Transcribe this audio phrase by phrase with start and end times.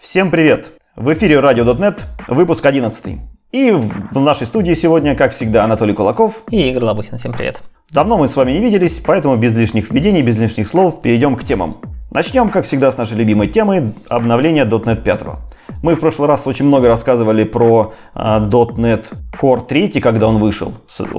[0.00, 0.72] Всем привет!
[0.96, 3.18] В эфире Radio.net, выпуск 11.
[3.52, 6.42] И в нашей студии сегодня, как всегда, Анатолий Кулаков.
[6.48, 7.18] И Игорь Лабухин.
[7.18, 7.60] Всем привет.
[7.90, 11.44] Давно мы с вами не виделись, поэтому без лишних введений, без лишних слов перейдем к
[11.44, 11.82] темам.
[12.10, 15.20] Начнем, как всегда, с нашей любимой темы обновления .NET 5.
[15.82, 19.04] Мы в прошлый раз очень много рассказывали про .NET
[19.38, 20.72] Core 3, когда он вышел.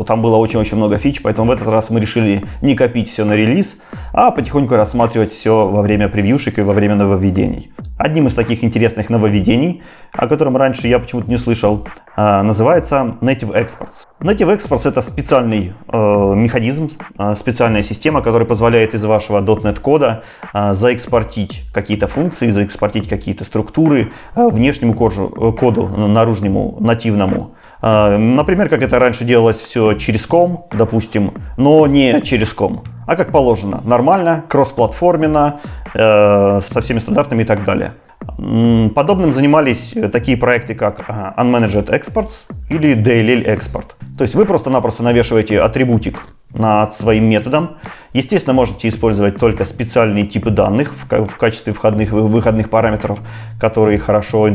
[0.07, 3.33] Там было очень-очень много фич, поэтому в этот раз мы решили не копить все на
[3.33, 3.79] релиз,
[4.11, 7.71] а потихоньку рассматривать все во время превьюшек и во время нововведений.
[8.03, 11.87] Одним из таких интересных нововведений, о котором раньше я почему-то не слышал,
[12.17, 14.07] uh, называется Native Exports.
[14.19, 16.89] Native Exports это специальный uh, механизм,
[17.35, 24.95] специальная система, которая позволяет из вашего .NET кода заэкспортить какие-то функции, заэкспортить какие-то структуры внешнему
[24.95, 27.53] коду, коду наружнему, нативному.
[27.81, 33.31] Например, как это раньше делалось все через ком, допустим, но не через ком, а как
[33.31, 35.61] положено, нормально, кроссплатформенно,
[35.95, 37.93] э, со всеми стандартами и так далее.
[38.93, 40.99] Подобным занимались такие проекты, как
[41.37, 42.31] Unmanaged Exports
[42.69, 43.93] или DLL Export.
[44.17, 46.21] То есть вы просто-напросто навешиваете атрибутик
[46.53, 47.77] над своим методом.
[48.13, 53.19] Естественно, можете использовать только специальные типы данных в, качестве входных выходных параметров,
[53.59, 54.51] которые хорошо э,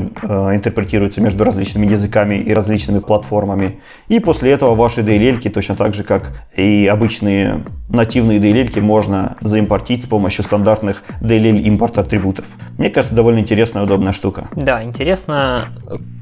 [0.54, 3.80] интерпретируются между различными языками и различными платформами.
[4.08, 10.04] И после этого ваши DLL, точно так же, как и обычные нативные DLL, можно заимпортить
[10.04, 12.46] с помощью стандартных DLL импорт атрибутов.
[12.76, 14.48] Мне кажется, довольно интересная удобная штука.
[14.54, 15.68] Да, интересно,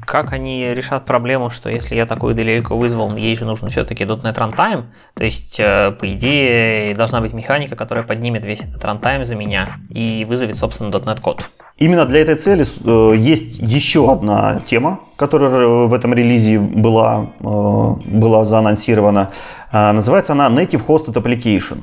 [0.05, 4.35] как они решат проблему, что если я такую DLL вызвал, ей же нужно все-таки .NET
[4.35, 9.35] Runtime, то есть, э, по идее, должна быть механика, которая поднимет весь этот runtime за
[9.35, 11.49] меня и вызовет, собственно, .NET код.
[11.77, 17.93] Именно для этой цели э, есть еще одна тема, которая в этом релизе была, э,
[18.05, 19.31] была заанонсирована.
[19.71, 21.79] Называется она Native Hosted Application.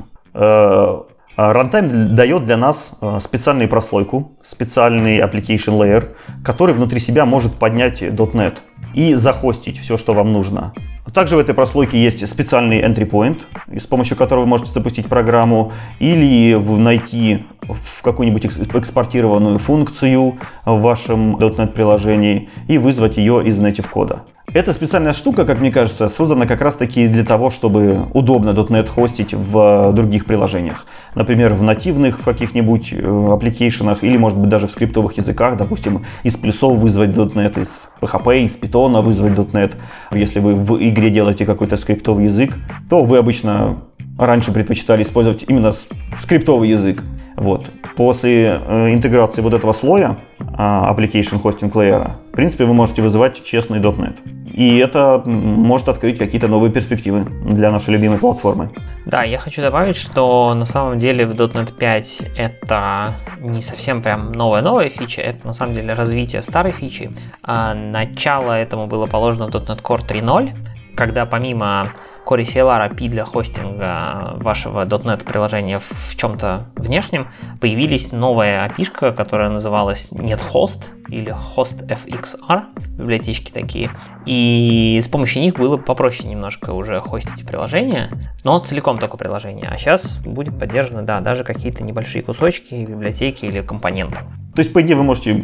[1.37, 8.59] Runtime дает для нас специальную прослойку, специальный application layer, который внутри себя может поднять .NET
[8.95, 10.75] и захостить все, что вам нужно.
[11.15, 13.41] Также в этой прослойке есть специальный entry point,
[13.77, 21.37] с помощью которого вы можете запустить программу или найти в какую-нибудь экспортированную функцию в вашем
[21.37, 24.23] .NET приложении и вызвать ее из native кода.
[24.55, 28.86] Эта специальная штука, как мне кажется, создана как раз таки для того, чтобы удобно .NET
[28.86, 30.85] хостить в других приложениях.
[31.14, 35.57] Например, в нативных каких-нибудь аппликейшенах или, может быть, даже в скриптовых языках.
[35.57, 39.77] Допустим, из плюсов вызвать .NET, из PHP, из Python вызвать .NET.
[40.12, 42.55] Если вы в игре делаете какой-то скриптовый язык,
[42.91, 43.79] то вы обычно
[44.18, 45.73] раньше предпочитали использовать именно
[46.18, 47.02] скриптовый язык.
[47.36, 47.67] Вот.
[47.96, 53.42] После э, интеграции вот этого слоя э, Application Hosting Layer, в принципе, вы можете вызывать
[53.42, 54.17] честный .NET.
[54.52, 58.70] И это может открыть какие-то новые перспективы для нашей любимой платформы.
[59.06, 64.33] Да, я хочу добавить, что на самом деле в .NET 5 это не совсем прям
[64.33, 67.11] новая-новая фича, это на самом деле развитие старой фичи.
[67.42, 70.50] А начало этому было положено в .NET Core 3.0,
[70.96, 71.92] когда помимо
[72.25, 77.29] Core CLR API для хостинга вашего .NET приложения в чем-то внешнем,
[77.61, 83.91] появились новая API, которая называлась NetHost или HostFXR, библиотечки такие.
[84.27, 88.11] И с помощью них было попроще немножко уже хостить приложение,
[88.45, 89.69] но целиком только приложение.
[89.69, 94.20] А сейчас будет поддержаны, да, даже какие-то небольшие кусочки, библиотеки или компоненты.
[94.55, 95.35] То есть, по идее, вы можете э,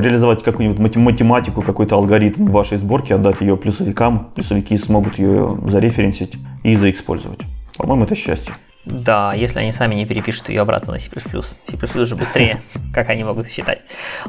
[0.00, 6.34] реализовать какую-нибудь математику, какой-то алгоритм вашей сборке, отдать ее плюсовикам, плюсовики смогут ее зареференсить
[6.64, 7.40] и заэкспользовать.
[7.76, 8.54] По-моему, это счастье.
[8.88, 11.10] Да, если они сами не перепишут ее обратно на C++.
[11.10, 12.62] C++ уже быстрее,
[12.94, 13.82] как они могут считать.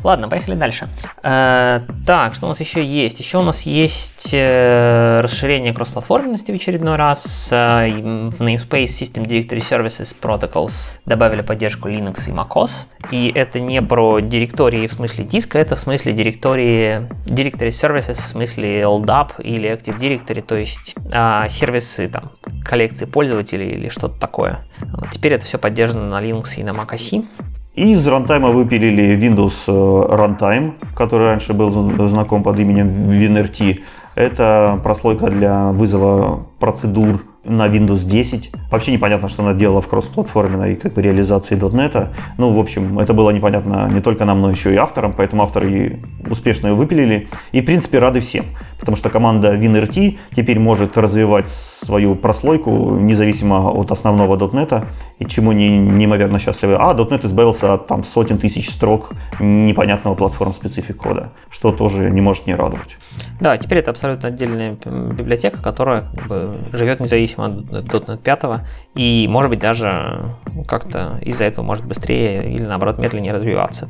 [0.03, 0.89] Ладно, поехали дальше.
[1.23, 3.19] Э, так, что у нас еще есть?
[3.19, 7.47] Еще у нас есть э, расширение кроссплатформенности в очередной раз.
[7.51, 12.71] Э, в namespace System Directory Services Protocols добавили поддержку Linux и macOS.
[13.11, 18.27] И это не про директории в смысле диска, это в смысле директории Directory Services, в
[18.27, 20.95] смысле LDAP или Active Directory, то есть
[21.49, 22.31] сервисы там,
[22.65, 25.11] коллекции пользователей или что-то такое такое.
[25.11, 27.25] Теперь это все поддержано на Linux и на Mac OS.
[27.75, 31.71] И из рантайма выпилили Windows э, Runtime, который раньше был
[32.09, 33.79] знаком под именем WinRT.
[34.15, 38.51] Это прослойка для вызова процедур на Windows 10.
[38.69, 42.09] Вообще непонятно, что она делала в кроссплатформенной как бы, реализации .NET.
[42.37, 45.99] Ну, в общем, это было непонятно не только нам, но еще и авторам, поэтому авторы
[46.29, 47.29] успешно ее выпилили.
[47.53, 48.45] И, в принципе, рады всем.
[48.79, 54.85] Потому что команда WinRT теперь может развивать свою прослойку независимо от основного .NET,
[55.19, 56.75] и чему не, неимоверно счастливы.
[56.79, 62.47] А .NET избавился от там, сотен тысяч строк непонятного платформ-специфик кода, что тоже не может
[62.47, 62.97] не радовать.
[63.39, 68.43] Да, теперь это абсолютно отдельная библиотека, которая как бы, живет независимо от .NET 5,
[68.95, 70.35] и может быть даже
[70.67, 73.87] как-то из-за этого может быстрее или наоборот медленнее развиваться.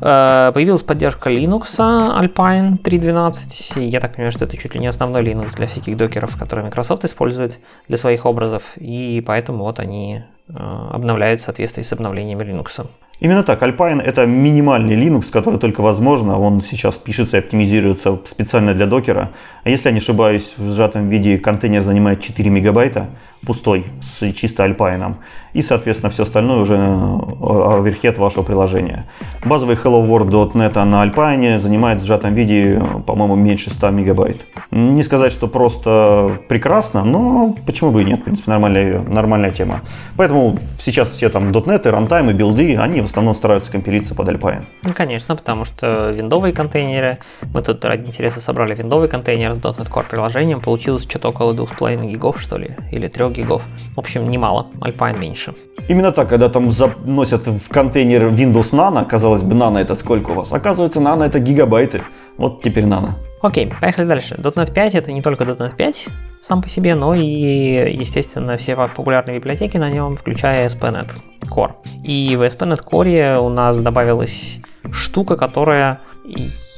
[0.00, 3.80] Э, появилась поддержка Linux Alpine 3.12.
[3.80, 7.04] Я так понимаю, что это чуть ли не основной Linux для всяких докеров, которые Microsoft
[7.04, 7.58] использует
[7.88, 12.86] для своих образов, и поэтому вот они э, обновляют в соответствии с обновлениями Linux.
[13.22, 13.62] Именно так.
[13.62, 16.40] Alpine это минимальный Linux, который только возможно.
[16.40, 19.30] Он сейчас пишется и оптимизируется специально для докера.
[19.62, 23.10] А если я не ошибаюсь, в сжатом виде контейнер занимает 4 мегабайта,
[23.46, 25.16] пустой, с чисто Alpine.
[25.52, 29.04] И, соответственно, все остальное уже оверхед вашего приложения.
[29.44, 34.46] Базовый Hello World.net на Alpine занимает в сжатом виде, по-моему, меньше 100 мегабайт.
[34.70, 39.82] Не сказать, что просто прекрасно, но почему бы и нет, в принципе, нормальная, нормальная тема.
[40.16, 44.64] Поэтому сейчас все там .NET, рантаймы, билды, они в основном стараются компилиться под Alpine.
[44.82, 47.18] Ну, конечно, потому что виндовые контейнеры,
[47.52, 52.06] мы тут ради интереса собрали виндовый контейнер с .NET Core приложением, получилось что-то около 2,5
[52.06, 53.62] гигов, что ли, или 3 гигов.
[53.96, 55.54] В общем, немало, Alpine меньше.
[55.88, 60.34] Именно так, когда там заносят в контейнер Windows Nano, казалось бы, Nano это сколько у
[60.34, 60.52] вас?
[60.52, 62.02] Оказывается, Nano это гигабайты.
[62.38, 63.14] Вот теперь Nano.
[63.42, 64.36] Окей, поехали дальше.
[64.36, 66.08] .NET 5 это не только .NET 5
[66.42, 71.10] сам по себе, но и, естественно, все популярные библиотеки на нем, включая ASP.NET
[71.50, 71.72] Core.
[72.04, 74.60] И в ASP.NET Core у нас добавилась
[74.92, 76.00] штука, которая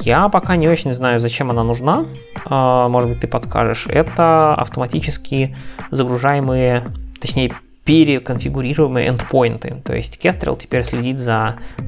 [0.00, 2.04] я пока не очень знаю, зачем она нужна.
[2.46, 3.86] А, может быть, ты подскажешь.
[3.86, 5.56] Это автоматически
[5.90, 6.84] загружаемые,
[7.20, 9.82] точнее, переконфигурируемые эндпоинты.
[9.84, 11.84] То есть Kestrel теперь следит за э,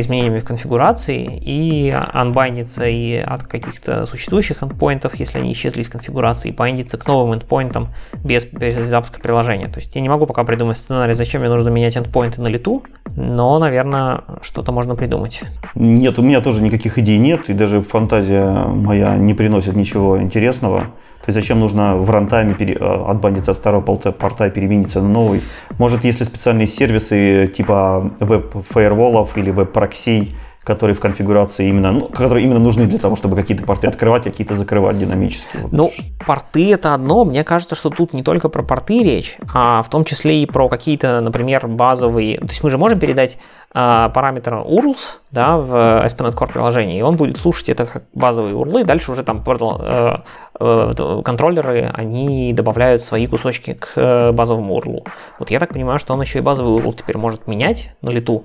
[0.00, 6.50] изменениями в конфигурации и анбайндится и от каких-то существующих эндпоинтов, если они исчезли из конфигурации,
[6.50, 7.88] и байндится к новым эндпоинтам
[8.22, 9.68] без, без запуска приложения.
[9.68, 12.84] То есть я не могу пока придумать сценарий, зачем мне нужно менять эндпоинты на лету,
[13.16, 15.42] но, наверное, что-то можно придумать.
[15.74, 20.88] Нет, у меня тоже никаких идей нет, и даже фантазия моя не приносит ничего интересного.
[21.24, 25.08] То есть зачем нужно в рантайме пере, э, отбандиться от старого порта и перемениться на
[25.08, 25.42] новый?
[25.78, 30.34] Может, если специальные сервисы типа веб-фаерволов или веб-проксей,
[30.64, 34.30] которые в конфигурации именно, ну, которые именно нужны для того, чтобы какие-то порты открывать, а
[34.30, 35.58] какие-то закрывать динамически.
[35.70, 35.90] Ну,
[36.26, 37.24] порты это одно.
[37.24, 40.68] Мне кажется, что тут не только про порты речь, а в том числе и про
[40.68, 42.38] какие-то, например, базовые.
[42.38, 43.38] То есть мы же можем передать
[43.72, 44.98] а, параметр URLs
[45.30, 49.22] да, в ASP.NET Core приложении, и он будет слушать это как базовые URLы, дальше уже
[49.22, 50.16] там э, э,
[50.60, 55.06] контроллеры, они добавляют свои кусочки к э, базовому URL.
[55.38, 58.44] Вот я так понимаю, что он еще и базовый URL теперь может менять на лету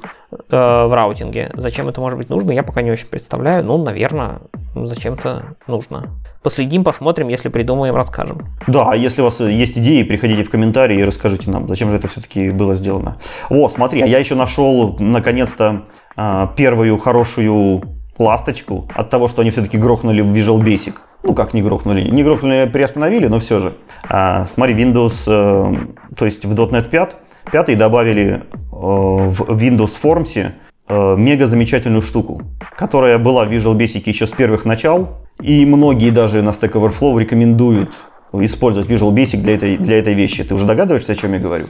[0.49, 1.51] в раутинге.
[1.53, 4.39] Зачем это может быть нужно, я пока не очень представляю, но, наверное,
[4.75, 6.09] зачем-то нужно.
[6.43, 8.49] Последим, посмотрим, если придумаем, расскажем.
[8.67, 11.97] Да, а если у вас есть идеи, приходите в комментарии и расскажите нам, зачем же
[11.97, 13.17] это все-таки было сделано.
[13.49, 15.85] О, смотри, а я еще нашел наконец-то
[16.15, 17.81] а, первую хорошую
[18.17, 20.93] ласточку от того, что они все-таки грохнули в Visual Basic.
[21.25, 22.01] Ну, как не грохнули?
[22.01, 23.73] Не грохнули, а приостановили, но все же.
[24.07, 27.15] А, смотри, Windows, э, то есть в .NET 5,
[27.51, 30.51] 5 добавили э, в Windows Forms
[30.87, 32.43] э, мега замечательную штуку,
[32.77, 37.19] которая была в Visual Basic еще с первых начал, и многие даже на Stack Overflow
[37.19, 37.89] рекомендуют
[38.31, 40.43] использовать Visual Basic для этой, для этой вещи.
[40.43, 41.65] Ты уже догадываешься, о чем я говорю?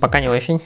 [0.00, 0.60] Пока не очень.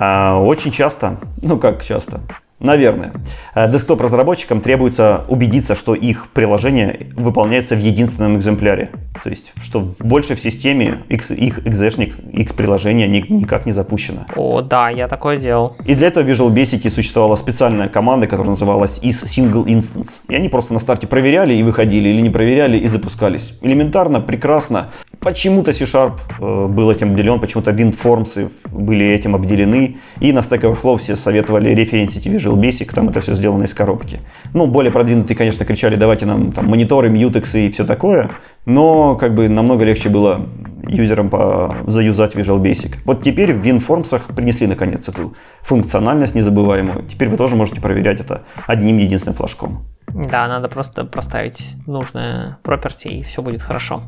[0.00, 2.20] А, очень часто, ну как часто,
[2.62, 3.12] Наверное.
[3.54, 8.90] Э, десктоп-разработчикам требуется убедиться, что их приложение выполняется в единственном экземпляре.
[9.24, 14.26] То есть, что больше в системе их, их экзешник, их приложение никак не запущено.
[14.36, 15.76] О, да, я такое делал.
[15.84, 20.10] И для этого в Visual Basic существовала специальная команда, которая называлась is single instance.
[20.28, 23.58] И они просто на старте проверяли и выходили, или не проверяли и запускались.
[23.60, 24.90] Элементарно, прекрасно.
[25.22, 29.98] Почему-то C-Sharp э, был этим обделен, почему-то WindForms были этим обделены.
[30.18, 34.18] И на Stack Overflow все советовали референсить Visual Basic, там это все сделано из коробки.
[34.52, 38.32] Ну, более продвинутые, конечно, кричали, давайте нам там мониторы, мьютексы и все такое,
[38.64, 40.46] но как бы намного легче было
[40.86, 42.98] юзерам по заюзать Visual Basic.
[43.04, 47.04] Вот теперь в WinForms принесли наконец эту функциональность незабываемую.
[47.04, 49.84] Теперь вы тоже можете проверять это одним единственным флажком.
[50.08, 54.02] Да, надо просто проставить нужное property, и все будет хорошо.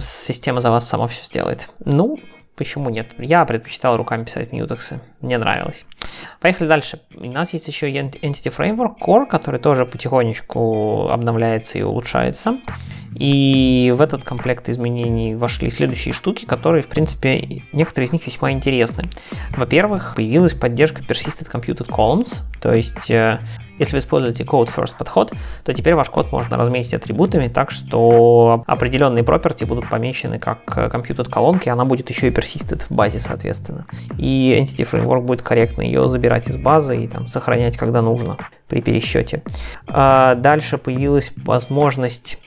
[0.00, 1.68] Система за вас сама все сделает.
[1.84, 2.18] Ну,
[2.56, 3.08] почему нет?
[3.18, 5.00] Я предпочитал руками писать мьютексы.
[5.20, 5.84] Мне нравилось.
[6.40, 7.00] Поехали дальше.
[7.14, 12.58] У нас есть еще Entity Framework Core, который тоже потихонечку обновляется и улучшается.
[13.14, 18.52] И в этот комплект изменений вошли следующие штуки, которые, в принципе, некоторые из них весьма
[18.52, 19.04] интересны.
[19.56, 23.40] Во-первых, появилась поддержка Persisted Computed Columns, то есть э,
[23.78, 25.32] если вы используете Code First подход,
[25.64, 31.30] то теперь ваш код можно разметить атрибутами так, что определенные property будут помечены как computed
[31.30, 33.86] колонки, она будет еще и persisted в базе, соответственно.
[34.18, 38.36] И Entity Framework будет корректно ее забирать из базы и там сохранять, когда нужно
[38.68, 39.42] при пересчете.
[39.86, 42.38] А дальше появилась возможность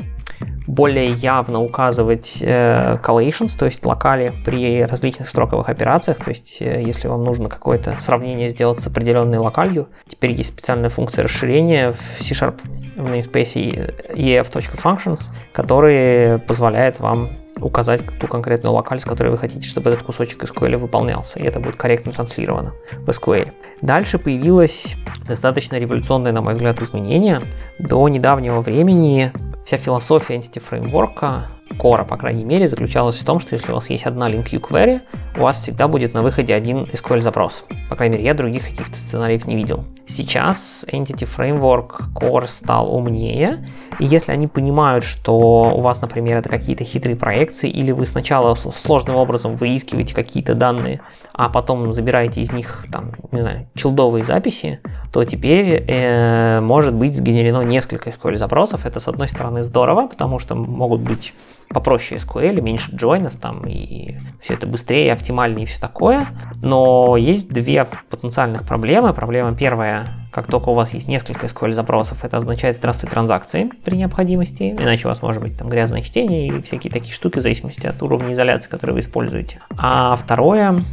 [0.68, 6.18] более явно указывать э, collations, то есть локали при различных строковых операциях.
[6.18, 10.90] То есть, э, если вам нужно какое-то сравнение сделать с определенной локалью, теперь есть специальная
[10.90, 12.60] функция расширения в C-Sharp
[12.96, 15.22] в namespace ef.functions,
[15.54, 17.30] который позволяет вам
[17.62, 21.60] указать ту конкретную локаль, с которой вы хотите, чтобы этот кусочек SQL выполнялся, и это
[21.60, 23.52] будет корректно транслировано в SQL.
[23.82, 24.96] Дальше появилось
[25.28, 27.42] достаточно революционное, на мой взгляд, изменение.
[27.80, 29.32] До недавнего времени
[29.66, 31.44] вся философия Entity Framework,
[31.78, 35.02] Core, по крайней мере, заключалась в том, что если у вас есть одна LinkU query,
[35.38, 37.64] у вас всегда будет на выходе один SQL запрос.
[37.90, 39.86] По крайней мере, я других каких-то сценариев не видел.
[40.08, 46.50] Сейчас Entity Framework Core стал умнее, и если они понимают, что у вас, например, это
[46.50, 51.02] какие-то хитрые проекции, или вы сначала сложным образом выискиваете какие-то данные,
[51.34, 54.80] а потом забираете из них, там, не знаю, челдовые записи,
[55.14, 58.86] то теперь э, может быть сгенерено несколько SQL запросов.
[58.86, 61.34] Это, с одной стороны, здорово, потому что могут быть
[61.70, 66.28] попроще SQL, меньше джойнов там, и все это быстрее, оптимальнее и все такое.
[66.62, 69.14] Но есть две потенциальных проблемы.
[69.14, 73.98] Проблема первая, как только у вас есть несколько SQL запросов, это означает здравствуй транзакции при
[73.98, 77.86] необходимости, иначе у вас может быть там грязное чтение и всякие такие штуки в зависимости
[77.88, 79.60] от уровня изоляции, который вы используете.
[79.78, 80.84] А второе,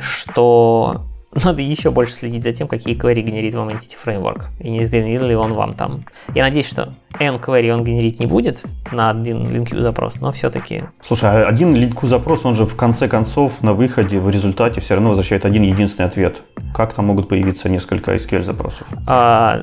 [0.00, 1.06] что
[1.44, 4.46] надо еще больше следить за тем, какие query генерит вам Entity Framework.
[4.60, 6.04] И не сгенерил ли он вам там.
[6.34, 10.84] Я надеюсь, что n query он генерить не будет на один LinkU запрос, но все-таки...
[11.06, 14.94] Слушай, а один LinkU запрос, он же в конце концов на выходе, в результате все
[14.94, 16.42] равно возвращает один единственный ответ.
[16.74, 18.86] Как там могут появиться несколько SQL запросов?
[19.06, 19.60] А,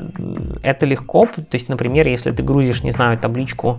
[0.63, 1.25] это легко.
[1.25, 3.77] То есть, например, если ты грузишь, не знаю, табличку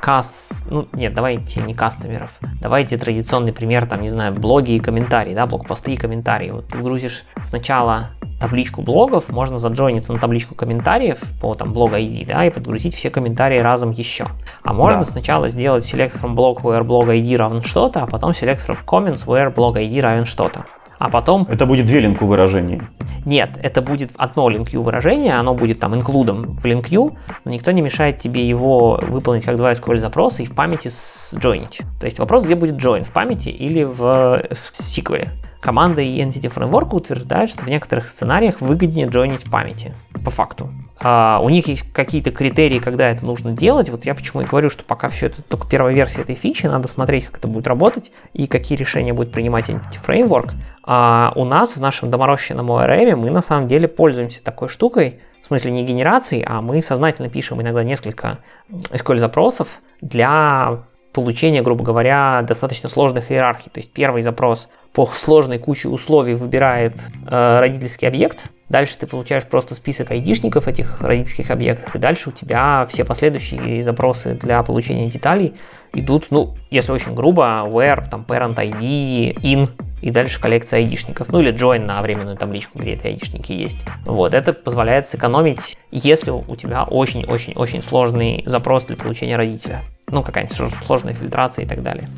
[0.00, 0.64] кас...
[0.70, 2.30] Ну, нет, давайте не кастомеров.
[2.60, 6.50] Давайте традиционный пример, там, не знаю, блоги и комментарии, да, блокпосты и комментарии.
[6.50, 8.10] Вот ты грузишь сначала
[8.42, 13.08] табличку блогов, можно заджойниться на табличку комментариев по там блог ID, да, и подгрузить все
[13.08, 14.26] комментарии разом еще.
[14.64, 15.10] А можно да.
[15.10, 19.24] сначала сделать select from blog where blog ID равен что-то, а потом select from comments
[19.26, 20.66] where blog ID равен что-то.
[20.98, 21.46] А потом...
[21.50, 22.88] Это будет две линку выражения.
[23.24, 27.82] Нет, это будет одно LinkU выражение, оно будет там инклюдом в LinkU, но никто не
[27.82, 31.80] мешает тебе его выполнить как два SQL запроса и в памяти сджойнить.
[32.00, 35.28] То есть вопрос, где будет join, в памяти или в, в SQL.
[35.62, 40.68] Команда и Entity Framework утверждают, что в некоторых сценариях выгоднее джойнить в памяти, по факту.
[40.98, 43.88] А, у них есть какие-то критерии, когда это нужно делать.
[43.88, 46.88] Вот я почему и говорю, что пока все это только первая версия этой фичи, надо
[46.88, 50.50] смотреть, как это будет работать и какие решения будет принимать Entity Framework.
[50.82, 55.46] А у нас в нашем доморощенном ORM мы на самом деле пользуемся такой штукой, в
[55.46, 58.38] смысле не генерацией, а мы сознательно пишем иногда несколько
[58.68, 59.68] SQL запросов
[60.00, 60.80] для
[61.12, 63.70] получения, грубо говоря, достаточно сложных иерархий.
[63.70, 66.94] То есть первый запрос по сложной куче условий выбирает
[67.26, 68.46] э, родительский объект.
[68.68, 73.84] Дальше ты получаешь просто список айдишников этих родительских объектов, и дальше у тебя все последующие
[73.84, 75.54] запросы для получения деталей
[75.92, 79.68] идут, ну, если очень грубо, where, там, parent ID, in,
[80.00, 83.76] и дальше коллекция айдишников, ну или join на временную табличку, где эти айдишники есть.
[84.04, 90.56] Вот, это позволяет сэкономить, если у тебя очень-очень-очень сложный запрос для получения родителя ну, какая-нибудь
[90.86, 92.08] сложная фильтрация и так далее.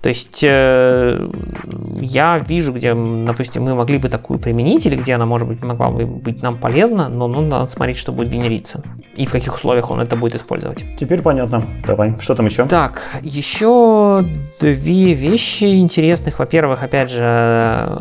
[0.00, 1.30] То есть э,
[2.00, 5.90] я вижу, где, допустим, мы могли бы такую применить, или где она, может быть, могла
[5.90, 8.82] бы быть нам полезна, но ну, надо смотреть, что будет генериться
[9.16, 10.84] и в каких условиях он это будет использовать.
[10.98, 11.64] Теперь понятно.
[11.86, 12.66] Давай, что там еще?
[12.66, 14.24] Так, еще
[14.58, 16.38] две вещи интересных.
[16.38, 18.00] Во-первых, опять же,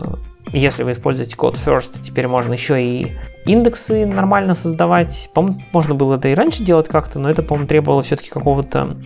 [0.54, 5.30] если вы используете код first, теперь можно еще и индексы нормально создавать.
[5.34, 8.98] По-моему, можно было это и раньше делать как-то, но это, по-моему, требовало все-таки какого-то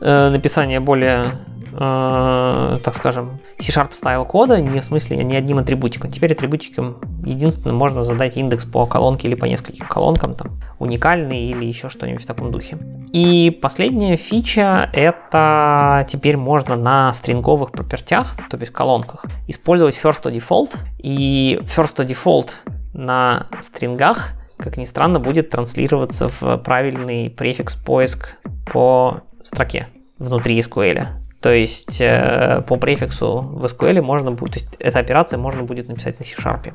[0.00, 1.38] э, написания более
[1.78, 6.10] э, так скажем, C-Sharp style кода, не в смысле не одним атрибутиком.
[6.10, 11.64] Теперь атрибутиком единственным можно задать индекс по колонке или по нескольким колонкам, там, уникальный или
[11.64, 12.78] еще что-нибудь в таком духе.
[13.12, 20.34] И последняя фича это теперь можно на стринговых пропертях, то есть колонках, использовать first to
[20.34, 20.76] default.
[20.98, 22.50] И first to default
[22.92, 28.34] на стрингах, как ни странно, будет транслироваться в правильный префикс поиск
[28.70, 31.06] по строке внутри SQL.
[31.40, 35.88] То есть э, по префиксу в SQL можно будет, то есть эта операция можно будет
[35.88, 36.74] написать на C-Sharp,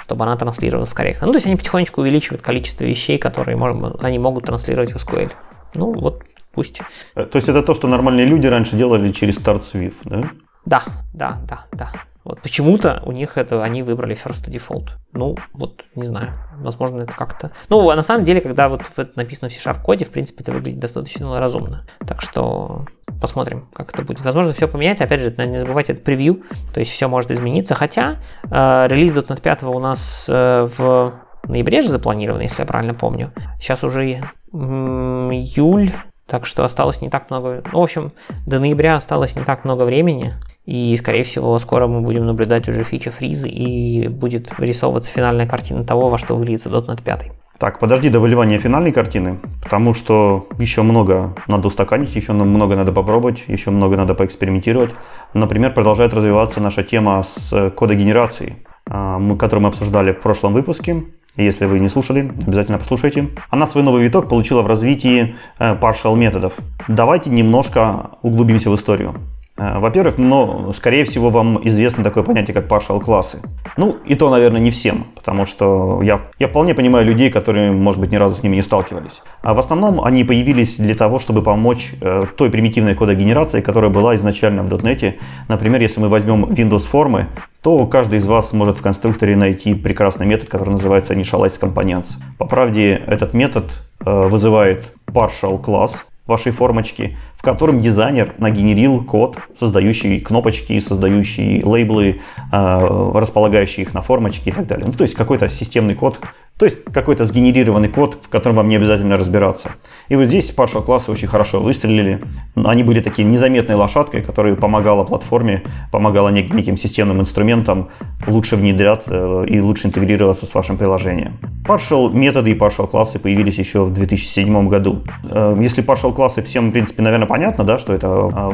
[0.00, 1.26] чтобы она транслировалась корректно.
[1.26, 5.30] Ну, то есть они потихонечку увеличивают количество вещей, которые можно, они могут транслировать в SQL.
[5.74, 6.22] Ну, вот
[6.52, 6.80] пусть.
[7.14, 10.30] Э, то есть это то, что нормальные люди раньше делали через Start Swift, да?
[10.64, 11.90] Да, да, да, да.
[12.28, 14.90] Вот почему-то у них это они выбрали first to default.
[15.14, 16.34] Ну, вот не знаю.
[16.58, 17.52] Возможно, это как-то.
[17.70, 20.52] Ну, а на самом деле, когда вот это написано в C-Sharp коде, в принципе, это
[20.52, 21.84] выглядит достаточно разумно.
[22.06, 22.84] Так что
[23.18, 24.20] посмотрим, как это будет.
[24.20, 25.00] Возможно, все поменять.
[25.00, 26.42] Опять же, не забывайте, это превью,
[26.74, 27.74] то есть все может измениться.
[27.74, 32.92] Хотя э, релиз .NET 5 у нас э, в ноябре же запланирован, если я правильно
[32.92, 33.32] помню.
[33.58, 34.20] Сейчас уже
[34.52, 35.92] июль,
[36.26, 37.62] так что осталось не так много.
[37.72, 38.10] Ну, в общем,
[38.46, 40.34] до ноября осталось не так много времени.
[40.68, 45.82] И, скорее всего, скоро мы будем наблюдать уже фича фризы и будет вырисовываться финальная картина
[45.82, 47.30] того, во что выльется .NET 5.
[47.58, 52.92] Так, подожди до выливания финальной картины, потому что еще много надо устаканить, еще много надо
[52.92, 54.90] попробовать, еще много надо поэкспериментировать.
[55.32, 61.04] Например, продолжает развиваться наша тема с кодогенерацией, а, которую мы обсуждали в прошлом выпуске.
[61.36, 63.30] Если вы не слушали, обязательно послушайте.
[63.48, 66.52] Она свой новый виток получила в развитии э, partial методов.
[66.88, 69.14] Давайте немножко углубимся в историю.
[69.58, 73.40] Э, во-первых, но, скорее всего, вам известно такое понятие, как partial классы.
[73.76, 78.00] Ну, и то, наверное, не всем, потому что я, я вполне понимаю людей, которые, может
[78.00, 79.20] быть, ни разу с ними не сталкивались.
[79.42, 84.14] А в основном они появились для того, чтобы помочь э, той примитивной кодогенерации, которая была
[84.16, 85.16] изначально в .NET.
[85.48, 87.26] Например, если мы возьмем Windows формы,
[87.62, 92.12] то каждый из вас может в конструкторе найти прекрасный метод, который называется initialize components.
[92.38, 93.64] По правде, этот метод
[94.04, 102.20] э, вызывает partial класс вашей формочки, в котором дизайнер нагенерил код, создающий кнопочки, создающий лейблы,
[102.52, 104.86] э, располагающий их на формочки и так далее.
[104.86, 106.20] Ну, то есть какой-то системный код,
[106.58, 109.70] то есть какой-то сгенерированный код, в котором вам не обязательно разбираться.
[110.08, 112.20] И вот здесь partial классы очень хорошо выстрелили.
[112.56, 115.62] Они были такие незаметной лошадкой, которая помогала платформе,
[115.92, 117.90] помогала нек- неким системным инструментам
[118.26, 121.38] лучше внедряться э, и лучше интегрироваться с вашим приложением.
[121.64, 125.04] Partial методы и partial классы появились еще в 2007 году.
[125.30, 128.08] Э, если partial классы всем, в принципе, наверное, понятно, да, что это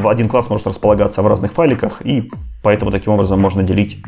[0.05, 2.31] э, один класс может располагаться в разных файликах, и
[2.63, 4.03] поэтому таким образом можно делить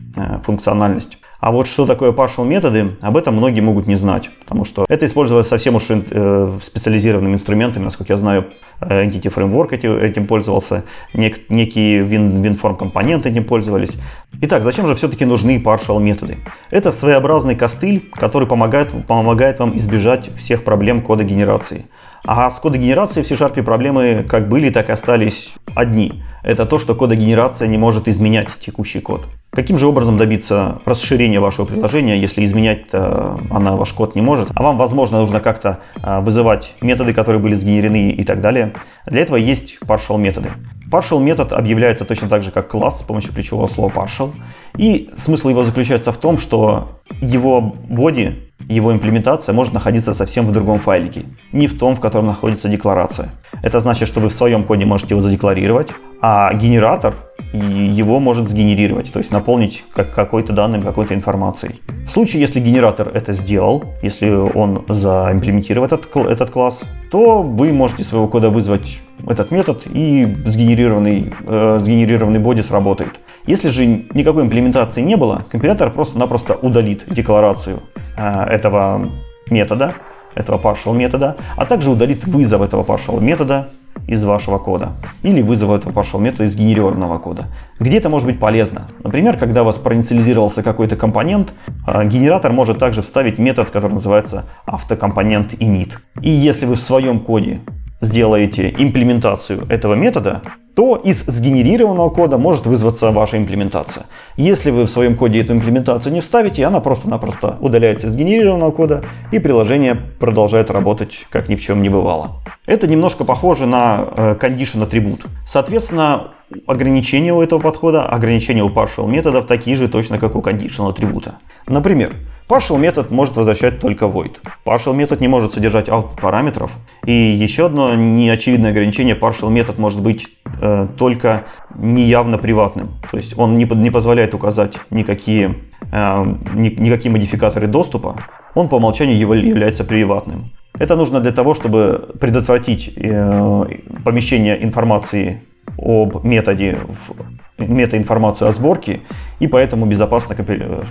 [0.44, 1.18] функциональность.
[1.40, 5.06] А вот что такое partial методы, об этом многие могут не знать, потому что это
[5.06, 8.46] использовалось совсем уж э, специализированными инструментами, насколько я знаю,
[8.80, 13.96] э, Entity Framework этим пользовался, нек, некие win, WinForm компоненты этим пользовались.
[14.40, 16.38] Итак, зачем же все-таки нужны partial методы?
[16.70, 21.84] Это своеобразный костыль, который помогает, помогает вам избежать всех проблем кода генерации.
[22.24, 26.22] А с кодогенерацией в C-Sharp проблемы как были, так и остались одни.
[26.42, 29.26] Это то, что кодогенерация не может изменять текущий код.
[29.56, 34.50] Каким же образом добиться расширения вашего приложения, если изменять она ваш код не может?
[34.54, 38.74] А вам, возможно, нужно как-то а, вызывать методы, которые были сгенерены и так далее.
[39.06, 40.50] Для этого есть partial методы.
[40.90, 44.30] Partial метод объявляется точно так же, как класс с помощью ключевого слова partial.
[44.76, 50.52] И смысл его заключается в том, что его body его имплементация может находиться совсем в
[50.52, 51.22] другом файлике,
[51.52, 53.30] не в том, в котором находится декларация.
[53.62, 57.14] Это значит, что вы в своем коде можете его задекларировать, а генератор
[57.52, 61.80] его может сгенерировать, то есть наполнить как какой-то данным, какой-то информацией.
[62.06, 68.04] В случае, если генератор это сделал, если он заимплементировал этот, этот класс, то вы можете
[68.04, 73.20] своего кода вызвать этот метод и сгенерированный, э, сгенерированный боди сработает.
[73.46, 77.80] Если же никакой имплементации не было, компилятор просто-напросто удалит декларацию
[78.16, 79.08] э, этого
[79.50, 79.94] метода,
[80.34, 83.68] этого partial метода, а также удалит вызов этого partial метода
[84.06, 84.92] из вашего кода.
[85.22, 87.46] Или вызов этого partial метода из генерированного кода.
[87.80, 88.88] Где это может быть полезно?
[89.02, 91.52] Например, когда у вас проинициализировался какой-то компонент,
[91.86, 95.94] а, генератор может также вставить метод, который называется автокомпонент init.
[96.20, 97.60] И если вы в своем коде
[98.00, 100.42] сделаете имплементацию этого метода,
[100.76, 104.04] то из сгенерированного кода может вызваться ваша имплементация.
[104.36, 109.04] Если вы в своем коде эту имплементацию не вставите, она просто-напросто удаляется из сгенерированного кода,
[109.32, 112.42] и приложение продолжает работать, как ни в чем не бывало.
[112.66, 115.24] Это немножко похоже на э, condition атрибут.
[115.46, 116.32] Соответственно,
[116.66, 121.36] ограничения у этого подхода, ограничения у partial методов такие же точно, как у conditional атрибута.
[121.66, 122.12] Например,
[122.48, 124.36] Partial метод может возвращать только void.
[124.64, 126.70] Partial метод не может содержать output параметров.
[127.04, 130.28] И еще одно неочевидное ограничение, partial метод может быть
[130.60, 133.00] э, только неявно приватным.
[133.10, 135.56] То есть он не, не позволяет указать никакие,
[135.90, 138.16] э, ни, никакие модификаторы доступа.
[138.54, 140.52] Он по умолчанию является приватным.
[140.78, 143.64] Это нужно для того, чтобы предотвратить э,
[144.04, 145.42] помещение информации
[145.78, 147.12] об методе в
[147.58, 149.00] метаинформацию о сборке,
[149.38, 150.34] и поэтому безопасно,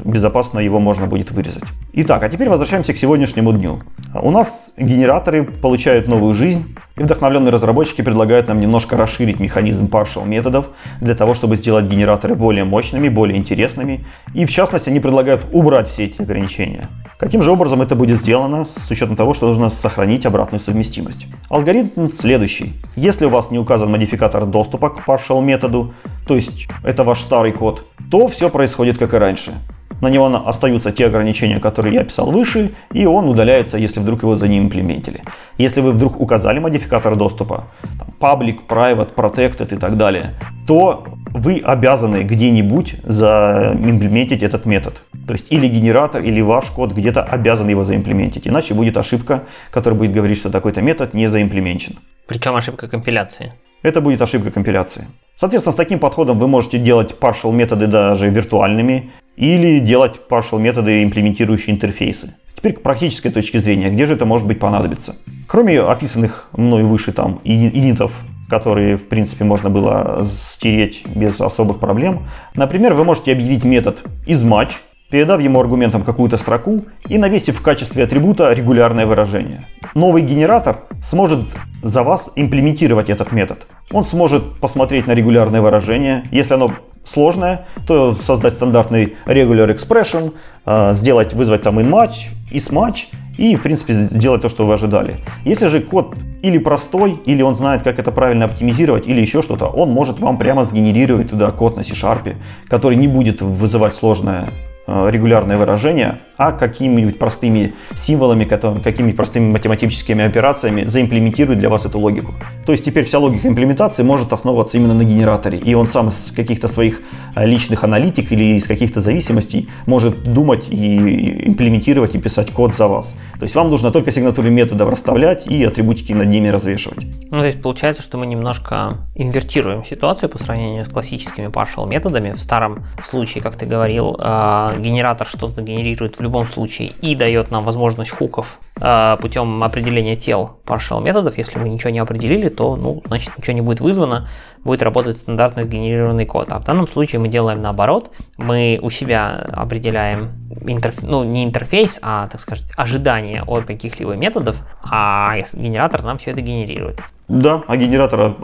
[0.03, 1.63] безопасно его можно будет вырезать.
[1.93, 3.79] Итак, а теперь возвращаемся к сегодняшнему дню.
[4.13, 10.25] У нас генераторы получают новую жизнь, и вдохновленные разработчики предлагают нам немножко расширить механизм partial
[10.25, 10.69] методов
[11.01, 14.05] для того, чтобы сделать генераторы более мощными, более интересными.
[14.33, 16.89] И в частности, они предлагают убрать все эти ограничения.
[17.17, 21.27] Каким же образом это будет сделано, с учетом того, что нужно сохранить обратную совместимость?
[21.49, 22.73] Алгоритм следующий.
[22.97, 25.93] Если у вас не указан модификатор доступа к partial методу,
[26.27, 29.53] то есть это ваш старый код, то все происходит как и раньше.
[30.01, 34.35] На него остаются те ограничения, которые я описал выше, и он удаляется, если вдруг его
[34.35, 35.23] за ним имплементили.
[35.57, 37.65] Если вы вдруг указали модификатор доступа,
[37.97, 40.33] там, public, private, protected и так далее,
[40.67, 45.01] то вы обязаны где-нибудь заимплементить этот метод.
[45.27, 48.47] То есть или генератор, или ваш код где-то обязан его заимплементить.
[48.47, 51.95] Иначе будет ошибка, которая будет говорить, что такой-то метод не заимплеменчен.
[52.27, 53.53] Причем ошибка компиляции.
[53.81, 55.07] Это будет ошибка компиляции.
[55.37, 61.03] Соответственно, с таким подходом вы можете делать partial методы даже виртуальными или делать partial методы,
[61.03, 62.35] имплементирующие интерфейсы.
[62.55, 65.15] Теперь к практической точке зрения, где же это может быть понадобиться?
[65.47, 68.13] Кроме описанных мной выше там инитов,
[68.49, 72.27] которые, в принципе, можно было стереть без особых проблем.
[72.53, 74.71] Например, вы можете объявить метод isMatch,
[75.09, 79.65] передав ему аргументом какую-то строку и навесив в качестве атрибута регулярное выражение.
[79.93, 81.45] Новый генератор сможет
[81.83, 83.67] за вас имплементировать этот метод.
[83.91, 86.23] Он сможет посмотреть на регулярное выражение.
[86.31, 86.73] Если оно
[87.05, 90.33] сложное, то создать стандартный regular expression,
[90.65, 93.05] а, сделать, вызвать там inMatch, isMatch
[93.37, 95.17] и, в принципе, сделать то, что вы ожидали.
[95.43, 99.67] Если же код или простой, или он знает, как это правильно оптимизировать, или еще что-то,
[99.67, 102.35] он может вам прямо сгенерировать туда код на C-Sharp,
[102.67, 104.49] который не будет вызывать сложное
[104.87, 111.97] Э, регулярное выражение, а какими-нибудь простыми символами, какими-нибудь простыми математическими операциями заимплементирует для вас эту
[111.97, 112.35] логику.
[112.67, 116.31] То есть теперь вся логика имплементации может основываться именно на генераторе, и он сам из
[116.35, 117.01] каких-то своих
[117.35, 122.87] э, личных аналитик или из каких-то зависимостей может думать и имплементировать и писать код за
[122.87, 123.15] вас.
[123.39, 127.05] То есть вам нужно только сигнатуры методов расставлять и атрибутики над ними развешивать.
[127.31, 132.31] Ну, то есть получается, что мы немножко инвертируем ситуацию по сравнению с классическими partial методами.
[132.31, 137.51] В старом случае, как ты говорил, э, генератор что-то генерирует в любом случае и дает
[137.51, 141.37] нам возможность хуков э, путем определения тел partial методов.
[141.37, 144.29] Если мы ничего не определили, то, ну, значит, ничего не будет вызвано,
[144.65, 146.51] будет работать стандартно сгенерированный код.
[146.51, 148.11] А в данном случае мы делаем наоборот.
[148.37, 150.31] Мы у себя определяем
[150.65, 151.01] интерф...
[151.03, 156.41] ну, не интерфейс, а, так сказать, ожидание от каких-либо методов, а генератор нам все это
[156.41, 157.01] генерирует.
[157.27, 158.35] Да, а генератор,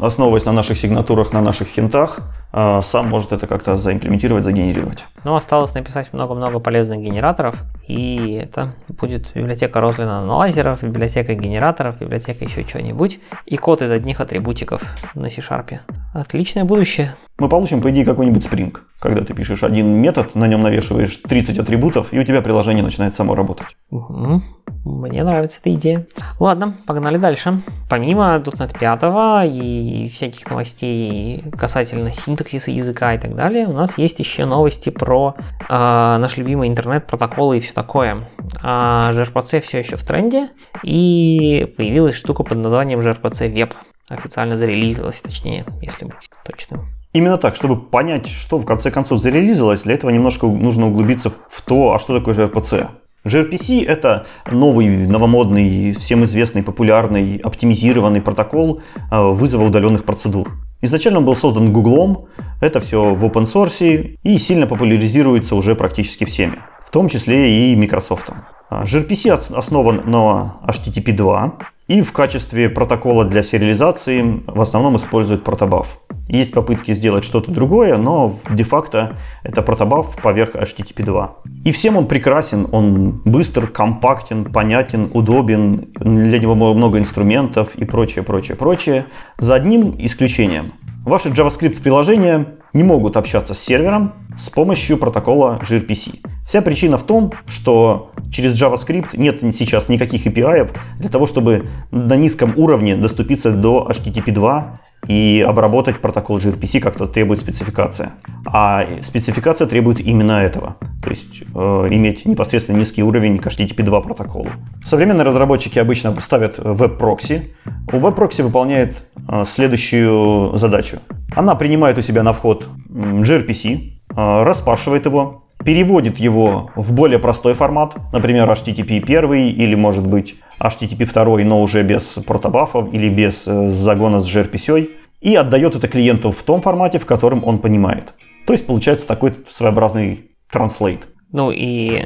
[0.00, 2.20] основываясь на наших сигнатурах, на наших хинтах,
[2.52, 5.04] сам может это как-то заимплементировать, загенерировать.
[5.24, 12.44] Ну, осталось написать много-много полезных генераторов, и это будет библиотека Рослина лазеров, библиотека генераторов, библиотека
[12.44, 14.82] еще чего-нибудь, и код из одних атрибутиков
[15.14, 15.80] на C-Sharp.
[16.14, 17.14] Отличное будущее.
[17.38, 21.58] Мы получим, по идее, какой-нибудь Spring, когда ты пишешь один метод, на нем навешиваешь 30
[21.58, 23.66] атрибутов, и у тебя приложение начинает само работать.
[23.90, 24.42] Угу.
[24.86, 26.06] Мне нравится эта идея.
[26.40, 27.60] Ладно, погнали дальше.
[27.90, 34.18] Помимо .NET 5 и всяких новостей касательно синтаксиса языка и так далее, у нас есть
[34.18, 38.28] еще новости про э, наш любимый интернет-протоколы и все такое.
[38.62, 40.48] А gRPC все еще в тренде,
[40.82, 43.72] и появилась штука под названием gRPC Web.
[44.08, 46.86] Официально зарелизилась, точнее, если быть точным.
[47.12, 51.62] Именно так, чтобы понять, что в конце концов зарелизилось, для этого немножко нужно углубиться в
[51.62, 52.88] то, а что такое gRPC.
[53.24, 60.52] gRPC— это новый, новомодный, всем известный, популярный, оптимизированный протокол э, вызова удаленных процедур.
[60.82, 62.26] Изначально он был создан Гуглом,
[62.60, 67.76] это все в open source и сильно популяризируется уже практически всеми, в том числе и
[67.76, 68.30] Microsoft.
[68.70, 71.54] gRPC основан на HTTP 2,
[71.88, 75.88] и в качестве протокола для сериализации в основном используют протобаф.
[76.28, 81.36] Есть попытки сделать что-то другое, но де-факто это протобаф поверх HTTP 2.
[81.64, 88.24] И всем он прекрасен, он быстр, компактен, понятен, удобен, для него много инструментов и прочее,
[88.24, 89.06] прочее, прочее.
[89.38, 90.72] За одним исключением.
[91.04, 96.18] Ваши JavaScript приложения не могут общаться с сервером с помощью протокола gRPC.
[96.46, 102.14] Вся причина в том, что через JavaScript нет сейчас никаких API для того, чтобы на
[102.16, 108.12] низком уровне доступиться до HTTP 2 и обработать протокол gRPC, как то требует спецификация.
[108.46, 114.00] А спецификация требует именно этого, то есть э, иметь непосредственно низкий уровень к HTTP 2
[114.00, 114.50] протоколу.
[114.84, 117.54] Современные разработчики обычно ставят веб-прокси.
[117.92, 120.98] У веб-прокси выполняет э, следующую задачу.
[121.34, 127.54] Она принимает у себя на вход gRPC, э, распаршивает его, переводит его в более простой
[127.54, 133.08] формат, например, HTTP 1 или, может быть, HTTP 2, но уже без protobuf ов или
[133.08, 134.90] без э, загона с gRPC,
[135.20, 138.12] и отдает это клиенту в том формате, в котором он понимает.
[138.46, 141.00] То есть получается такой своеобразный translate.
[141.32, 142.04] Ну и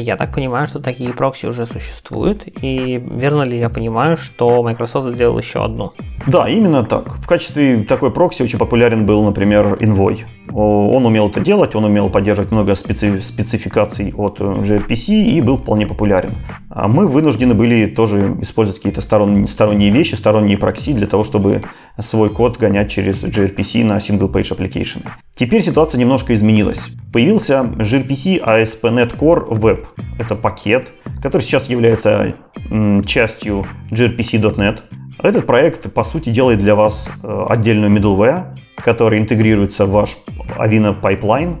[0.00, 5.14] я так понимаю, что такие прокси уже существуют, и верно ли я понимаю, что Microsoft
[5.14, 5.92] сделал еще одну?
[6.26, 7.16] Да, именно так.
[7.16, 10.20] В качестве такой прокси очень популярен был, например, Envoy.
[10.52, 15.56] Он умел это делать, он умел поддерживать много специ- спецификаций от э, gRPC и был
[15.56, 16.32] вполне популярен.
[16.68, 21.62] А мы вынуждены были тоже использовать какие-то сторонние, сторонние вещи, сторонние прокси для того, чтобы
[21.98, 25.06] свой код гонять через gRPC на single-page application.
[25.34, 26.80] Теперь ситуация немножко изменилась.
[27.12, 29.81] Появился gRPC ASP.NET Core Web.
[30.18, 30.90] Это пакет,
[31.22, 32.34] который сейчас является
[33.06, 34.80] частью gRPC.NET.
[35.22, 40.16] Этот проект, по сути, делает для вас э, отдельную middleware, который интегрируется в ваш
[40.58, 41.56] Avina Pipeline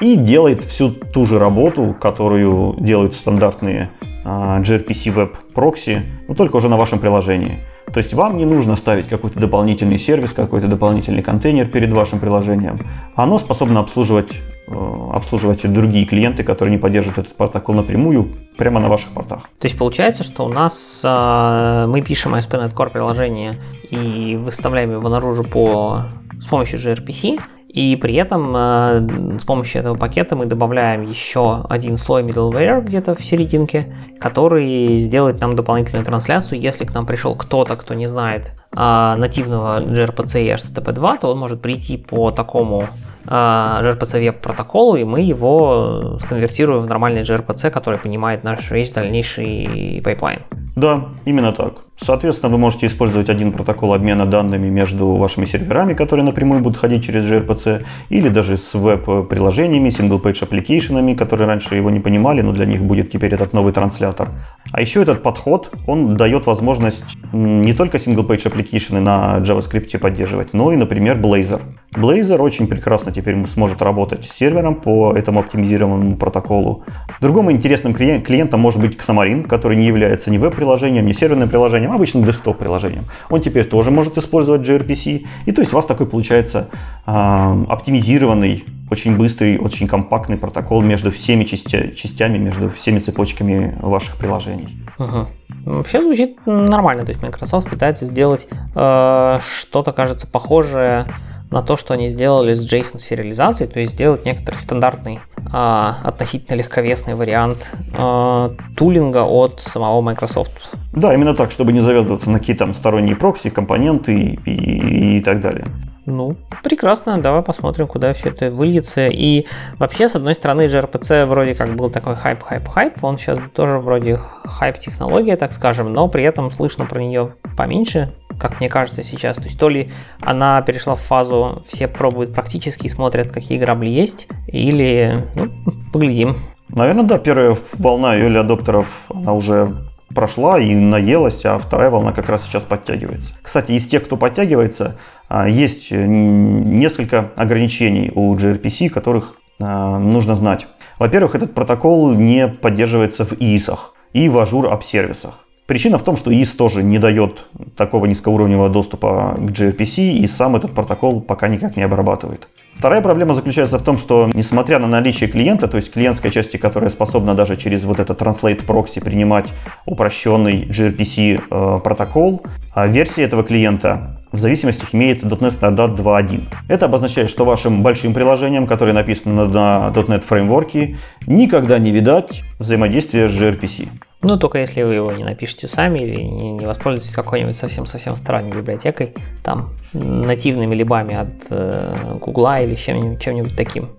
[0.00, 3.90] и делает всю ту же работу, которую делают стандартные
[4.24, 7.60] а, gRPC Web прокси, но только уже на вашем приложении.
[7.92, 12.80] То есть вам не нужно ставить какой-то дополнительный сервис, какой-то дополнительный контейнер перед вашим приложением.
[13.14, 14.32] Оно способно обслуживать,
[14.68, 19.42] обслуживать другие клиенты, которые не поддерживают этот протокол напрямую, прямо на ваших портах.
[19.58, 23.56] То есть получается, что у нас э, мы пишем ASP.NET Core приложение
[23.90, 26.02] и выставляем его наружу по,
[26.40, 27.40] с помощью gRPC,
[27.76, 33.14] и при этом э, с помощью этого пакета мы добавляем еще один слой middleware где-то
[33.14, 36.58] в серединке, который сделает нам дополнительную трансляцию.
[36.58, 41.38] Если к нам пришел кто-то, кто не знает э, нативного gRPC и HTTP2, то он
[41.38, 42.86] может прийти по такому э,
[43.26, 50.40] gRPC-Web протоколу, и мы его сконвертируем в нормальный gRPC, который понимает наш весь дальнейший pipeline.
[50.76, 51.74] Да, именно так.
[51.98, 57.04] Соответственно, вы можете использовать один протокол обмена данными между вашими серверами, которые напрямую будут ходить
[57.04, 62.66] через gRPC, или даже с веб-приложениями, single-page application, которые раньше его не понимали, но для
[62.66, 64.28] них будет теперь этот новый транслятор.
[64.72, 70.72] А еще этот подход, он дает возможность не только single-page application на JavaScript поддерживать, но
[70.72, 71.62] и, например, Blazor.
[71.94, 76.84] Blazor очень прекрасно теперь сможет работать с сервером по этому оптимизированному протоколу.
[77.22, 81.94] Другим интересным клиентом может быть Xamarin, который не является ни веб-приложением, ни серверным приложением, а
[81.94, 83.04] обычным десктоп-приложением.
[83.30, 85.26] Он теперь тоже может использовать gRPC.
[85.46, 86.68] И то есть у вас такой получается
[87.06, 94.16] э, оптимизированный, очень быстрый, очень компактный протокол между всеми части, частями, между всеми цепочками ваших
[94.16, 94.68] приложений.
[94.98, 95.26] Угу.
[95.66, 97.04] Вообще звучит нормально.
[97.04, 101.06] То есть Microsoft пытается сделать э, что-то, кажется, похожее
[101.50, 105.20] на то, что они сделали с JSON сериализацией, то есть сделать некоторый стандартный
[105.52, 110.52] а, относительно легковесный вариант а, тулинга от самого Microsoft.
[110.92, 115.20] Да, именно так, чтобы не завязываться на какие-то там сторонние прокси, компоненты и, и, и
[115.20, 115.66] так далее.
[116.06, 119.08] Ну, прекрасно, давай посмотрим, куда все это выльется.
[119.08, 119.46] И
[119.78, 123.02] вообще, с одной стороны, gRPC вроде как был такой хайп, хайп, хайп.
[123.02, 128.60] Он сейчас тоже вроде хайп-технология, так скажем, но при этом слышно про нее поменьше, как
[128.60, 129.36] мне кажется сейчас.
[129.36, 133.88] То есть то ли она перешла в фазу, все пробуют практически и смотрят, какие грабли
[133.88, 135.50] есть, или, ну,
[135.92, 136.36] поглядим.
[136.68, 142.28] Наверное, да, первая волна ее адоптеров, она уже прошла и наелась, а вторая волна как
[142.28, 143.32] раз сейчас подтягивается.
[143.42, 144.96] Кстати, из тех, кто подтягивается,
[145.28, 150.66] а, есть э, несколько ограничений у gRPC, которых а, нужно знать.
[150.98, 153.78] Во-первых, этот протокол не поддерживается в IIS
[154.12, 155.45] и в Azure App сервисах.
[155.66, 160.54] Причина в том, что IIS тоже не дает такого низкоуровневого доступа к gRPC, и сам
[160.54, 162.48] этот протокол пока никак не обрабатывает.
[162.76, 166.90] Вторая проблема заключается в том, что несмотря на наличие клиента, то есть клиентской части, которая
[166.90, 169.46] способна даже через вот этот Translate Proxy принимать
[169.86, 176.42] упрощенный gRPC э, протокол, а версия этого клиента в зависимости имеет .NET Standard 2.1.
[176.68, 183.28] Это обозначает, что вашим большим приложением, которое написано на .NET фреймворке, никогда не видать взаимодействия
[183.28, 183.88] с gRPC.
[184.22, 188.56] Ну, только если вы его не напишете сами или не, не воспользуетесь какой-нибудь совсем-совсем странной
[188.56, 193.90] библиотекой, там, нативными либами от э, Гугла или чем-нибудь, чем-нибудь таким.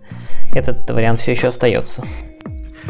[0.54, 2.04] Этот вариант все еще остается.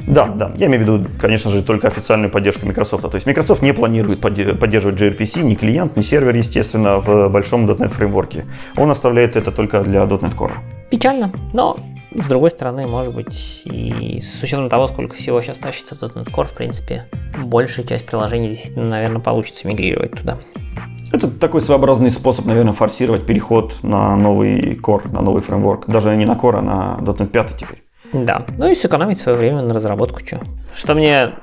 [0.06, 0.52] Да, да.
[0.56, 3.04] Я имею в виду, конечно же, только официальную поддержку Microsoft.
[3.10, 7.90] То есть Microsoft не планирует поддерживать gRPC, ни клиент, ни сервер, естественно, в большом .NET
[7.90, 8.46] фреймворке.
[8.78, 10.54] Он оставляет это только для .NET Core.
[10.90, 11.78] Печально, но
[12.16, 16.32] с другой стороны, может быть, и с учетом того, сколько всего сейчас тащится в .NET
[16.32, 17.06] Core, в принципе,
[17.38, 20.38] большая часть приложений действительно, наверное, получится мигрировать туда.
[21.12, 25.88] Это такой своеобразный способ, наверное, форсировать переход на новый Core, на новый фреймворк.
[25.88, 27.84] Даже не на Core, а на .NET 5 теперь.
[28.14, 30.26] Да, ну и сэкономить свое время на разработку.
[30.26, 30.40] Что,
[30.74, 31.34] что мне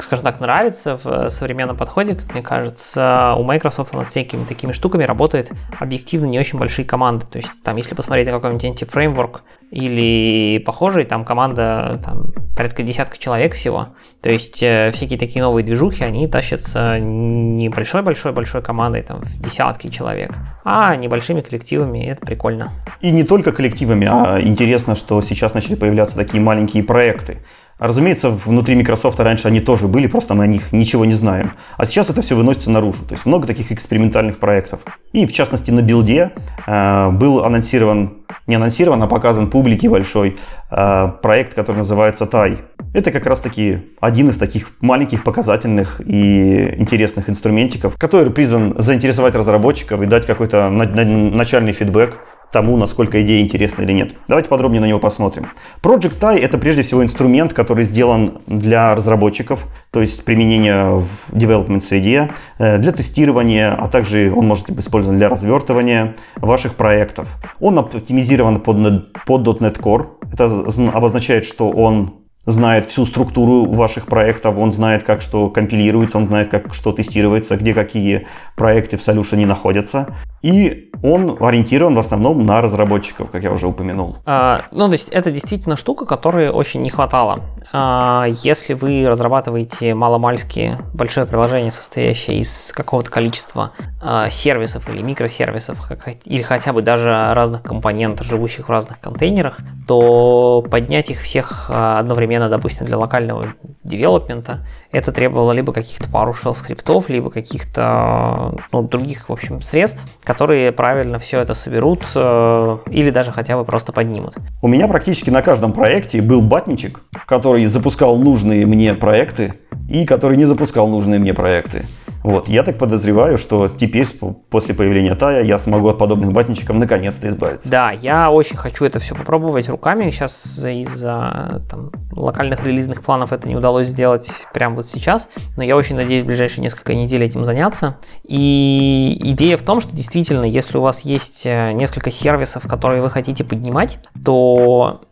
[0.00, 5.04] скажем так, нравится в современном подходе, как мне кажется, у Microsoft над всякими такими штуками
[5.04, 7.24] работает объективно не очень большие команды.
[7.30, 13.18] То есть, там, если посмотреть на какой-нибудь anti-фреймворк или похожий, там команда там, порядка десятка
[13.18, 13.88] человек всего.
[14.22, 19.88] То есть, э, всякие такие новые движухи, они тащатся не большой-большой-большой командой, там, в десятки
[19.88, 20.32] человек,
[20.64, 22.72] а небольшими коллективами, и это прикольно.
[23.00, 27.38] И не только коллективами, а интересно, что сейчас начали появляться такие маленькие проекты.
[27.78, 31.52] Разумеется, внутри Microsoft раньше они тоже были, просто мы о них ничего не знаем.
[31.76, 33.04] А сейчас это все выносится наружу.
[33.04, 34.80] То есть много таких экспериментальных проектов.
[35.12, 36.32] И в частности на билде
[36.66, 38.17] э, был анонсирован,
[38.48, 40.38] не анонсирован, а показан публике большой
[40.70, 42.58] э, проект, который называется TAI.
[42.94, 49.34] Это как раз таки один из таких маленьких показательных и интересных инструментиков, который призван заинтересовать
[49.34, 52.18] разработчиков и дать какой-то начальный фидбэк
[52.52, 54.14] тому, насколько идея интересна или нет.
[54.28, 55.48] Давайте подробнее на него посмотрим.
[55.82, 61.80] Project TIE это прежде всего инструмент, который сделан для разработчиков, то есть применение в development
[61.80, 67.28] среде, э, для тестирования, а также он может быть использован для развертывания ваших проектов.
[67.60, 70.06] Он оптимизирован под, под .NET Core.
[70.32, 76.28] Это обозначает, что он знает всю структуру ваших проектов, он знает, как что компилируется, он
[76.28, 80.16] знает, как что тестируется, где какие проекты в Solution находятся.
[80.40, 84.18] И он ориентирован в основном на разработчиков, как я уже упомянул.
[84.24, 87.40] А, ну, то есть это действительно штука, которой очень не хватало.
[87.72, 95.86] А, если вы разрабатываете маломальски большое приложение, состоящее из какого-то количества а, сервисов или микросервисов,
[95.86, 101.66] как, или хотя бы даже разных компонентов, живущих в разных контейнерах, то поднять их всех
[101.68, 101.98] а,
[102.38, 108.82] одновременно, допустим, для локального девелопмента, это требовало либо каких-то пару shell скриптов, либо каких-то ну,
[108.82, 113.92] других, в общем, средств, которые правильно все это соберут э, или даже хотя бы просто
[113.92, 114.36] поднимут.
[114.62, 119.54] У меня практически на каждом проекте был батничек, который запускал нужные мне проекты
[119.88, 121.86] и который не запускал нужные мне проекты.
[122.22, 124.06] Вот, я так подозреваю, что теперь
[124.50, 127.70] после появления Тая я смогу от подобных батничков наконец-то избавиться.
[127.70, 130.10] Да, я очень хочу это все попробовать руками.
[130.10, 135.76] Сейчас из-за там, локальных релизных планов это не удалось сделать прямо вот сейчас, но я
[135.76, 137.98] очень надеюсь в ближайшие несколько недель этим заняться.
[138.24, 143.10] И идея в том, что действительно, если у вас есть э, несколько сервисов, которые вы
[143.10, 145.02] хотите поднимать, то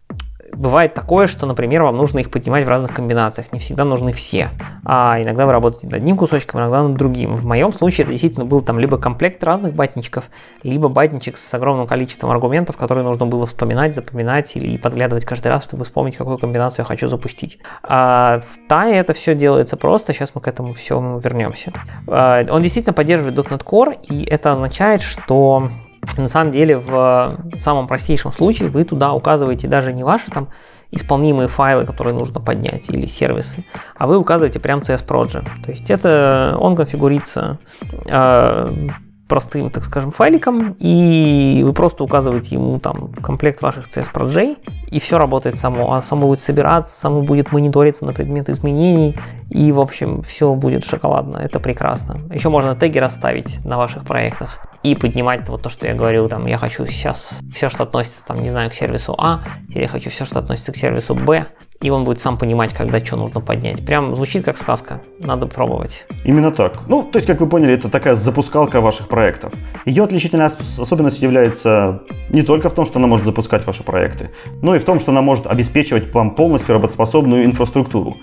[0.56, 3.52] бывает такое, что, например, вам нужно их поднимать в разных комбинациях.
[3.52, 4.50] Не всегда нужны все.
[4.84, 7.34] А иногда вы работаете над одним кусочком, иногда над другим.
[7.34, 10.24] В моем случае это действительно был там либо комплект разных батничков,
[10.62, 15.64] либо батничек с огромным количеством аргументов, которые нужно было вспоминать, запоминать или подглядывать каждый раз,
[15.64, 17.58] чтобы вспомнить, какую комбинацию я хочу запустить.
[17.82, 20.12] А в TAE это все делается просто.
[20.12, 21.72] Сейчас мы к этому всему вернемся.
[22.06, 25.70] А, он действительно поддерживает .NET Core, и это означает, что
[26.16, 30.48] на самом деле в самом простейшем случае вы туда указываете даже не ваши там
[30.90, 33.64] исполнимые файлы, которые нужно поднять, или сервисы,
[33.96, 35.48] а вы указываете прям CS Project.
[35.64, 37.58] То есть это он конфигурится
[38.06, 38.88] э,
[39.28, 44.58] простым, так скажем, файликом, и вы просто указываете ему там комплект ваших CS Project,
[44.90, 45.94] и все работает само.
[45.94, 49.18] А само будет собираться, само будет мониториться на предмет изменений,
[49.50, 51.38] и, в общем, все будет шоколадно.
[51.38, 52.20] Это прекрасно.
[52.32, 56.46] Еще можно теги расставить на ваших проектах и поднимать вот то, что я говорил, там,
[56.46, 60.10] я хочу сейчас все, что относится, там, не знаю, к сервису А, теперь я хочу
[60.10, 61.46] все, что относится к сервису Б,
[61.80, 63.84] и он будет сам понимать, когда что нужно поднять.
[63.84, 66.04] Прям звучит как сказка, надо пробовать.
[66.24, 66.88] Именно так.
[66.88, 69.52] Ну, то есть, как вы поняли, это такая запускалка ваших проектов.
[69.84, 74.30] Ее отличительная особенность является не только в том, что она может запускать ваши проекты,
[74.62, 78.16] но и в том, что она может обеспечивать вам полностью работоспособную инфраструктуру.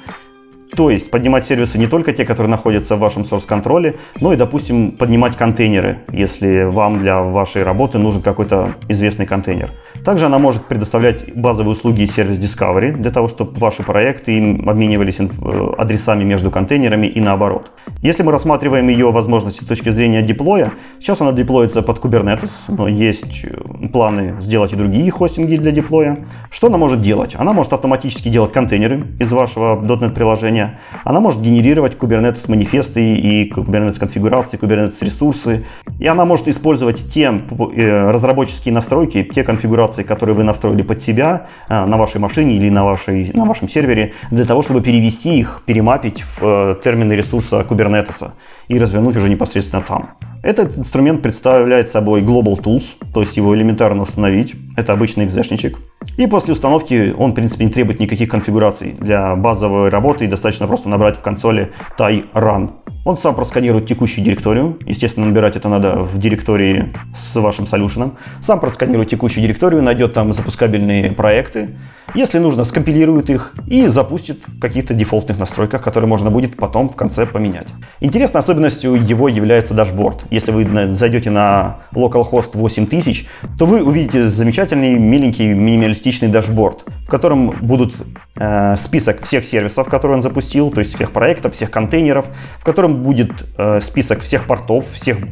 [0.76, 4.92] То есть поднимать сервисы не только те, которые находятся в вашем source-контроле, но и, допустим,
[4.92, 9.72] поднимать контейнеры, если вам для вашей работы нужен какой-то известный контейнер.
[10.04, 14.68] Также она может предоставлять базовые услуги и сервис Discovery для того, чтобы ваши проекты им
[14.68, 17.72] обменивались э, адресами между контейнерами и наоборот.
[18.02, 22.88] Если мы рассматриваем ее возможности с точки зрения деплоя, сейчас она деплоится под Kubernetes, но
[22.88, 26.26] есть э, планы сделать и другие хостинги для деплоя.
[26.52, 27.36] Что она может делать?
[27.36, 30.80] Она может автоматически делать контейнеры из вашего .NET приложения, приложения.
[31.04, 35.66] Она может генерировать Kubernetes манифесты и Kubernetes конфигурации, Kubernetes ресурсы.
[36.00, 41.48] И она может использовать те э, разработческие настройки, те конфигурации, которые вы настроили под себя
[41.70, 45.64] э, на вашей машине или на, вашей, на вашем сервере, для того, чтобы перевести их,
[45.66, 48.32] перемапить в э, термины ресурса Kubernetes
[48.68, 50.10] и развернуть уже непосредственно там.
[50.44, 54.56] Этот инструмент представляет собой Global Tools, то есть его элементарно установить.
[54.76, 55.78] Это обычный экзешничек.
[56.18, 58.94] И после установки он, в принципе, не требует никаких конфигураций.
[59.00, 62.72] Для базовой работы достаточно просто набрать в консоли Tye run.
[63.06, 64.80] Он сам просканирует текущую директорию.
[64.86, 68.18] Естественно, набирать это надо в директории с вашим solution ом.
[68.42, 71.76] Сам просканирует текущую директорию, найдет там запускабельные проекты
[72.16, 76.96] Если нужно, скомпилирует их и запустит в каких-то дефолтных настройках, которые можно будет потом в
[76.96, 77.68] конце поменять.
[78.00, 80.24] Интересной особенностью его является дашборд.
[80.30, 87.52] Если вы зайдете на localhost 8000, то вы увидите замечательный, миленький, минималистичный дашборд, в котором
[87.62, 87.96] будут
[88.36, 92.26] э, список всех сервисов, которые он запустил, то есть всех проектов, всех контейнеров,
[92.60, 95.24] в котором будет э, список всех портов, всех э,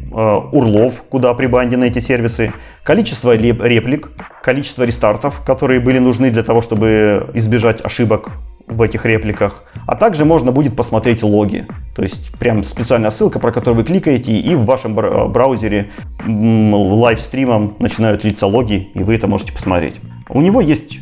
[0.51, 2.53] урлов, куда прибандены эти сервисы,
[2.84, 4.12] количество реплик,
[4.43, 8.31] количество рестартов, которые были нужны для того, чтобы избежать ошибок
[8.67, 9.63] в этих репликах.
[9.86, 11.67] А также можно будет посмотреть логи.
[11.95, 15.89] То есть прям специальная ссылка, про которую вы кликаете, и в вашем браузере
[16.25, 19.95] лайвстримом начинают литься логи, и вы это можете посмотреть.
[20.30, 20.99] У него есть э,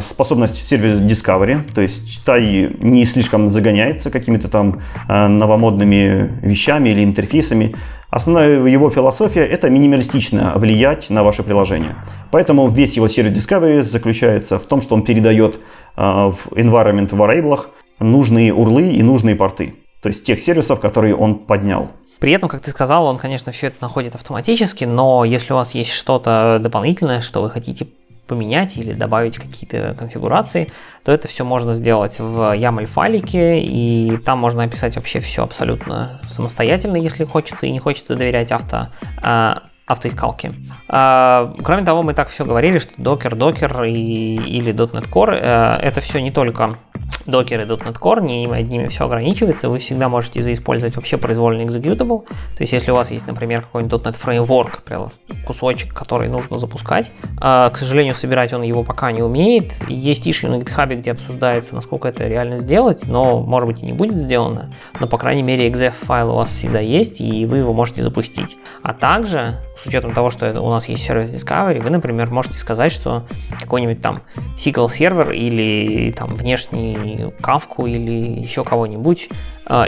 [0.00, 7.04] способность сервис Discovery, то есть Тай не слишком загоняется какими-то там э, новомодными вещами или
[7.04, 7.74] интерфейсами.
[8.10, 11.96] Основная его философия– это минималистично влиять на ваше приложение.
[12.30, 17.66] Поэтому весь его сервис Discovery заключается в том, что он передает э, в environment variables
[18.00, 19.74] нужные урлы и нужные порты.
[20.02, 21.90] То есть тех сервисов, которые он поднял.
[22.20, 25.74] При этом, как ты сказал, он, конечно, все это находит автоматически, но если у вас
[25.74, 27.86] есть что-то дополнительное, что вы хотите
[28.28, 30.70] поменять или добавить какие-то конфигурации,
[31.02, 36.20] то это все можно сделать в YAML файлике, и там можно описать вообще все абсолютно
[36.28, 38.88] самостоятельно, если хочется и не хочется доверять авто,
[39.20, 40.52] а, автоискалке.
[40.88, 45.76] А, кроме того, мы так все говорили, что Docker, Docker и, или .NET Core э,
[45.80, 46.78] это все не только
[47.26, 52.26] Docker и .NET Core, не одними все ограничивается, вы всегда можете заиспользовать вообще произвольный executable,
[52.26, 55.12] то есть если у вас есть, например, какой-нибудь .NET Framework,
[55.46, 60.48] кусочек, который нужно запускать, а, к сожалению, собирать он его пока не умеет, есть issue
[60.48, 64.74] на GitHub, где обсуждается, насколько это реально сделать, но, может быть, и не будет сделано,
[64.98, 68.56] но, по крайней мере, exef файл у вас всегда есть, и вы его можете запустить.
[68.82, 72.58] А также с учетом того, что это, у нас есть сервис Discovery, вы, например, можете
[72.58, 73.26] сказать, что
[73.60, 74.22] какой-нибудь там
[74.56, 76.97] SQL сервер или там внешний
[77.40, 79.28] кавку или еще кого-нибудь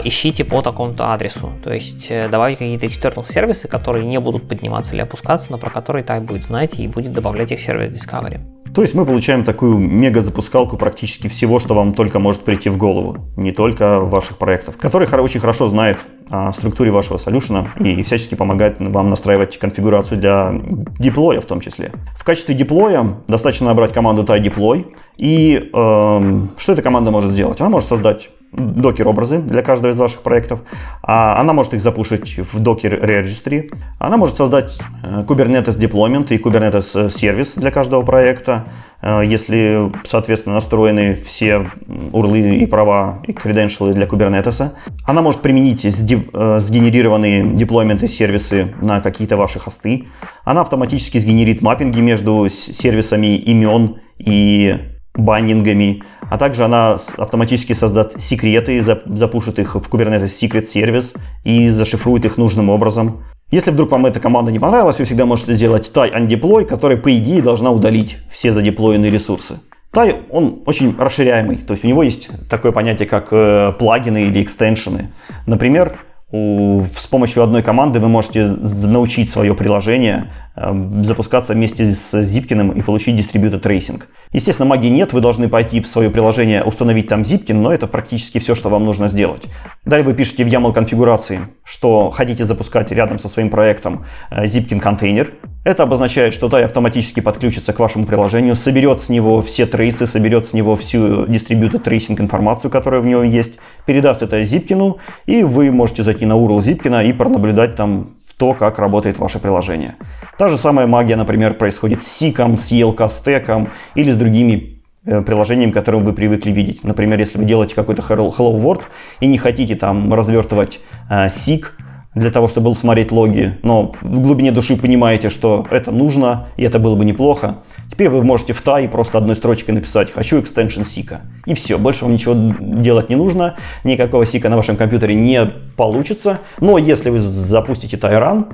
[0.03, 1.51] ищите по такому-то адресу.
[1.63, 5.69] То есть э, добавить какие-то external сервисы, которые не будут подниматься или опускаться, но про
[5.69, 8.39] которые Type будет знать и будет добавлять их в сервис Discovery.
[8.73, 13.17] То есть мы получаем такую мега-запускалку практически всего, что вам только может прийти в голову,
[13.35, 15.97] не только ваших проектов, который очень хорошо знает
[16.29, 20.53] о структуре вашего солюшена и всячески помогает вам настраивать конфигурацию для
[20.99, 21.91] деплоя в том числе.
[22.17, 24.85] В качестве деплоя достаточно набрать команду deploy
[25.17, 27.59] и э, что эта команда может сделать?
[27.59, 30.61] Она может создать докер-образы для каждого из ваших проектов.
[31.01, 33.71] А она может их запушить в Docker Registry.
[33.99, 38.65] Она может создать э, Kubernetes Deployment и Kubernetes сервис для каждого проекта.
[39.01, 41.71] Э, если, соответственно, настроены все
[42.11, 44.71] урлы и права и креденшалы для Kubernetes.
[45.05, 50.07] Она может применить э, сгенерированные деплойменты сервисы на какие-то ваши хосты.
[50.43, 58.81] Она автоматически сгенерит маппинги между сервисами имен и баннингами, а также она автоматически создаст секреты,
[58.81, 63.23] запушит их в Kubernetes Secret сервис и зашифрует их нужным образом.
[63.51, 67.15] Если вдруг вам эта команда не понравилась, вы всегда можете сделать tie undeploy, который по
[67.17, 69.59] идее должна удалить все задеплоенные ресурсы.
[69.93, 74.41] Tie, он очень расширяемый, то есть у него есть такое понятие, как э, плагины или
[74.41, 75.11] экстеншены.
[75.47, 75.99] Например,
[76.31, 82.81] у, с помощью одной команды вы можете научить свое приложение запускаться вместе с Zipkin и
[82.81, 84.03] получить Distributed Tracing.
[84.33, 88.39] Естественно, магии нет, вы должны пойти в свое приложение, установить там Zipkin, но это практически
[88.39, 89.43] все, что вам нужно сделать.
[89.85, 94.79] Далее вы пишете в YAML конфигурации, что хотите запускать рядом со своим проектом э, Zipkin
[94.79, 95.33] контейнер.
[95.63, 100.47] Это обозначает, что DAI автоматически подключится к вашему приложению, соберет с него все трейсы, соберет
[100.47, 104.95] с него всю Distributed Tracing информацию, которая в него есть, передаст это Zipkin,
[105.27, 108.11] и вы можете зайти на URL Zipkin и пронаблюдать там
[108.41, 109.93] то, как работает ваше приложение.
[110.39, 115.21] Та же самая магия, например, происходит с Сиком, с ELK стеком или с другими э,
[115.21, 116.83] приложениями, которые вы привыкли видеть.
[116.83, 118.81] Например, если вы делаете какой-то Hello World
[119.19, 121.65] и не хотите там развертывать э, SIG,
[122.13, 126.77] для того, чтобы смотреть логи, но в глубине души понимаете, что это нужно, и это
[126.77, 127.59] было бы неплохо.
[127.89, 131.21] Теперь вы можете в TAI просто одной строчкой написать «хочу extension сика».
[131.45, 135.45] И все, больше вам ничего делать не нужно, никакого сика на вашем компьютере не
[135.77, 136.39] получится.
[136.59, 138.53] Но если вы запустите Tyrun,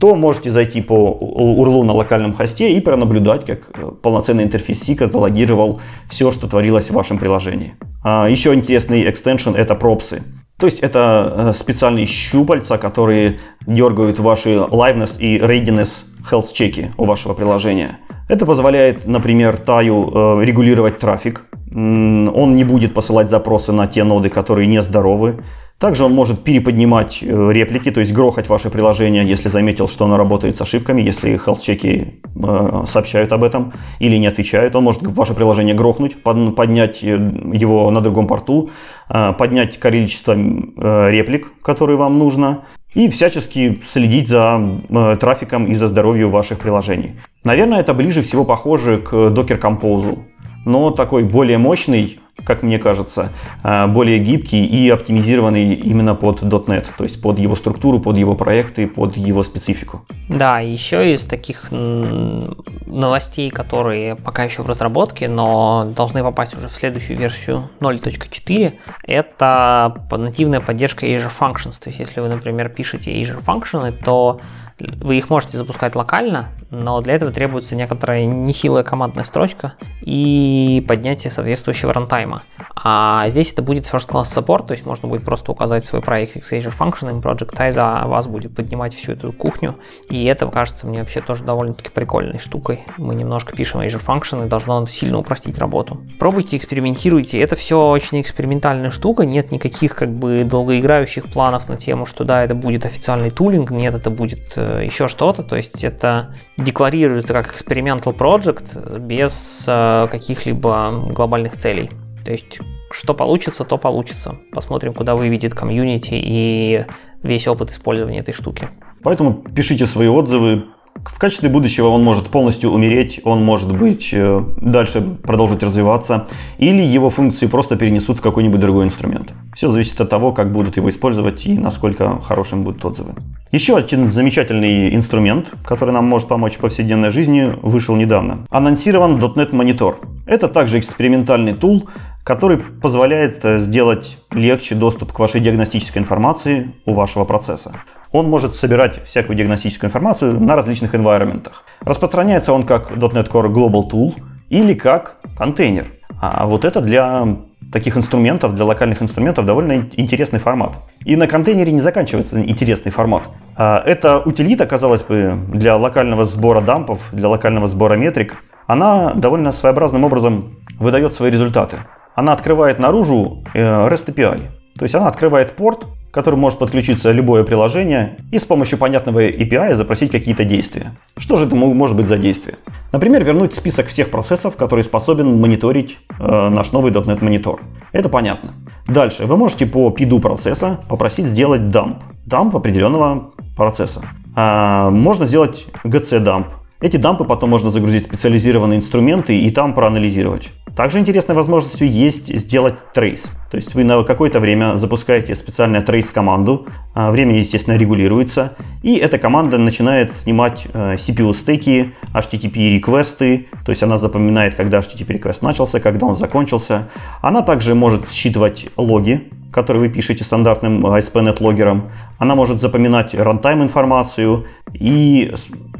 [0.00, 5.06] то можете зайти по URL на локальном хосте и пронаблюдать, как э, полноценный интерфейс сика
[5.06, 5.80] залогировал
[6.10, 7.76] все, что творилось в вашем приложении.
[8.02, 10.22] А еще интересный экстеншн это пропсы.
[10.58, 15.90] То есть это э, специальные щупальца, которые дергают ваши liveness и readiness
[16.30, 17.98] health чеки у вашего приложения.
[18.28, 21.44] Это позволяет, например, Таю э, регулировать трафик.
[21.72, 25.44] Он не будет посылать запросы на те ноды, которые не здоровы.
[25.78, 30.16] Также он может переподнимать э, реплики, то есть грохать ваше приложение, если заметил, что оно
[30.16, 34.74] работает с ошибками, если health-чеки э, сообщают об этом или не отвечают.
[34.74, 38.70] Он может ваше приложение грохнуть, поднять его на другом порту,
[39.08, 42.62] поднять количество реплик, которые вам нужно,
[42.94, 44.80] и всячески следить за
[45.20, 47.16] трафиком и за здоровьем ваших приложений.
[47.44, 50.18] Наверное, это ближе всего похоже к Docker Compose,
[50.66, 53.32] но такой более мощный как мне кажется,
[53.64, 58.34] э, более гибкий и оптимизированный именно под .NET, то есть под его структуру, под его
[58.34, 60.02] проекты, под его специфику.
[60.28, 66.72] Да, еще из таких новостей, которые пока еще в разработке, но должны попасть уже в
[66.72, 71.82] следующую версию 0.4, это нативная поддержка Azure Functions.
[71.82, 74.40] То есть, если вы, например, пишете Azure Functions, то
[74.78, 81.30] вы их можете запускать локально, но для этого требуется некоторая нехилая командная строчка и поднятие
[81.30, 82.42] соответствующего рантайма.
[82.74, 86.36] А здесь это будет first class support, то есть можно будет просто указать свой проект
[86.36, 89.76] Azure Function, и Project Tie за вас будет поднимать всю эту кухню.
[90.10, 92.84] И это кажется мне вообще тоже довольно-таки прикольной штукой.
[92.98, 96.02] Мы немножко пишем Azure Function, и должно сильно упростить работу.
[96.18, 97.40] Пробуйте, экспериментируйте.
[97.40, 102.44] Это все очень экспериментальная штука, нет никаких как бы долгоиграющих планов на тему, что да,
[102.44, 105.42] это будет официальный тулинг, нет, это будет э, еще что-то.
[105.42, 111.90] То есть это декларируется как experimental project без э, каких-либо глобальных целей.
[112.24, 112.58] То есть,
[112.90, 114.36] что получится, то получится.
[114.52, 116.84] Посмотрим, куда выведет комьюнити и
[117.22, 118.68] весь опыт использования этой штуки.
[119.02, 120.64] Поэтому пишите свои отзывы,
[121.04, 126.26] в качестве будущего он может полностью умереть, он может быть э, дальше продолжить развиваться,
[126.58, 129.32] или его функции просто перенесут в какой-нибудь другой инструмент.
[129.54, 133.14] Все зависит от того, как будут его использовать и насколько хорошим будут отзывы.
[133.52, 138.46] Еще один замечательный инструмент, который нам может помочь в повседневной жизни, вышел недавно.
[138.50, 139.94] Анонсирован .NET Monitor.
[140.26, 141.88] Это также экспериментальный тул,
[142.26, 147.72] который позволяет э, сделать легче доступ к вашей диагностической информации у вашего процесса
[148.12, 151.50] он может собирать всякую диагностическую информацию на различных environment.
[151.80, 154.14] Распространяется он как .NET Core Global Tool
[154.48, 155.88] или как контейнер.
[156.20, 157.36] А вот это для
[157.72, 160.70] таких инструментов, для локальных инструментов довольно интересный формат.
[161.04, 163.24] И на контейнере не заканчивается интересный формат.
[163.56, 169.52] А эта утилита, казалось бы, для локального сбора дампов, для локального сбора метрик, она довольно
[169.52, 171.80] своеобразным образом выдает свои результаты.
[172.16, 174.48] Она открывает наружу э, REST API.
[174.78, 179.28] То есть она открывает порт, к которому может подключиться любое приложение и с помощью понятного
[179.28, 180.96] API запросить какие-то действия.
[181.18, 182.56] Что же это может быть за действие?
[182.90, 187.60] Например, вернуть список всех процессов, который способен мониторить э, наш новый .NET монитор.
[187.92, 188.54] Это понятно.
[188.88, 191.98] Дальше вы можете по PID процесса попросить сделать дамп.
[192.24, 194.02] Дамп определенного процесса.
[194.34, 196.46] А, можно сделать GC дамп.
[196.80, 200.50] Эти дампы потом можно загрузить в специализированные инструменты и там проанализировать.
[200.76, 203.22] Также интересной возможностью есть сделать трейс.
[203.50, 209.16] То есть вы на какое-то время запускаете специальную трейс-команду, а, время, естественно, регулируется, и эта
[209.18, 216.16] команда начинает снимать э, CPU-стеки, HTTP-реквесты, то есть она запоминает, когда HTTP-реквест начался, когда он
[216.16, 216.88] закончился.
[217.22, 221.90] Она также может считывать логи, которые вы пишете стандартным ASP.NET логером.
[222.18, 225.32] Она может запоминать рантайм информацию и,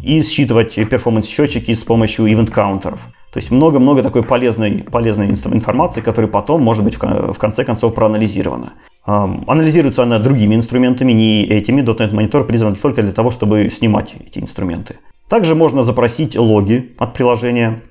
[0.03, 3.01] и считывать перформанс-счетчики с помощью event-каунтеров.
[3.37, 8.73] То есть много-много такой полезной, полезной информации, которая потом может быть в конце концов проанализирована.
[9.05, 11.83] Анализируется она другими инструментами, не этими.
[11.83, 15.01] .NET Monitor призван только для того, чтобы снимать эти инструменты.
[15.29, 17.83] Также можно запросить логи от приложения,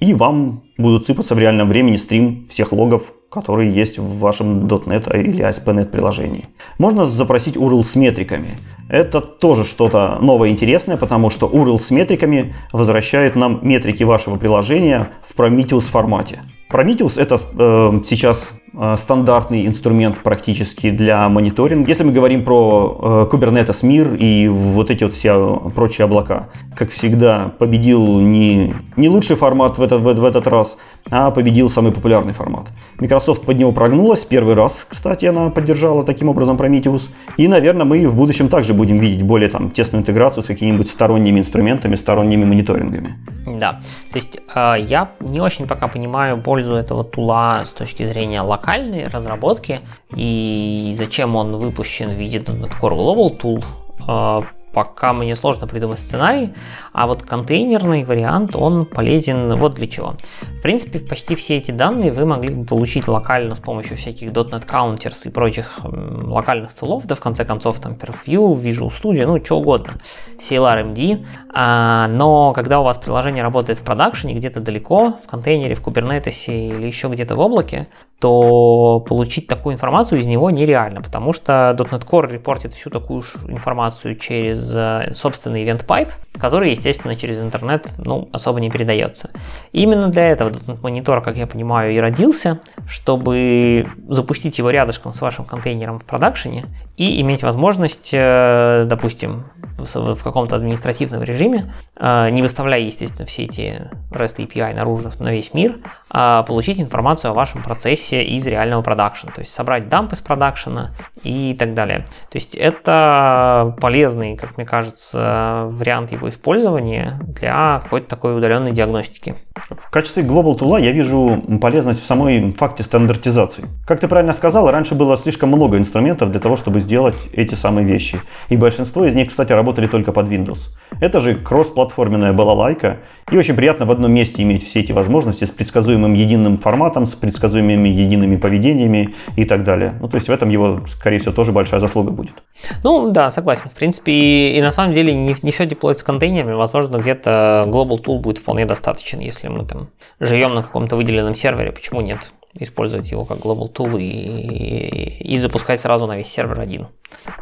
[0.00, 5.16] и вам будут сыпаться в реальном времени стрим всех логов, которые есть в вашем .NET
[5.16, 6.46] или ASP.NET приложении.
[6.78, 8.48] Можно запросить URL с метриками.
[8.88, 15.10] Это тоже что-то новое интересное, потому что URL с метриками возвращает нам метрики вашего приложения
[15.26, 16.40] в Prometheus формате.
[16.70, 18.50] Prometheus это э, сейчас
[18.96, 21.88] стандартный инструмент практически для мониторинга.
[21.88, 26.90] Если мы говорим про э, Kubernetes мир и вот эти вот все прочие облака, как
[26.90, 30.76] всегда, победил не, не лучший формат в этот, в, в этот раз,
[31.10, 32.68] а победил самый популярный формат.
[32.98, 37.02] Microsoft под него прогнулась, первый раз, кстати, она поддержала таким образом Prometheus,
[37.36, 41.40] и, наверное, мы в будущем также будем видеть более там тесную интеграцию с какими-нибудь сторонними
[41.40, 43.16] инструментами, сторонними мониторингами.
[43.46, 48.42] Да, то есть э, я не очень пока понимаю пользу этого тула с точки зрения
[48.68, 49.80] локальной разработки
[50.14, 53.64] и зачем он выпущен в виде Core Global Tool.
[54.06, 54.42] Э,
[54.72, 56.52] пока мне сложно придумать сценарий,
[56.92, 60.14] а вот контейнерный вариант, он полезен вот для чего.
[60.58, 64.66] В принципе, почти все эти данные вы могли бы получить локально с помощью всяких .NET
[64.66, 69.58] Counters и прочих локальных тулов, да в конце концов там Perfview, Visual Studio, ну что
[69.58, 69.98] угодно,
[70.38, 71.24] CLRMD.
[71.54, 76.68] А, но когда у вас приложение работает в продакшене, где-то далеко, в контейнере, в кубернетесе
[76.68, 77.88] или еще где-то в облаке,
[78.18, 84.16] то получить такую информацию из него нереально, потому что .NET Core репортит всю такую информацию
[84.16, 89.30] через э, собственный event pipe, который, естественно, через интернет ну, особо не передается.
[89.72, 92.58] Именно для этого .NET Monitor, как я понимаю, и родился,
[92.88, 96.66] чтобы запустить его рядышком с вашим контейнером в продакшене
[96.98, 99.44] и иметь возможность, э, допустим,
[99.78, 105.54] в каком-то административном режиме, э, не выставляя, естественно, все эти REST API наружу на весь
[105.54, 105.78] мир,
[106.10, 110.90] а получить информацию о вашем процессе из реального продакшена, то есть собрать дамп из продакшена
[111.22, 112.00] и так далее.
[112.30, 119.36] То есть это полезный, как мне кажется, вариант его использования для какой-то такой удаленной диагностики.
[119.70, 123.64] В качестве Global Tool я вижу полезность в самой факте стандартизации.
[123.86, 127.86] Как ты правильно сказал, раньше было слишком много инструментов для того, чтобы сделать эти самые
[127.86, 128.20] вещи.
[128.48, 130.58] И большинство из них, кстати, работали только под Windows.
[131.00, 132.98] Это же кроссплатформенная балалайка,
[133.30, 137.14] и очень приятно в одном месте иметь все эти возможности с предсказуемым единым форматом, с
[137.14, 139.94] предсказуемыми едиными поведениями и так далее.
[140.00, 142.42] Ну, то есть в этом его, скорее всего, тоже большая заслуга будет.
[142.82, 143.68] Ну, да, согласен.
[143.68, 146.54] В принципе, и, и на самом деле не, не все деплоится контейнерами.
[146.54, 149.90] Возможно, где-то Global Tool будет вполне достаточен, если мы там
[150.20, 151.72] живем на каком-то выделенном сервере.
[151.72, 152.32] Почему нет?
[152.54, 156.88] использовать его как Global Tool и, и запускать сразу на весь сервер один.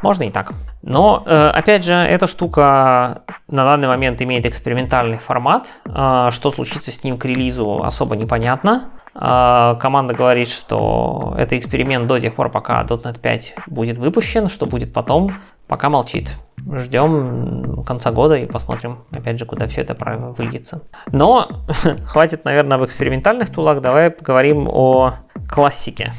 [0.02, 0.52] Можно и так.
[0.82, 5.68] Но, э, опять же, эта штука на данный момент имеет экспериментальный формат.
[5.86, 8.90] Э, что случится с ним к релизу, особо непонятно.
[9.18, 14.66] Э, команда говорит, что это эксперимент до тех пор, пока .NET 5 будет выпущен, что
[14.66, 15.34] будет потом,
[15.66, 16.30] пока молчит.
[16.72, 19.96] Ждем конца года и посмотрим, опять же, куда все это
[20.36, 20.82] выльется.
[21.12, 21.48] Но
[22.06, 23.80] хватит, наверное, об экспериментальных тулах.
[23.80, 25.14] Давай поговорим о
[25.48, 26.12] классике.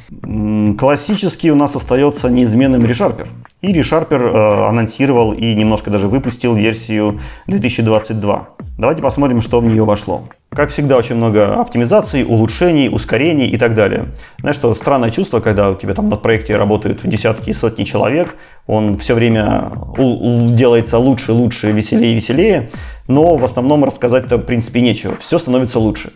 [0.80, 3.28] Классический у нас остается неизменным ReSharper.
[3.62, 8.50] И ReSharper э, анонсировал и немножко даже выпустил версию 2022.
[8.78, 10.24] Давайте посмотрим, что в нее вошло.
[10.50, 14.14] Как всегда, очень много оптимизаций, улучшений, ускорений и так далее.
[14.39, 18.36] Знаешь, что странное чувство, когда у тебя там на проекте работают десятки и сотни человек,
[18.66, 22.72] он все время делается лучше, лучше, веселее веселее,
[23.08, 25.18] но в основном рассказать-то в принципе нечего.
[25.18, 26.12] Все становится лучше.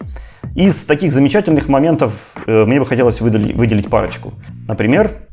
[0.56, 2.14] Из таких замечательных моментов
[2.46, 4.34] э, мне бы хотелось выделить, парочку.
[4.68, 5.28] Например,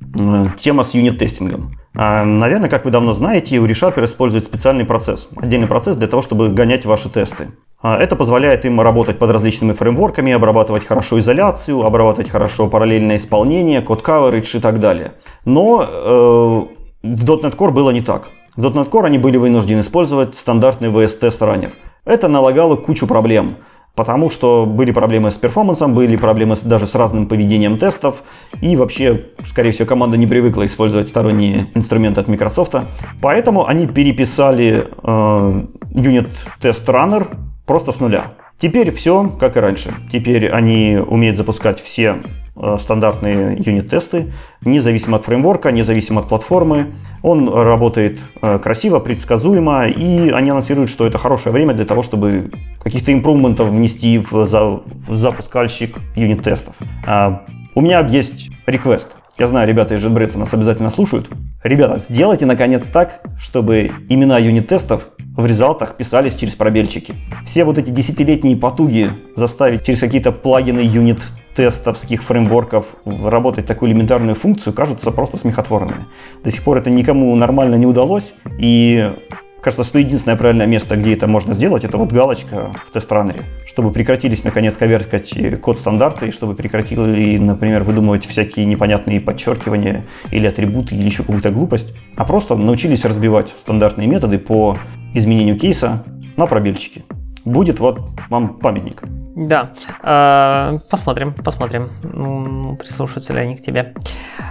[0.60, 1.72] тема с юнит-тестингом.
[1.94, 6.22] А, наверное, как вы давно знаете, у ReSharper использует специальный процесс, отдельный процесс для того,
[6.22, 7.48] чтобы гонять ваши тесты.
[7.80, 13.82] А, это позволяет им работать под различными фреймворками, обрабатывать хорошо изоляцию, обрабатывать хорошо параллельное исполнение,
[13.82, 15.12] код coverage и так далее.
[15.44, 18.30] Но э, в .NET Core было не так.
[18.56, 21.70] В .NET Core они были вынуждены использовать стандартный VS Test Runner.
[22.04, 23.56] Это налагало кучу проблем–
[23.98, 28.22] потому что были проблемы с перформансом, были проблемы даже с разным поведением тестов,
[28.60, 32.76] и вообще, скорее всего, команда не привыкла использовать сторонние инструменты от Microsoft.
[33.20, 35.62] Поэтому они переписали э,
[35.94, 36.28] Unit
[36.62, 37.26] Test Runner
[37.68, 38.32] просто с нуля.
[38.58, 39.94] Теперь все как и раньше.
[40.10, 42.16] Теперь они умеют запускать все
[42.56, 44.32] э, стандартные юнит-тесты,
[44.64, 46.94] независимо от фреймворка, независимо от платформы.
[47.22, 52.50] Он работает э, красиво, предсказуемо, и они анонсируют, что это хорошее время для того, чтобы
[52.82, 56.74] каких-то импрувментов внести в, в запускальщик юнит-тестов.
[57.06, 57.44] А,
[57.74, 59.14] у меня есть реквест.
[59.38, 61.28] Я знаю, ребята из JetBrains нас обязательно слушают.
[61.62, 67.14] Ребята, сделайте наконец так, чтобы имена юнит-тестов в результатах писались через пробельчики.
[67.46, 71.24] Все вот эти десятилетние потуги заставить через какие-то плагины юнит
[71.54, 76.06] тестовских фреймворков работать такую элементарную функцию кажутся просто смехотворными.
[76.42, 79.12] До сих пор это никому нормально не удалось, и
[79.60, 83.90] кажется, что единственное правильное место, где это можно сделать, это вот галочка в тест-раннере, чтобы
[83.90, 90.94] прекратились наконец коверкать код стандарты, и чтобы прекратили, например, выдумывать всякие непонятные подчеркивания или атрибуты,
[90.94, 94.78] или еще какую-то глупость, а просто научились разбивать стандартные методы по
[95.14, 96.04] изменению кейса
[96.36, 97.04] на пробельчики.
[97.44, 99.02] Будет вот вам памятник.
[99.40, 99.70] Да,
[100.02, 103.94] э, посмотрим, посмотрим, прислушаются ли они к тебе.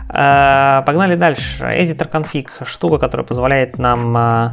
[0.10, 1.66] Э, погнали дальше.
[1.66, 4.52] Editor config, штука, которая позволяет нам э,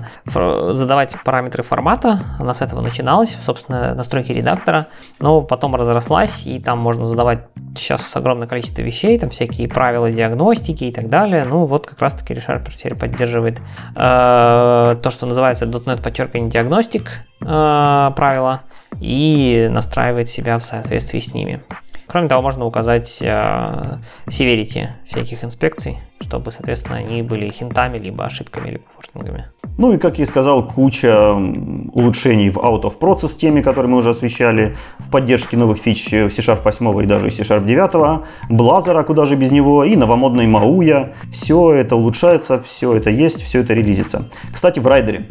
[0.72, 2.18] задавать параметры формата.
[2.40, 4.88] Она с этого начиналась, собственно, настройки редактора,
[5.20, 10.82] но потом разрослась, и там можно задавать сейчас огромное количество вещей, там всякие правила диагностики
[10.82, 11.44] и так далее.
[11.44, 13.60] Ну, вот как раз-таки ReSharper теперь поддерживает
[13.94, 18.62] то, что называется .NET подчеркивание диагностик правила
[19.00, 21.60] и настраивает себя в соответствии с ними.
[22.06, 28.70] Кроме того, можно указать э, severity всяких инспекций, чтобы, соответственно, они были хинтами, либо ошибками,
[28.70, 29.46] либо фортингами.
[29.76, 34.10] Ну и, как я сказал, куча улучшений в out of process теме, которые мы уже
[34.10, 39.34] освещали, в поддержке новых фич в C-Sharp 8 и даже C-Sharp 9, Блазера, куда же
[39.34, 41.14] без него, и новомодной Мауя.
[41.32, 44.28] Все это улучшается, все это есть, все это релизится.
[44.52, 45.26] Кстати, в райдере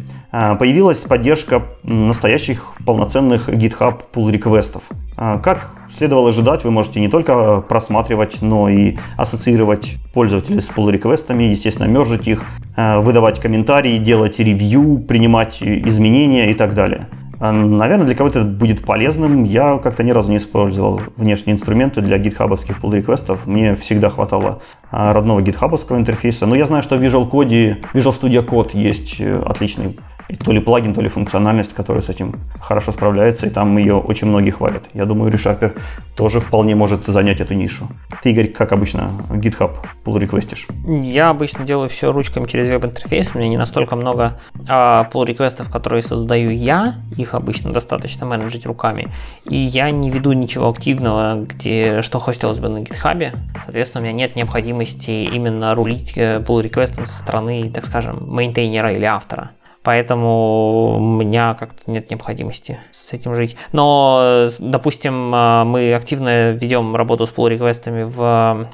[0.58, 4.82] появилась поддержка настоящих полноценных GitHub pull реквестов.
[5.16, 10.90] А, как следовало ожидать, вы можете не только просматривать, но и ассоциировать пользователей с pull
[10.90, 12.44] реквестами, естественно, мержить их,
[12.76, 17.06] а, выдавать комментарии, делать ревью, принимать изменения и так далее.
[17.40, 19.44] Наверное, для кого-то это будет полезным.
[19.44, 23.46] Я как-то ни разу не использовал внешние инструменты для гитхабовских pull реквестов.
[23.46, 26.46] Мне всегда хватало родного гитхабовского интерфейса.
[26.46, 29.98] Но я знаю, что в Visual Code, Visual Studio Code есть э, отличный
[30.32, 34.28] то ли плагин, то ли функциональность, которая с этим хорошо справляется, и там ее очень
[34.28, 34.84] многие хвалят.
[34.94, 35.78] Я думаю, ReSharper
[36.16, 37.88] тоже вполне может занять эту нишу.
[38.22, 39.72] Ты, Игорь, как обычно, GitHub
[40.04, 40.66] pull реквестишь?
[40.86, 43.32] Я обычно делаю все ручками через веб-интерфейс.
[43.34, 46.94] У меня не настолько много а, pull реквестов, которые создаю я.
[47.16, 49.08] Их обычно достаточно менеджить руками.
[49.44, 53.36] И я не веду ничего активного, где что хостилось бы на GitHub.
[53.64, 58.92] Соответственно, у меня нет необходимости именно рулить pull э, реквестом со стороны, так скажем, мейнтейнера
[58.92, 59.50] или автора.
[59.84, 63.56] Поэтому у меня как-то нет необходимости с этим жить.
[63.72, 68.66] Но, допустим, а, мы активно ведем работу с pull-реквестами в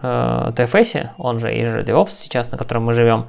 [0.00, 3.26] TFS, э, он же Azure DevOps сейчас, на котором мы живем.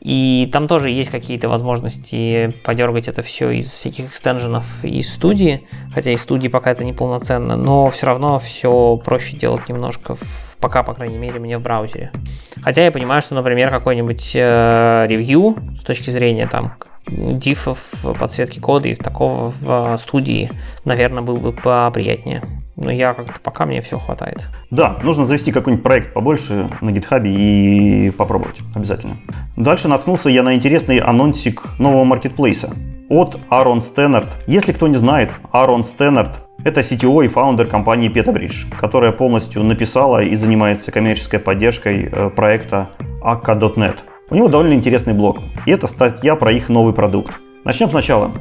[0.00, 6.10] И там тоже есть какие-то возможности подергать это все из всяких экстенженов из студии, хотя
[6.10, 10.82] из студии пока это не полноценно, но все равно все проще делать немножко в пока,
[10.82, 12.12] по крайней мере, мне в браузере.
[12.62, 16.74] Хотя я понимаю, что, например, какой-нибудь э, ревью с точки зрения там
[17.06, 17.78] дифов,
[18.18, 20.50] подсветки кода и такого в студии,
[20.84, 22.42] наверное, был бы поприятнее.
[22.76, 24.46] Но я как-то пока мне все хватает.
[24.70, 29.16] Да, нужно завести какой-нибудь проект побольше на GitHub и попробовать обязательно.
[29.56, 32.70] Дальше наткнулся я на интересный анонсик нового маркетплейса
[33.08, 34.28] от Aaron Stannard.
[34.46, 40.22] Если кто не знает, Aaron Stannard это CTO и фаундер компании Petabridge, которая полностью написала
[40.22, 42.90] и занимается коммерческой поддержкой э, проекта
[43.22, 43.98] akka.net.
[44.30, 47.32] У него довольно интересный блог, и это статья про их новый продукт.
[47.64, 48.32] Начнем сначала.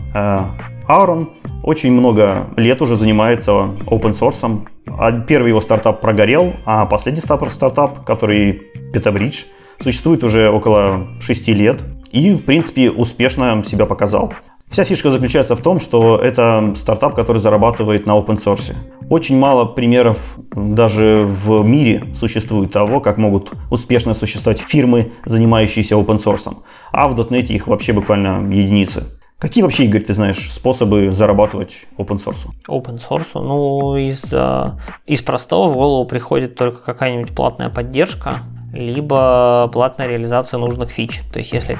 [0.87, 1.29] Аарон
[1.63, 3.51] очень много лет уже занимается
[3.85, 4.65] open source.
[4.87, 8.63] А первый его стартап прогорел, а последний стартап, который
[8.93, 9.45] Petabridge,
[9.81, 14.33] существует уже около 6 лет и, в принципе, успешно себя показал.
[14.71, 18.73] Вся фишка заключается в том, что это стартап, который зарабатывает на open source.
[19.09, 26.23] Очень мало примеров даже в мире существует того, как могут успешно существовать фирмы, занимающиеся open
[26.23, 26.55] source.
[26.93, 29.03] А в .NET их вообще буквально единицы.
[29.37, 32.47] Какие вообще, Игорь, ты знаешь способы зарабатывать open source?
[32.69, 33.27] Open source?
[33.33, 34.71] Ну, из, э,
[35.05, 38.43] из простого в голову приходит только какая-нибудь платная поддержка,
[38.73, 41.21] либо платная реализация нужных фич.
[41.31, 41.77] То есть, если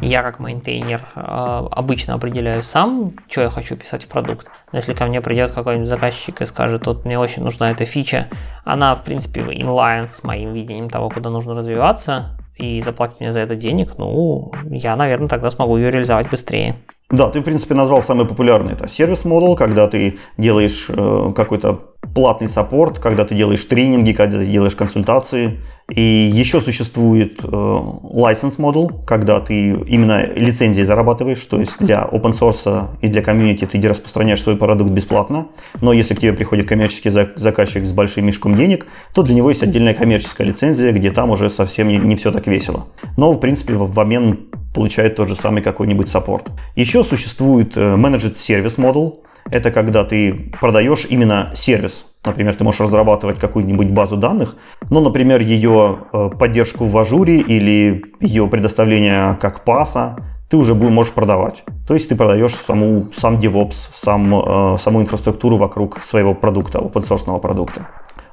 [0.00, 4.94] я как maintainer э, обычно определяю сам, что я хочу писать в продукт, но если
[4.94, 8.28] ко мне придет какой-нибудь заказчик и скажет, вот мне очень нужна эта фича,
[8.64, 13.32] она, в принципе, in line с моим видением того, куда нужно развиваться, и заплатит мне
[13.32, 16.74] за это денег, ну, я, наверное, тогда смогу ее реализовать быстрее.
[17.10, 18.74] Да, ты, в принципе, назвал самый популярный.
[18.74, 24.46] Это сервис-модул, когда ты делаешь э, какой-то платный саппорт, когда ты делаешь тренинги, когда ты
[24.46, 25.58] делаешь консультации.
[25.90, 32.38] И еще существует э, license model, когда ты именно лицензией зарабатываешь, то есть для open
[32.38, 35.48] source и для комьюнити ты распространяешь свой продукт бесплатно,
[35.80, 39.62] но если к тебе приходит коммерческий заказчик с большим мешком денег, то для него есть
[39.62, 42.88] отдельная коммерческая лицензия, где там уже совсем не, не все так весело.
[43.16, 44.40] Но, в принципе, в, в обмен
[44.74, 46.50] получает тот же самый какой-нибудь саппорт.
[46.76, 49.20] Еще существует э, Managed Service Model,
[49.50, 54.56] это когда ты продаешь именно сервис, Например, ты можешь разрабатывать какую-нибудь базу данных,
[54.90, 60.16] но, например, ее э, поддержку в ажуре или ее предоставление как паса
[60.50, 61.62] ты уже можешь продавать.
[61.86, 67.06] То есть ты продаешь саму, сам DevOps, сам, э, саму инфраструктуру вокруг своего продукта, open
[67.06, 67.86] source продукта.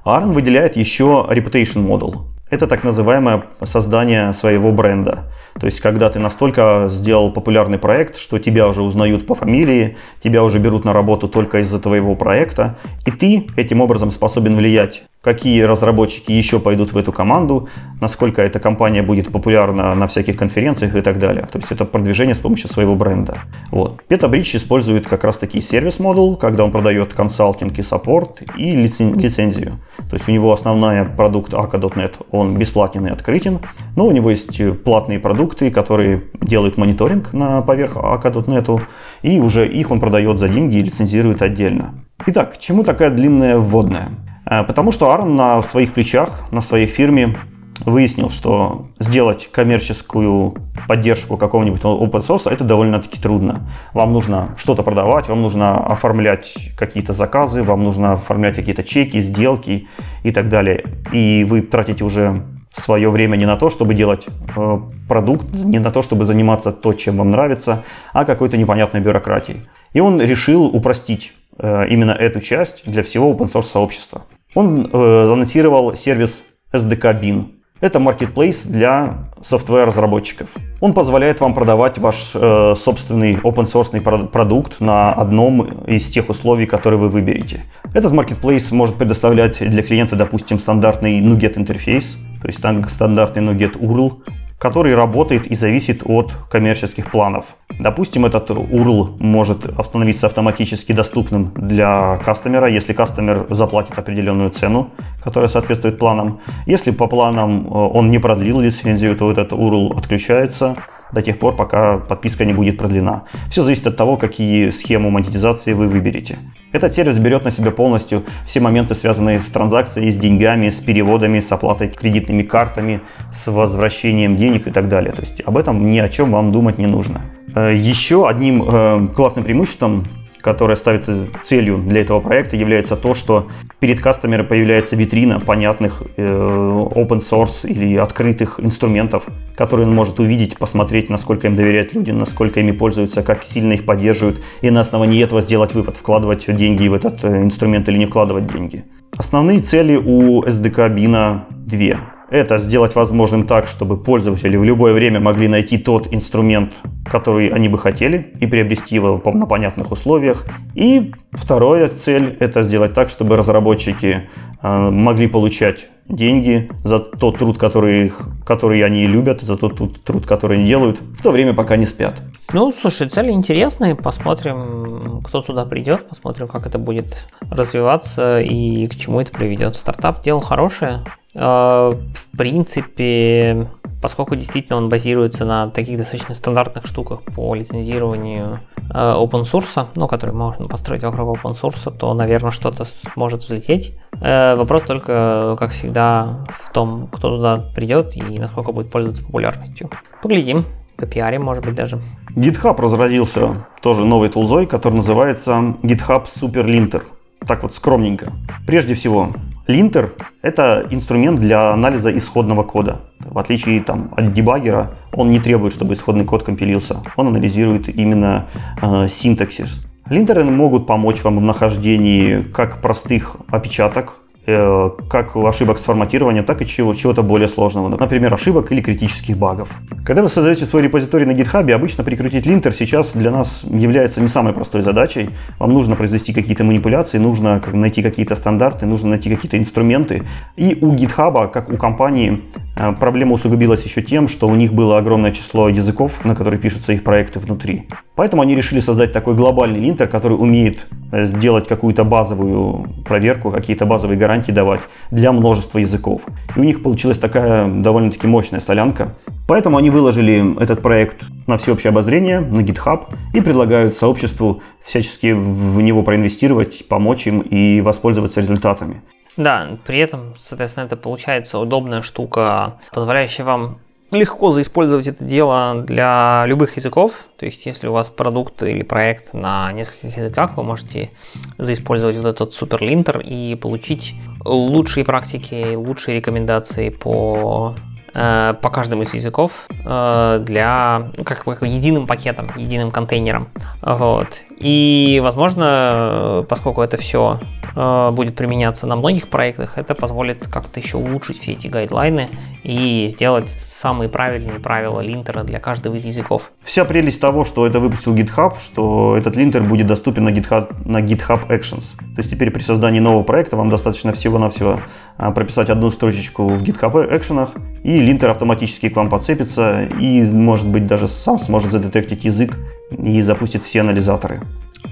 [0.04, 2.26] ARN выделяет еще Reputation Model.
[2.50, 5.32] Это так называемое создание своего бренда.
[5.60, 10.44] То есть, когда ты настолько сделал популярный проект, что тебя уже узнают по фамилии, тебя
[10.44, 15.64] уже берут на работу только из-за твоего проекта, и ты этим образом способен влиять какие
[15.64, 17.68] разработчики еще пойдут в эту команду,
[18.00, 21.48] насколько эта компания будет популярна на всяких конференциях и так далее.
[21.52, 23.40] То есть это продвижение с помощью своего бренда.
[23.72, 24.04] Вот.
[24.08, 29.80] PetaBridge использует как раз таки сервис-модул, когда он продает консалтинг и саппорт и лицензию.
[30.10, 33.62] То есть у него основной продукт aka.net, он бесплатный и открытен,
[33.96, 38.82] но у него есть платные продукты, которые делают мониторинг на поверх aka.net,
[39.24, 41.96] и уже их он продает за деньги и лицензирует отдельно.
[42.28, 44.12] Итак, к чему такая длинная вводная?
[44.46, 47.38] Э, потому что Арн на своих плечах, на своей фирме
[47.86, 50.56] выяснил, что сделать коммерческую
[50.88, 53.68] поддержку какого-нибудь open source это довольно-таки трудно.
[53.94, 59.88] Вам нужно что-то продавать, вам нужно оформлять какие-то заказы, вам нужно оформлять какие-то чеки, сделки
[60.24, 60.86] и так далее.
[61.12, 62.44] И вы тратите уже
[62.74, 64.26] свое время не на то, чтобы делать
[64.56, 67.84] э, продукт, не на то, чтобы заниматься то, чем вам нравится,
[68.14, 69.68] а какой-то непонятной бюрократией.
[69.94, 74.24] И он решил упростить э, именно эту часть для всего open source сообщества.
[74.56, 76.42] Он э, анонсировал сервис
[76.74, 77.46] SDK Bin.
[77.82, 80.48] Это marketplace для софтвер-разработчиков.
[80.80, 86.66] Он позволяет вам продавать ваш э, собственный open source продукт на одном из тех условий,
[86.66, 87.64] которые вы выберете.
[87.94, 93.78] Этот marketplace может предоставлять для клиента, допустим, стандартный NuGet интерфейс, то есть там стандартный NuGet
[93.78, 94.22] URL,
[94.58, 97.46] который работает и зависит от коммерческих планов.
[97.80, 104.92] Допустим, этот URL может становиться автоматически доступным для кастомера, если кастомер заплатит определенную цену,
[105.24, 106.40] которая соответствует планам.
[106.66, 110.76] Если по планам э, он не продлил лицензию, то этот URL отключается
[111.16, 113.24] до тех пор, пока подписка не будет продлена.
[113.50, 116.38] Все зависит от того, какие схемы монетизации вы выберете.
[116.74, 121.40] Этот сервис берет на себя полностью все моменты, связанные с транзакцией, с деньгами, с переводами,
[121.40, 123.00] с оплатой кредитными картами,
[123.32, 125.14] с возвращением денег и так далее.
[125.14, 127.22] То есть об этом ни о чем вам думать не нужно.
[127.56, 130.06] Э, Еще одним э, классным преимуществом
[130.46, 133.48] которая ставится целью для этого проекта, является то, что
[133.80, 139.24] перед кастомером появляется витрина понятных э, open source или открытых инструментов,
[139.56, 143.86] которые он может увидеть, посмотреть, насколько им доверяют люди, насколько ими пользуются, как сильно их
[143.86, 148.06] поддерживают, и на основании этого сделать вывод, вкладывать деньги в этот э, инструмент или не
[148.06, 148.84] вкладывать деньги.
[149.18, 151.98] Основные цели у SDK Bina две
[152.30, 156.74] это сделать возможным так, чтобы пользователи в любое время могли найти тот инструмент,
[157.06, 160.46] который они бы хотели, и приобрести его на понятных условиях.
[160.74, 164.30] И вторая цель– это сделать так, чтобы разработчики
[164.62, 168.14] э, могли получать деньги за тот труд, который,
[168.46, 172.22] который они любят, за тот труд, который они делают, в то время, пока не спят.
[172.54, 178.96] Ну, слушай, цели интересные, посмотрим, кто туда придет, посмотрим, как это будет развиваться и к
[178.96, 179.76] чему это приведет.
[179.76, 181.04] Стартап дело хорошее,
[181.36, 183.68] в принципе,
[184.02, 190.08] поскольку действительно он базируется на таких достаточно стандартных штуках по лицензированию э, open source, ну,
[190.08, 193.98] который можно построить вокруг open source, то, наверное, что-то сможет взлететь.
[194.22, 199.90] Э, вопрос только, как всегда, в том, кто туда придет и насколько будет пользоваться популярностью.
[200.22, 200.66] Поглядим,
[200.96, 202.00] попиарим, может быть, даже.
[202.36, 207.04] GitHub разразился тоже новой тулзой, который называется GitHub SuperLinter.
[207.46, 208.32] Так вот, скромненько.
[208.66, 209.34] Прежде всего,
[209.68, 210.14] Линтер–
[210.44, 213.02] это инструмент для анализа исходного кода.
[213.20, 216.98] В отличие там, от дебаггера, он не требует, чтобы исходный код компилился.
[217.16, 218.46] Он анализирует именно
[218.80, 219.84] э, синтаксис.
[220.08, 226.68] Линтеры могут помочь вам в нахождении как простых опечаток, как ошибок с форматирования, так и
[226.68, 229.70] чего, чего-то более сложного, например, ошибок или критических багов.
[230.06, 234.28] Когда вы создаете свой репозиторий на GitHub, обычно прикрутить линтер сейчас для нас является не
[234.28, 235.30] самой простой задачей.
[235.60, 240.24] Вам нужно произвести какие-то манипуляции, нужно найти какие-то стандарты, нужно найти какие-то инструменты.
[240.56, 242.42] И у GitHub, как у компании,
[242.76, 246.94] э, проблема усугубилась еще тем, что у них было огромное число языков, на которые пишутся
[246.94, 247.88] их проекты внутри.
[248.16, 253.86] Поэтому они решили создать такой глобальный линтер, который умеет э, сделать какую-то базовую проверку, какие-то
[253.86, 256.22] базовые гарантии давать для множества языков.
[256.56, 259.16] И у них получилась такая довольно-таки мощная солянка.
[259.48, 265.82] Поэтому они выложили этот проект на всеобщее обозрение, на GitHub и предлагают сообществу всячески в
[265.82, 269.02] него проинвестировать, помочь им и воспользоваться результатами.
[269.38, 273.80] Да, при этом, соответственно, это получается удобная штука, позволяющая вам
[274.12, 277.14] легко заиспользовать это дело для любых языков.
[277.38, 281.12] То есть, если у вас продукт или проект на нескольких языках, вы можете
[281.58, 287.76] заиспользовать вот этот суперлинтер и получить лучшие практики, лучшие рекомендации по
[288.14, 293.50] э, по каждому из языков э, для ну, как бы единым пакетом, единым контейнером.
[293.82, 294.42] Вот.
[294.58, 297.40] И, возможно, поскольку это все
[297.76, 302.30] э, будет применяться на многих проектах, это позволит как-то еще улучшить все эти гайдлайны
[302.64, 303.50] и сделать
[303.86, 306.52] самые правильные правила линтера для каждого из языков.
[306.64, 311.02] Вся прелесть того, что это выпустил GitHub, что этот линтер будет доступен на GitHub, на
[311.04, 311.84] GitHub Actions.
[312.16, 314.82] То есть теперь при создании нового проекта вам достаточно всего-навсего
[315.18, 317.50] а, прописать одну строчечку в GitHub Actions,
[317.84, 322.58] и линтер автоматически к вам подцепится, и, может быть, даже сам сможет задетектить язык
[322.90, 324.42] и запустит все анализаторы.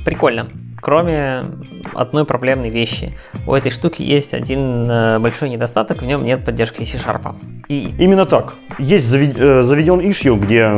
[0.06, 0.48] Прикольно.
[0.82, 1.46] Кроме
[1.94, 3.14] одной проблемной вещи.
[3.48, 7.36] У этой штуки есть один э, большой недостаток, в нем нет поддержки C-Sharp.
[7.70, 7.94] И...
[7.98, 8.56] Именно так.
[8.80, 10.70] Есть э, заведен issue, где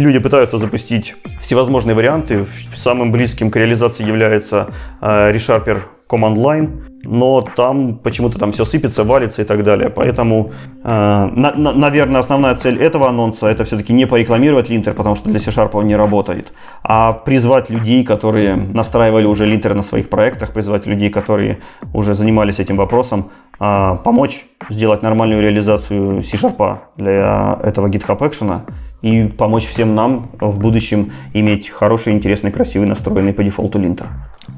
[0.00, 2.46] люди пытаются запустить всевозможные варианты.
[2.74, 6.89] Самым близким к реализации является э, ReSharper Command Line.
[7.02, 9.90] Но там почему-то там все сыпется, валится и так далее.
[9.90, 10.52] Поэтому,
[10.84, 15.30] э, на, на, наверное, основная цель этого анонса это все-таки не порекламировать линтер, потому что
[15.30, 20.52] для C-Sharp он не работает, а призвать людей, которые настраивали уже линтер на своих проектах,
[20.52, 21.58] призвать людей, которые
[21.94, 28.60] уже занимались этим вопросом, э, помочь сделать нормальную реализацию C-Sharp для этого GitHub Action
[29.02, 34.06] и помочь всем нам в будущем иметь хороший, интересный, красивый, настроенный по дефолту линтер.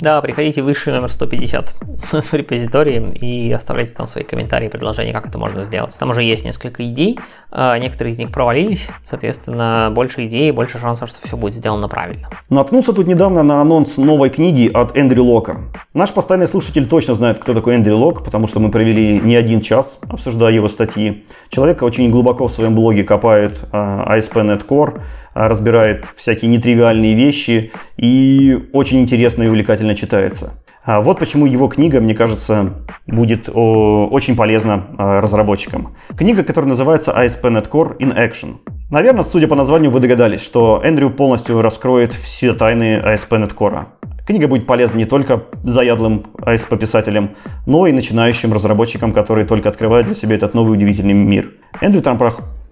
[0.02, 1.74] Да, приходите выше номер 150
[2.12, 5.96] в репозитории и оставляйте там свои комментарии предложения, как это можно сделать.
[5.96, 7.20] Там уже есть несколько идей,
[7.52, 12.30] а, некоторые из них провалились, соответственно, больше идей, больше шансов, что все будет сделано правильно.
[12.50, 15.60] Наткнулся тут недавно на анонс новой книги от Эндрю Лока.
[15.94, 19.60] Наш постоянный слушатель точно знает, кто такой Эндрю Лок, потому что мы провели не один
[19.60, 21.26] час, обсуждая его статьи.
[21.48, 25.00] Человек очень глубоко в своем блоге копает ASP.NET Core,
[25.34, 30.54] разбирает всякие нетривиальные вещи и очень интересно и увлекательно читается.
[30.84, 32.74] А вот почему его книга, мне кажется,
[33.06, 35.94] будет очень полезна а, разработчикам.
[36.16, 38.56] Книга, которая называется ASP.NET Core in Action.
[38.90, 43.84] Наверное, судя по названию, вы догадались, что Эндрю полностью раскроет все тайны ASP.NET Core.
[44.26, 47.30] Книга будет полезна не только заядлым ASP-писателям,
[47.64, 51.52] но и начинающим разработчикам, которые только открывают для себя этот новый удивительный мир.
[51.80, 52.18] Эндрю там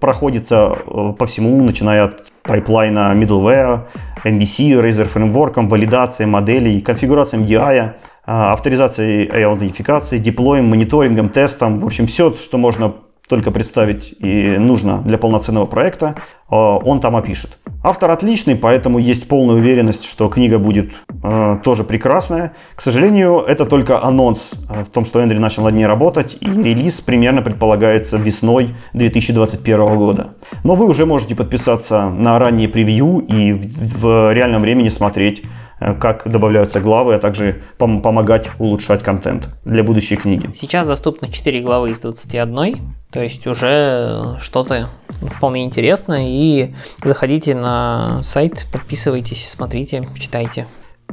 [0.01, 3.83] проходится э, по всему, начиная от pipeline а middleware,
[4.25, 7.93] MVC, Razor фреймворком, валидацией моделей, конфигурацией, DI,
[8.27, 11.81] а, авторизацией и аутентификацией, deploy ем, мониторингом, тестом.
[11.81, 12.95] В общем, все, что можно
[13.31, 16.17] только представить и нужно для полноценного проекта,
[16.51, 17.57] э, он там опишет.
[17.83, 20.91] Автор отличный, поэтому есть полная уверенность, что книга будет
[21.23, 22.53] э, тоже прекрасная.
[22.75, 26.47] К сожалению, это только анонс э, в том, что Эндри начал над ней работать, и
[26.47, 30.35] релиз примерно предполагается весной 2021 года.
[30.65, 35.45] Но вы уже можете подписаться на ранние превью и в, в реальном времени смотреть
[35.81, 40.51] как добавляются главы, а также пом- помогать улучшать контент для будущей книги.
[40.55, 42.79] Сейчас доступны 4 главы из 21,
[43.11, 44.91] то есть уже что-то
[45.37, 46.19] вполне интересно.
[46.21, 50.67] И заходите на сайт, подписывайтесь, смотрите, читайте.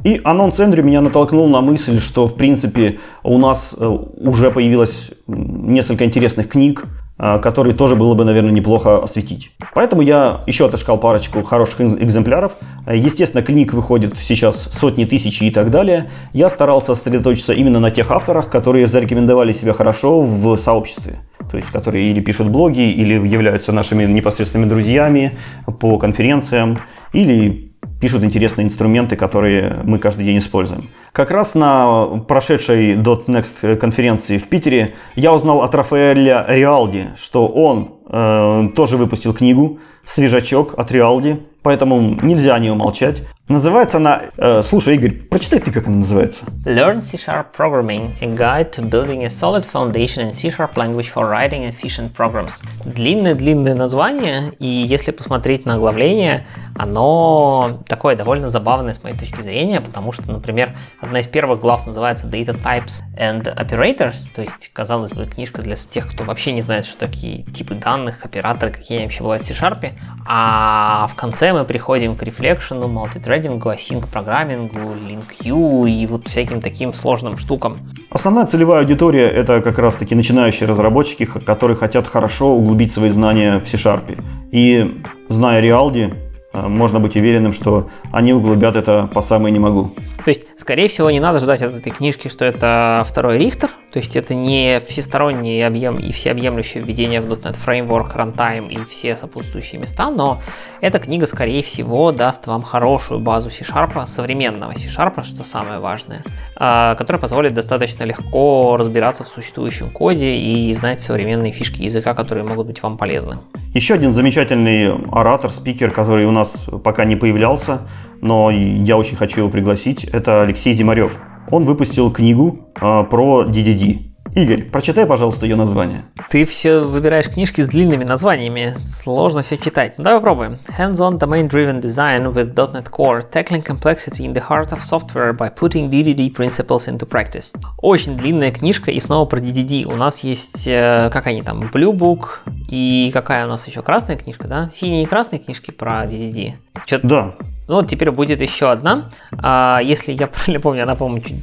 [0.04, 5.10] И анонс Эндрю меня натолкнул на мысль, что в принципе у нас э, уже появилось
[5.26, 6.84] несколько интересных книг,
[7.18, 9.50] который тоже было бы, наверное, неплохо осветить.
[9.74, 12.52] Поэтому я еще отыскал парочку хороших экземпляров.
[12.90, 16.10] Естественно, книг выходит сейчас сотни тысяч и так далее.
[16.32, 21.18] Я старался сосредоточиться именно на тех авторах, которые зарекомендовали себя хорошо в сообществе.
[21.50, 25.38] То есть, которые или пишут блоги, или являются нашими непосредственными друзьями
[25.80, 26.80] по конференциям,
[27.12, 27.67] или
[28.00, 30.90] пишут интересные инструменты, которые мы каждый день используем.
[31.12, 37.97] Как раз на прошедшей .next конференции в Питере я узнал от Рафаэля Риалди, что он
[38.08, 43.22] э, тоже выпустил книгу «Свежачок» от Риалди, поэтому нельзя о ней умолчать.
[43.48, 44.24] Называется она...
[44.36, 46.44] Э, слушай, Игорь, прочитай ты, как она называется.
[46.66, 51.64] Learn C-Sharp Programming, a guide to building a solid foundation in C-Sharp language for writing
[51.64, 52.62] efficient programs.
[52.84, 56.46] Длинное-длинное название, и если посмотреть на оглавление,
[56.76, 61.86] оно такое довольно забавное с моей точки зрения, потому что, например, одна из первых глав
[61.86, 66.60] называется Data Types and Operators, то есть, казалось бы, книжка для тех, кто вообще не
[66.60, 69.92] знает, что такие типы данных, операторы, какие вообще бывают в C-Sharp,
[70.26, 76.94] а в конце мы приходим к рефлекшену, мультитрейдингу, async программингу, link и вот всяким таким
[76.94, 77.78] сложным штукам.
[78.10, 83.58] Основная целевая аудитория это как раз таки начинающие разработчики, которые хотят хорошо углубить свои знания
[83.58, 84.22] в C-Sharp.
[84.52, 86.27] И зная э,
[86.62, 89.92] можно быть уверенным, что они углубят это по самой не могу.
[90.24, 93.98] То есть, скорее всего, не надо ждать от этой книжки, что это второй Рихтер, то
[93.98, 99.80] есть это не всесторонний объем и всеобъемлющее введение в .NET Framework, Runtime и все сопутствующие
[99.80, 100.40] места, но
[100.80, 106.47] эта книга, скорее всего, даст вам хорошую базу C-Sharp, современного C-Sharp, что самое важное, а,
[106.58, 112.66] которая позволит достаточно легко разбираться в существующем коде и знать современные фишки языка, которые могут
[112.66, 113.38] быть вам полезны.
[113.74, 116.50] Еще один замечательный оратор, спикер, который у нас
[116.82, 117.82] пока не появлялся,
[118.20, 121.16] но я очень хочу его пригласить, это Алексей Зимарев.
[121.50, 124.08] Он выпустил книгу э, про DDD.
[124.38, 126.04] Игорь, прочитай, пожалуйста, ее название.
[126.30, 128.76] Ты все выбираешь книжки с длинными названиями.
[128.84, 129.94] Сложно все читать.
[129.98, 130.58] Ну, давай попробуем.
[130.78, 135.90] Hands-on domain-driven design with .NET Core, tackling complexity in the heart of software by putting
[135.90, 137.52] DDD principles into practice.
[137.78, 139.84] Очень длинная книжка и снова про DDD.
[139.86, 144.16] У нас есть, э, как они там, Blue Book и какая у нас еще красная
[144.18, 144.70] книжка, да?
[144.72, 146.52] Синие и красные книжки про DDD.
[146.86, 147.00] Чё...
[147.02, 147.34] Да,
[147.68, 149.10] Ну вот теперь будет еще одна.
[149.42, 151.36] А, если я правильно помню, она, по-моему, чуть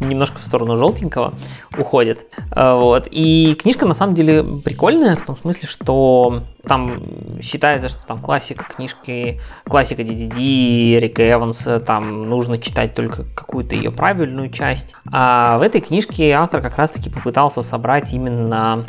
[0.00, 1.32] немножко в сторону желтенького
[1.76, 2.26] уходит.
[2.50, 3.08] А, вот.
[3.10, 8.64] И книжка на самом деле прикольная в том смысле, что там считается, что там классика
[8.64, 14.94] книжки, классика DDD, Эрика Эванса, там нужно читать только какую-то ее правильную часть.
[15.10, 18.84] А в этой книжке автор как раз-таки попытался собрать именно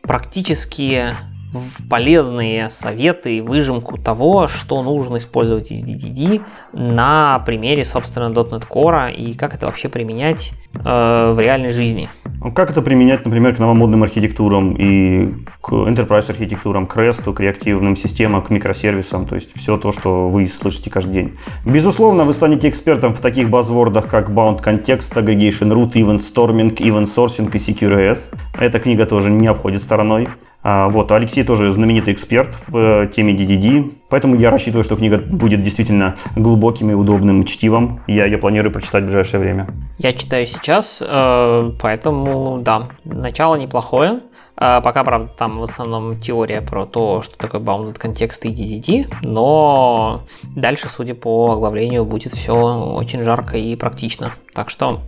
[0.00, 1.16] практические
[1.88, 6.42] полезные советы и выжимку того, что нужно использовать из DDD
[6.72, 12.08] на примере, собственно, .NET Core и как это вообще применять э, в реальной жизни.
[12.42, 17.40] Ну, как это применять, например, к новомодным архитектурам и к enterprise архитектурам, к REST, к
[17.40, 21.38] реактивным системам, к микросервисам, то есть все то, что вы слышите каждый день.
[21.64, 27.08] Безусловно, вы станете экспертом в таких базвордах, как Bound Context, Aggregation Root, Event Storming, Event
[27.14, 28.34] Sourcing и CQRS.
[28.58, 30.28] Эта книга тоже не обходит стороной.
[30.62, 35.18] А, вот, Алексей тоже знаменитый эксперт в э, теме DDD, поэтому я рассчитываю, что книга
[35.18, 38.00] будет действительно глубоким и удобным чтивом.
[38.06, 39.66] Я ее планирую прочитать в ближайшее время.
[39.98, 44.20] Я читаю сейчас, э, поэтому, да, начало неплохое.
[44.56, 49.12] А, пока, правда, там в основном теория про то, что такое bounded контекст и DDD,
[49.22, 50.22] но
[50.54, 54.34] дальше, судя по оглавлению, будет все очень жарко и практично.
[54.54, 55.00] Так что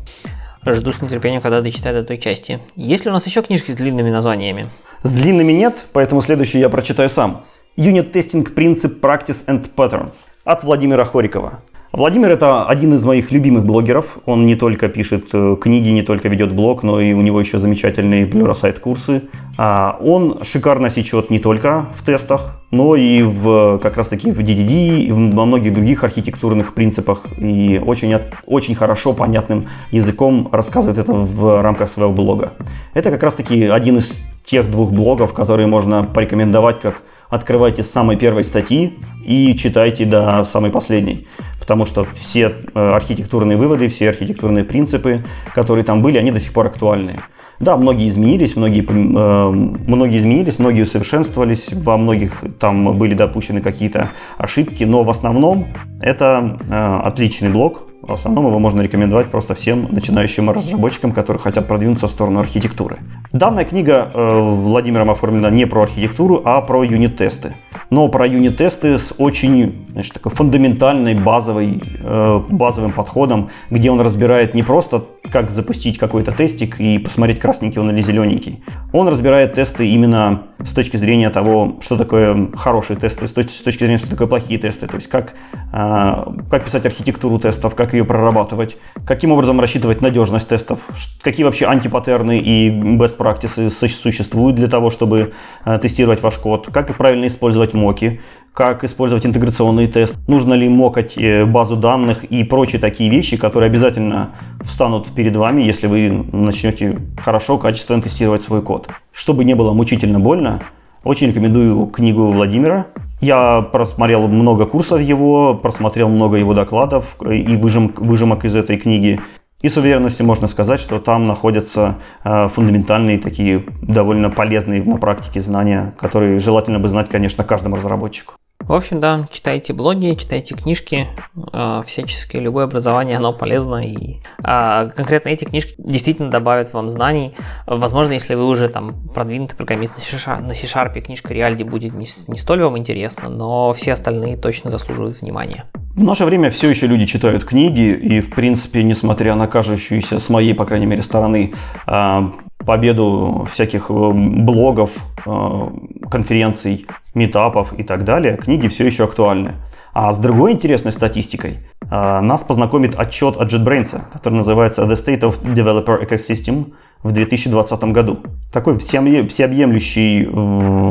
[0.67, 2.59] жду с нетерпением, когда дочитаю до той части.
[2.75, 4.71] Есть ли у нас еще книжки с длинными названиями?
[5.05, 7.43] С длинными нет, поэтому следующий я прочитаю сам.
[7.77, 11.61] Unit Testing Principle Practice and Patterns от Владимира Хорикова.
[11.93, 14.17] Владимир это один из моих любимых блогеров.
[14.25, 17.59] Он не только пишет э, книги, не только ведет блог, но и у него еще
[17.59, 19.25] замечательные Pluralsight курсы.
[19.59, 24.41] А, он шикарно сечет не только в тестах, но и в, как раз таки в
[24.41, 27.27] DDD, и во многих других архитектурных принципах.
[27.37, 32.55] И очень, очень хорошо, понятным языком рассказывает это в рамках своего блога.
[32.95, 34.11] Это как раз таки один из
[34.45, 40.45] тех двух блогов, которые можно порекомендовать, как открывайте с самой первой статьи и читайте до
[40.45, 41.27] самой последней.
[41.59, 45.25] Потому что все э, архитектурные выводы, все архитектурные принципы,
[45.55, 47.23] которые там были, они до сих пор актуальны.
[47.61, 54.11] Да, многие изменились, многие, э, многие изменились, многие усовершенствовались, во многих там были допущены какие-то
[54.37, 55.69] ошибки, но в основном
[56.03, 61.67] это э, отличный блог, в основном его можно рекомендовать просто всем начинающим разработчикам, которые хотят
[61.67, 62.99] продвинуться в сторону архитектуры.
[63.33, 67.55] Данная книга э, Владимиром оформлена не про архитектуру, а про юнит-тесты.
[67.91, 74.55] Но про юнит-тесты с очень значит, такой фундаментальной базовой, э, базовым подходом, где он разбирает
[74.55, 78.63] не просто как запустить какой-то тестик и посмотреть красненький он или зелененький.
[78.93, 83.63] Он разбирает тесты именно с точки зрения того, что такое хорошие тесты, с точки, с
[83.63, 85.33] точки зрения, что такое плохие тесты, то есть как,
[85.73, 90.81] э, как писать архитектуру тестов, как ее прорабатывать, каким образом рассчитывать надежность тестов,
[91.23, 95.33] какие вообще антипаттерны и best practices существуют для того, чтобы
[95.65, 98.21] э, тестировать ваш код, как правильно использовать моки,
[98.55, 103.67] как использовать интеграционный тест, нужно ли мокать э, базу данных и прочие такие вещи, которые
[103.67, 104.31] обязательно
[104.63, 108.89] встанут перед вами, если вы начнете хорошо, качественно тестировать свой код.
[109.13, 110.63] Чтобы не было мучительно больно,
[111.03, 112.87] очень рекомендую книгу Владимира.
[113.21, 119.21] Я просмотрел много курсов его, просмотрел много его докладов и выжим, выжимок из этой книги.
[119.63, 125.41] И с уверенностью можно сказать, что там находятся э, фундаментальные такие довольно полезные на практике
[125.41, 128.35] знания, которые желательно бы знать, конечно, каждому разработчику.
[128.67, 131.09] В общем, да, читайте блоги, читайте книжки,
[131.53, 137.35] э, всячески любое образование, оно полезно, и э, конкретно эти книжки действительно добавят вам знаний.
[137.67, 142.63] Возможно, если вы уже там продвинутый программист на C-Sharp, книжка Реальди будет не, не столь
[142.63, 145.67] вам интересна, но все остальные точно заслуживают внимания.
[145.95, 150.31] В наше время все еще люди читают книги, и, в принципе, несмотря на кажущуюся, с
[150.31, 151.53] моей, по крайней мере, стороны,
[151.87, 152.21] э,
[152.65, 154.91] победу всяких э, блогов,
[155.25, 159.55] конференций, метапов и так далее, книги все еще актуальны.
[159.95, 165.21] А с другой интересной статистикой э, нас познакомит отчет от JetBrains, который называется The State
[165.21, 166.73] of Developer Ecosystem
[167.05, 168.19] в 2020 году.
[168.53, 170.27] Такой всеобъемлющий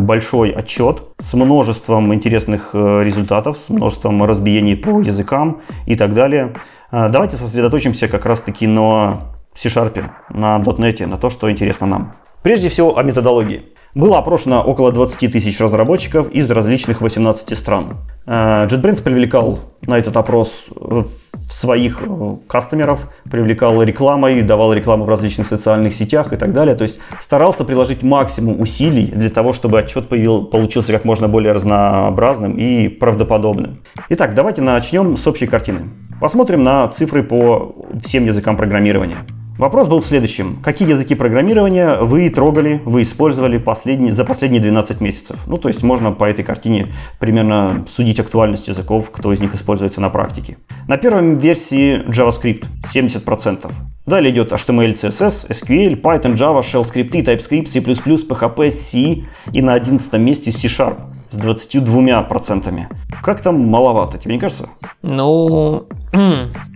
[0.02, 6.54] большой отчет с множеством интересных результатов, с множеством разбиений по языкам и так далее.
[6.92, 9.22] Давайте сосредоточимся как раз-таки на
[9.56, 12.14] C-Sharp, на .NET, на то, что интересно нам.
[12.44, 13.73] Прежде всего о методологии.
[13.96, 17.98] Было опрошено около 20 тысяч разработчиков из различных 18 стран.
[18.26, 21.04] Э, JetBrains привлекал на этот опрос э,
[21.48, 26.76] своих э, кастомеров, привлекал рекламой, давал рекламу в различных социальных сетях и так далее.
[26.76, 31.52] То есть старался приложить максимум усилий для того, чтобы отчет появил, получился как можно более
[31.52, 33.84] разнообразным и правдоподобным.
[34.10, 35.92] Итак, давайте начнем с общей картины.
[36.20, 39.28] Посмотрим на цифры по всем языкам программирования.
[39.60, 40.58] Вопрос был следующим.
[40.64, 45.40] Какие языки программирования вы трогали, вы использовали последние, за последние 12 месяцев?
[45.46, 50.02] Ну, то есть можно по этой картине примерно судить актуальность языков, кто из них используется
[50.02, 50.58] на практике.
[50.88, 53.72] На первой версии JavaScript 70%.
[54.08, 59.76] Далее идет HTML, CSS, SQL, Python, Java, Shell скрипты, TypeScript, C++, PHP, C и на
[59.76, 62.86] 11 месте C-Sharp с 22%.
[63.24, 64.70] Как там маловато, тебе не кажется?
[65.02, 65.88] Ну,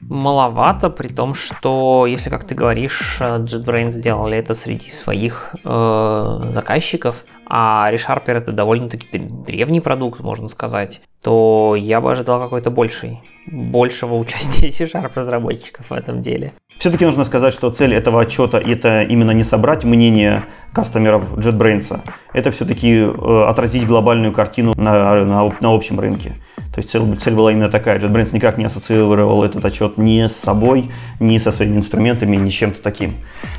[0.10, 7.24] маловато, при том, что, если, как ты говоришь, JetBrains сделали это среди своих э, заказчиков,
[7.50, 14.16] а ReSharper это довольно-таки древний продукт, можно сказать, то я бы ожидал какой-то большей, большего
[14.20, 16.54] участия C-Sharp разработчиков в этом деле.
[16.80, 22.02] Все-таки нужно сказать, что цель этого отчета это именно не собрать мнение кастомеров JetBrains,
[22.34, 26.36] это все-таки э, отразить глобальную картину на, на, на общем рынке.
[26.78, 28.00] То есть цель, цель была именно такая.
[28.00, 32.54] JetBrains никак не ассоциировал этот отчет ни с собой, ни со своими инструментами, ни с
[32.54, 33.16] чем-то таким.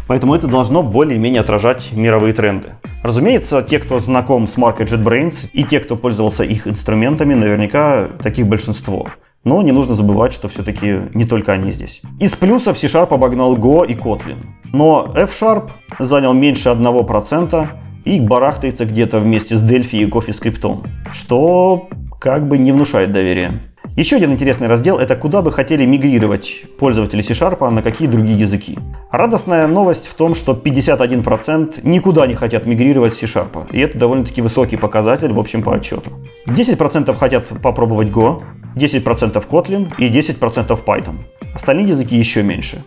[0.07, 2.75] Поэтому это должно более-менее отражать мировые тренды.
[3.03, 8.47] Разумеется, те, кто знаком с маркой JetBrains и те, кто пользовался их инструментами, наверняка таких
[8.47, 9.09] большинство.
[9.45, 12.03] Но не нужно забывать, что все-таки не только они здесь.
[12.21, 14.45] Из плюсов C-Sharp обогнал Go и Kotlin.
[14.73, 17.69] Но F-Sharp занял меньше 1%
[18.05, 21.89] и барахтается где-то вместе с Delphi и CoffeeScript, что
[22.21, 23.61] как бы не внушает доверия.
[23.97, 28.79] Еще один интересный раздел– это куда бы хотели мигрировать пользователи C-Sharp, на какие другие языки.
[29.11, 34.41] Радостная новость в том, что 51% никуда не хотят мигрировать с C-Sharp, и это довольно-таки
[34.41, 36.13] высокий показатель в общем по отчету.
[36.47, 38.43] 10% хотят попробовать Go,
[38.77, 41.17] 10% Kotlin и 10% Python.
[41.55, 42.85] Остальные языки еще меньше.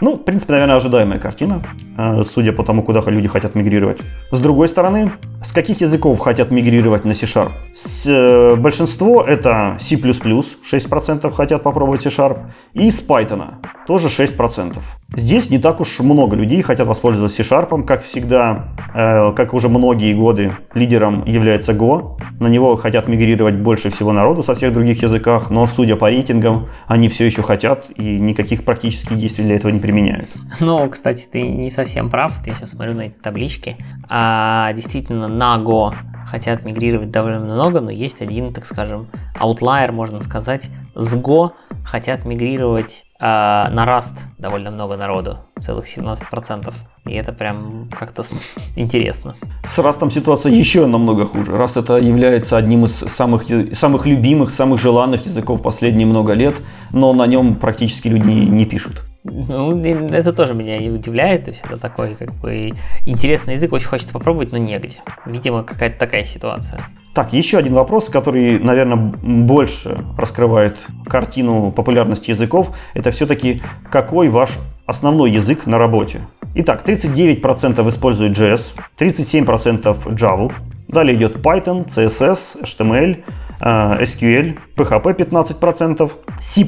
[0.00, 1.62] Ну, в принципе, наверное, ожидаемая картина,
[1.96, 3.98] э, судя по тому, куда люди хотят мигрировать.
[4.30, 5.12] С другой стороны,
[5.44, 7.52] с каких языков хотят мигрировать на C-Sharp?
[7.74, 12.38] С, э, большинство это C++, 6% хотят попробовать C-Sharp,
[12.74, 13.54] и с Python,
[13.86, 14.78] тоже 6%.
[15.16, 20.12] Здесь не так уж много людей хотят воспользоваться C-Sharp, как всегда, э, как уже многие
[20.12, 22.18] годы лидером является Go.
[22.38, 26.68] На него хотят мигрировать больше всего народу со всех других языках, но судя по рейтингам,
[26.86, 30.28] они все еще хотят и никаких практических действий для этого не применяют.
[30.60, 32.34] Ну, кстати, ты не совсем прав.
[32.46, 33.76] Я сейчас смотрю на эти таблички.
[34.10, 35.94] А, действительно, на Go
[36.26, 40.68] хотят мигрировать довольно много, но есть один, так скажем, аутлайер, можно сказать.
[40.94, 41.52] С Go
[41.86, 46.72] хотят мигрировать э, на Rust довольно много народу, целых 17%.
[47.06, 48.24] И это прям как-то
[48.74, 49.34] интересно.
[49.64, 51.52] С Rust ситуация еще намного хуже.
[51.52, 53.44] Rust это является одним из самых,
[53.74, 56.60] самых любимых, самых желанных языков последние много лет,
[56.90, 59.02] но на нем практически люди не, пишут.
[59.28, 61.44] Ну, это тоже меня не удивляет.
[61.44, 62.72] То есть это такой как бы
[63.04, 64.98] интересный язык, очень хочется попробовать, но негде.
[65.24, 66.86] Видимо, какая-то такая ситуация.
[67.14, 70.76] Так, еще один вопрос, который, наверное, больше раскрывает
[71.06, 72.76] картину популярности языков.
[72.92, 74.50] Это все-таки какой ваш
[74.84, 76.20] основной язык на работе?
[76.54, 78.62] Итак, 39% используют JS,
[78.98, 80.52] 37% Java,
[80.88, 83.22] далее идет Python, CSS, HTML,
[83.60, 86.12] SQL, PHP 15%,
[86.42, 86.62] C++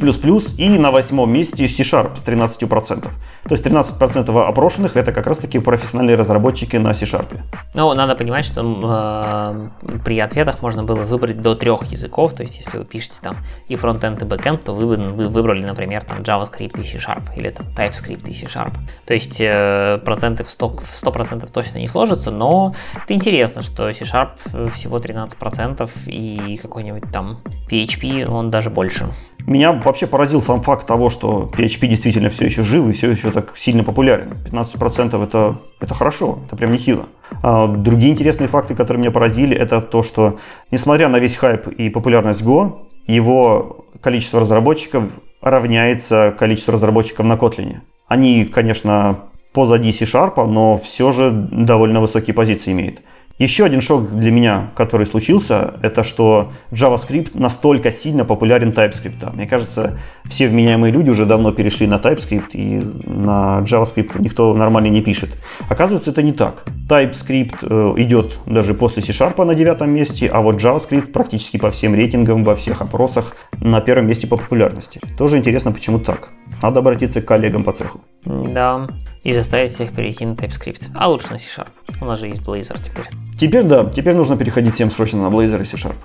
[0.57, 3.03] и на восьмом месте C-Sharp с 13%.
[3.03, 7.39] То есть 13% опрошенных это как раз таки профессиональные разработчики на C-Sharp.
[7.75, 12.33] Ну, надо понимать, что э, при ответах можно было выбрать до трех языков.
[12.35, 13.37] То есть, если вы пишете там
[13.69, 17.67] и фронтенд, и бэкенд, то вы, вы выбрали, например, там JavaScript и C-Sharp или там
[17.77, 18.73] TypeScript и C-Sharp.
[19.05, 23.93] То есть э, проценты в 100%, в 100% точно не сложится, но это интересно, что
[23.93, 27.41] C-Sharp всего 13% и какой-нибудь там
[27.71, 27.98] PHP
[28.29, 29.07] он даже больше.
[29.47, 33.31] Меня вообще поразил сам факт того, что PHP действительно все еще жив и все еще
[33.31, 34.37] так сильно популярен.
[34.45, 37.07] 15% это, это хорошо, это прям нехило.
[37.43, 40.39] А другие интересные факты, которые меня поразили, это то, что
[40.71, 45.05] несмотря на весь хайп и популярность Go, его количество разработчиков
[45.41, 47.79] равняется количеству разработчиков на Kotlin.
[48.07, 49.21] Они, конечно,
[49.53, 53.01] позади C-Sharp, но все же довольно высокие позиции имеют.
[53.39, 59.33] Еще один шок для меня, который случился, это что JavaScript настолько сильно популярен TypeScript.
[59.33, 64.89] Мне кажется, все вменяемые люди уже давно перешли на TypeScript, и на JavaScript никто нормально
[64.89, 65.31] не пишет.
[65.69, 66.65] Оказывается, это не так.
[66.89, 71.95] TypeScript э, идет даже после C-Sharp на девятом месте, а вот JavaScript практически по всем
[71.95, 75.01] рейтингам, во всех опросах на первом месте по популярности.
[75.17, 76.31] Тоже интересно, почему так.
[76.61, 78.01] Надо обратиться к коллегам по цеху.
[78.25, 78.89] Да,
[79.23, 80.87] и заставить всех перейти на TypeScript.
[80.95, 81.69] А лучше на C-Sharp.
[82.01, 83.07] У нас же есть Blazor теперь.
[83.39, 85.97] Теперь да, теперь нужно переходить всем срочно на Blazor и C-Sharp.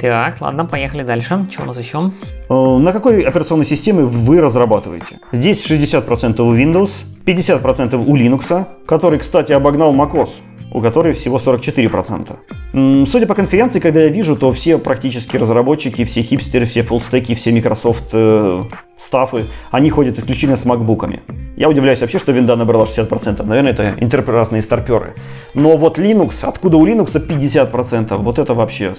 [0.00, 1.46] Так, ладно, поехали дальше.
[1.50, 2.12] Что у нас еще?
[2.48, 5.20] Э, на какой операционной системе вы разрабатываете?
[5.32, 6.90] Здесь 60% у Windows,
[7.24, 10.30] 50% у Linux, который, кстати, обогнал macOS
[10.72, 13.06] у которой всего 44%.
[13.06, 17.50] Судя по конференции, когда я вижу, то все практически разработчики, все хипстеры, все фуллстеки, все
[17.52, 18.64] Microsoft э,
[18.98, 21.22] стафы, они ходят исключительно с макбуками.
[21.56, 23.42] Я удивляюсь вообще, что винда набрала 60%.
[23.44, 25.14] Наверное, это интерпресные старперы.
[25.54, 28.94] Но вот Linux, откуда у Linux 50%, вот это вообще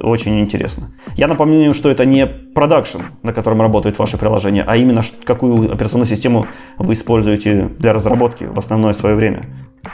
[0.00, 0.92] очень интересно.
[1.16, 6.08] Я напомню, что это не продакшн, на котором работает ваше приложение, а именно какую операционную
[6.08, 6.46] систему
[6.78, 9.44] вы используете для разработки в основное свое время.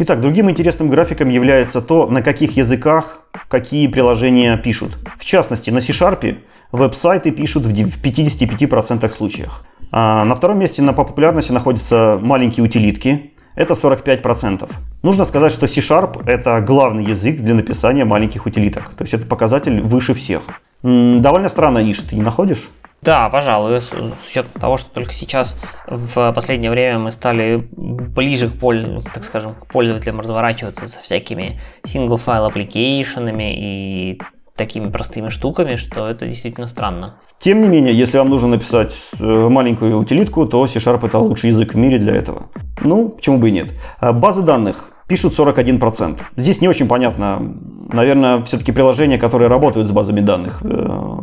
[0.01, 4.99] Итак, другим интересным графиком является то, на каких языках какие приложения пишут.
[5.19, 6.37] В частности, на C-Sharp
[6.73, 9.65] веб-сайты пишут в 55% случаях.
[9.91, 13.33] А на втором месте на, по популярности находятся маленькие утилитки.
[13.55, 14.71] Это 45%.
[15.03, 18.91] Нужно сказать, что C-Sharp это главный язык для написания маленьких утилиток.
[18.91, 20.43] То есть это показатель выше всех.
[20.83, 22.69] Довольно странная ниша, ты не находишь?
[23.01, 23.93] Да, пожалуй, с
[24.29, 29.55] учетом того, что только сейчас в последнее время мы стали ближе к, поль, так скажем,
[29.55, 34.21] к пользователям разворачиваться со всякими single file application'ами и
[34.59, 37.15] такими простыми штуками, что это действительно странно.
[37.39, 41.73] Тем не менее, если вам нужно написать э, маленькую утилитку, то C-Sharp это лучший язык
[41.73, 42.51] в мире для этого.
[42.83, 43.73] Ну, почему бы и нет.
[44.01, 46.21] А базы данных пишут 41%.
[46.37, 47.55] Здесь не очень понятно.
[47.93, 50.67] Наверное, все-таки приложения, которые работают с базами данных, э,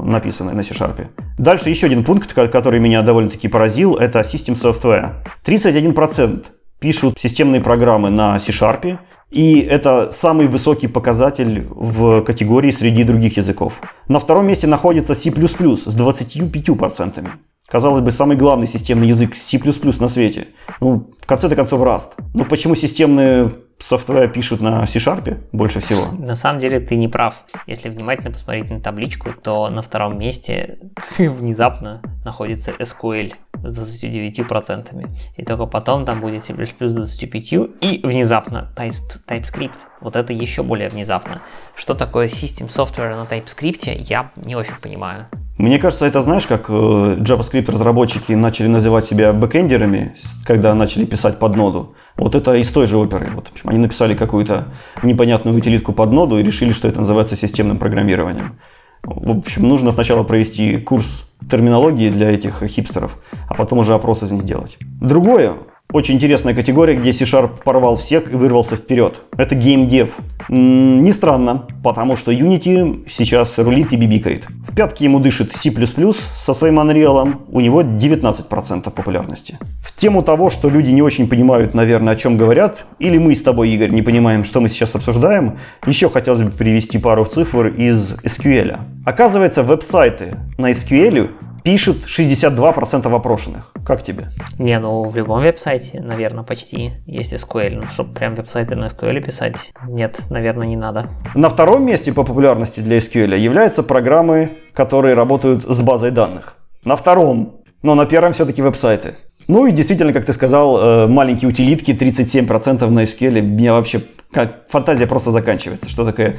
[0.03, 1.07] написаны на C-Sharp.
[1.37, 5.15] Дальше еще один пункт, который меня довольно-таки поразил, это System Software.
[5.45, 6.45] 31%
[6.79, 8.97] пишут системные программы на C-Sharp,
[9.31, 13.81] и это самый высокий показатель в категории среди других языков.
[14.07, 17.29] На втором месте находится C++ с 25%.
[17.67, 19.59] Казалось бы, самый главный системный язык C++
[19.99, 20.49] на свете.
[20.81, 22.09] Ну, в конце-то концов, Rust.
[22.35, 26.11] Но почему системные софтвер пишут на C-Sharp больше всего?
[26.11, 27.33] На самом деле ты не прав.
[27.65, 30.77] Если внимательно посмотреть на табличку, то на втором месте
[31.17, 33.33] внезапно находится SQL
[33.63, 35.09] с 29%.
[35.35, 39.77] И только потом там будет C++ с 25% и внезапно TypeScript.
[40.01, 41.41] Вот это еще более внезапно.
[41.75, 45.25] Что такое System Software на TypeScript, я не очень понимаю.
[45.57, 51.39] Мне кажется, это знаешь, как э, JavaScript разработчики начали называть себя бэкэндерами, когда начали писать
[51.39, 51.95] под ноду.
[52.17, 53.31] Вот это из той же оперы.
[53.33, 57.77] Вот, общем, они написали какую-то непонятную утилитку под ноду и решили, что это называется системным
[57.77, 58.59] программированием.
[59.03, 61.05] В общем, нужно сначала провести курс
[61.49, 63.17] терминологии для этих хипстеров,
[63.47, 64.77] а потом уже опрос из них делать.
[64.81, 65.53] Другое,
[65.95, 69.21] очень интересная категория, где C-Sharp порвал всех и вырвался вперед.
[69.37, 70.09] Это геймдев.
[70.49, 74.45] Не странно, потому что Unity сейчас рулит и бибикает.
[74.67, 79.57] В пятке ему дышит C++ со своим Unreal, у него 19% популярности.
[79.81, 83.41] В тему того, что люди не очень понимают, наверное, о чем говорят, или мы с
[83.41, 88.15] тобой, Игорь, не понимаем, что мы сейчас обсуждаем, еще хотелось бы привести пару цифр из
[88.23, 88.79] SQL.
[89.05, 91.29] Оказывается, веб-сайты на SQL
[91.65, 93.71] пишет 62% опрошенных.
[93.83, 94.29] Как тебе?
[94.59, 97.81] Не, ну в любом веб-сайте, наверное, почти есть SQL.
[97.81, 101.09] Ну, чтобы прям веб-сайты на SQL писать, нет, наверное, не надо.
[101.33, 106.55] На втором месте по популярности для SQL являются программы, которые работают с базой данных.
[106.83, 109.15] На втором, но на первом все-таки веб-сайты.
[109.47, 113.41] Ну и действительно, как ты сказал, э, маленькие утилитки, 37% на SQL.
[113.41, 114.01] Меня вообще
[114.31, 115.89] как фантазия просто заканчивается.
[115.89, 116.37] Что такое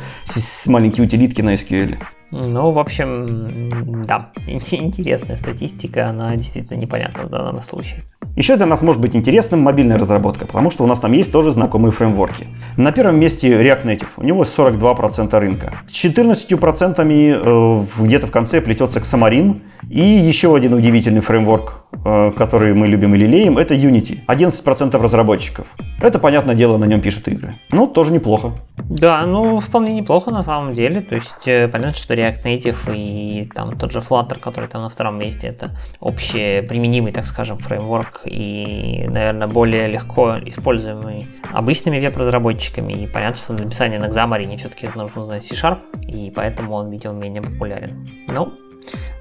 [0.66, 1.96] маленькие утилитки на SQL?
[2.32, 8.02] Ну, в общем, да, интересная статистика, она действительно непонятна в данном случае.
[8.36, 11.52] Еще для нас может быть интересным мобильная разработка, потому что у нас там есть тоже
[11.52, 12.46] знакомые фреймворки.
[12.76, 15.80] На первом месте React Native, у него 42% рынка.
[15.90, 22.74] С 14% э, где-то в конце плетется Xamarin, и еще один удивительный фреймворк, э, который
[22.74, 24.18] мы любим и лелеем, это Unity.
[24.26, 25.74] 11% разработчиков.
[26.02, 27.54] Это, понятное дело, на нем пишут игры.
[27.70, 28.52] Ну, тоже неплохо.
[28.76, 31.00] Да, ну, вполне неплохо на самом деле.
[31.00, 34.88] То есть, э, понятно, что React Native и там тот же Flutter, который там на
[34.88, 42.92] втором месте, это общеприменимый, так скажем, фреймворк и, наверное, более легко используемый обычными веб-разработчиками.
[42.92, 47.14] И понятно, что для написания на Xamarin все-таки нужно знать C-Sharp, и поэтому он, видимо,
[47.14, 48.08] менее популярен.
[48.28, 48.52] Ну,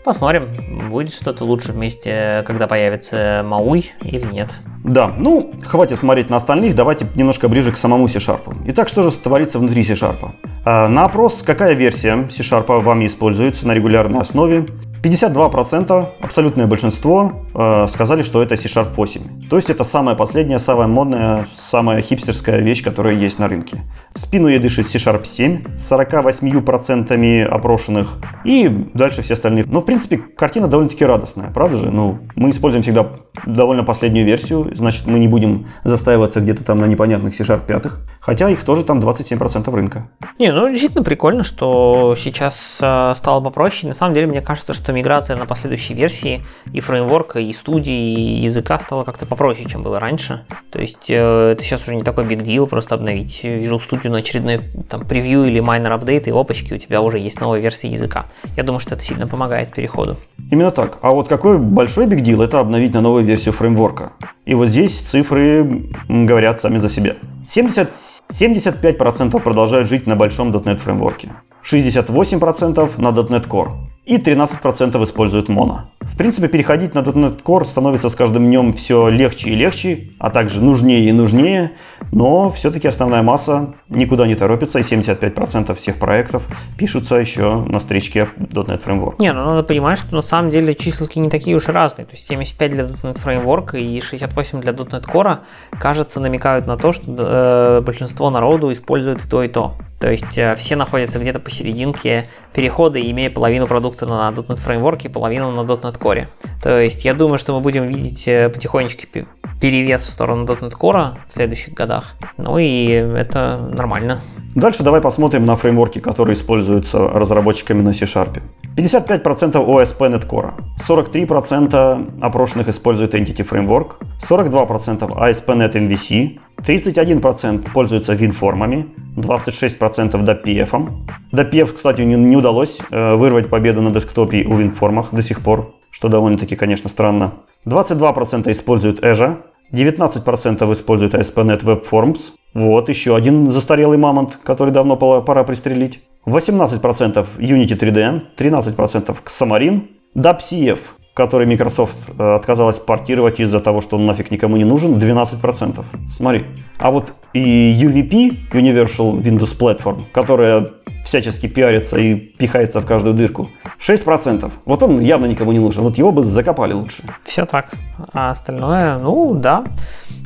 [0.04, 4.54] Посмотрим, будет что-то лучше вместе, когда появится Мауй или нет.
[4.84, 8.56] Да, ну, хватит смотреть на остальных, давайте немножко ближе к самому C-Sharp.
[8.68, 10.30] Итак, что же творится внутри C-Sharp?
[10.64, 14.68] А, на опрос, какая версия C-Sharp вами используется на регулярной основе,
[15.04, 19.50] 52%, абсолютное большинство, э, сказали, что это C-Sharp 8.
[19.50, 23.82] То есть это самая последняя, самая модная, самая хипстерская вещь, которая есть на рынке.
[24.14, 29.66] В спину ей дышит C-Sharp 7 с 48% опрошенных и дальше все остальные.
[29.68, 31.92] Но в принципе картина довольно-таки радостная, правда же?
[31.92, 33.08] Ну, мы используем всегда
[33.46, 37.86] довольно последнюю версию, значит мы не будем застаиваться где-то там на непонятных C-Sharp 5,
[38.20, 40.10] хотя их тоже там 27% рынка.
[40.40, 43.88] Не, ну действительно прикольно, что сейчас э, стало попроще.
[43.88, 46.42] На самом деле мне кажется, что миграция на последующие версии
[46.72, 50.46] и фреймворка, и и студии, и языка стало как-то попроще, чем было раньше.
[50.70, 54.18] То есть э, это сейчас уже не такой big deal просто обновить Visual Studio на
[54.18, 58.26] очередной там превью или майнер апдейт и опачки, у тебя уже есть новая версия языка.
[58.56, 60.18] Я думаю, что это сильно помогает переходу.
[60.52, 61.00] Именно так.
[61.02, 64.14] А вот какой большой big deal это обновить на новую версию фреймворка.
[64.46, 67.16] И вот здесь цифры говорят сами за себя.
[67.48, 67.92] 70,
[68.32, 71.30] 75% продолжают жить на большом .NET фреймворке,
[71.64, 73.72] 68% на .NET Core
[74.06, 75.82] и 13% используют Mono.
[76.12, 80.30] В принципе, переходить на .NET Core становится с каждым днем все легче и легче, а
[80.30, 81.72] также нужнее и нужнее,
[82.12, 86.44] но все-таки основная масса никуда не торопится, и 75% всех проектов
[86.78, 89.16] пишутся еще на стричке .NET Framework.
[89.20, 92.06] Не, ну надо понимать, что на самом деле численки не такие уж и разные.
[92.06, 95.40] То есть 75 для .NET Framework и 68 для .NET Core,
[95.72, 99.74] кажется, намекают на то, что э, большинство народу использует и то, и то.
[100.00, 105.08] То есть э, все находятся где-то посерединке перехода, имея половину продукта на .NET Framework и
[105.08, 106.28] половину на .NET Core.
[106.62, 109.26] То есть я думаю, что мы будем видеть э, потихонечку
[109.60, 112.16] перевес в сторону .NET Core в следующих годах.
[112.38, 114.22] Ну и это нормально.
[114.56, 118.42] Дальше давай посмотрим на фреймворки, которые используются разработчиками на C-Sharp.
[118.78, 120.54] 55% OSP.NET Core,
[120.88, 123.96] 43% опрошенных используют Entity Framework,
[124.30, 128.86] 42% ASP.NET MVC, 31% пользуются WinFormами,
[129.18, 130.90] 26% DPF.
[131.34, 136.10] DPF, кстати, не удалось э, вырвать победу на десктопе у WinFormах до сих пор, что
[136.10, 137.36] довольно-таки, конечно, странно.
[137.66, 139.38] 22% используют Azure,
[139.72, 142.20] 19% используют ASP.NET Web Forms.
[142.54, 146.02] Вот еще один застарелый мамонт, который давно пора пристрелить.
[146.26, 150.80] 18% Unity 3D, 13% Xamarin, DAPCF,
[151.16, 155.84] который Microsoft э, отказалась портировать из-за того, что он нафиг никому не нужен, 12%.
[156.14, 156.46] Смотри.
[156.78, 160.72] А вот и UVP, Universal Windows Platform, которая
[161.06, 164.52] всячески пиарится и пихается в каждую дырку, 6%.
[164.66, 165.84] Вот он явно никому не нужен.
[165.84, 167.04] Вот его бы закопали лучше.
[167.24, 167.72] Все так.
[168.12, 169.64] А остальное, ну да,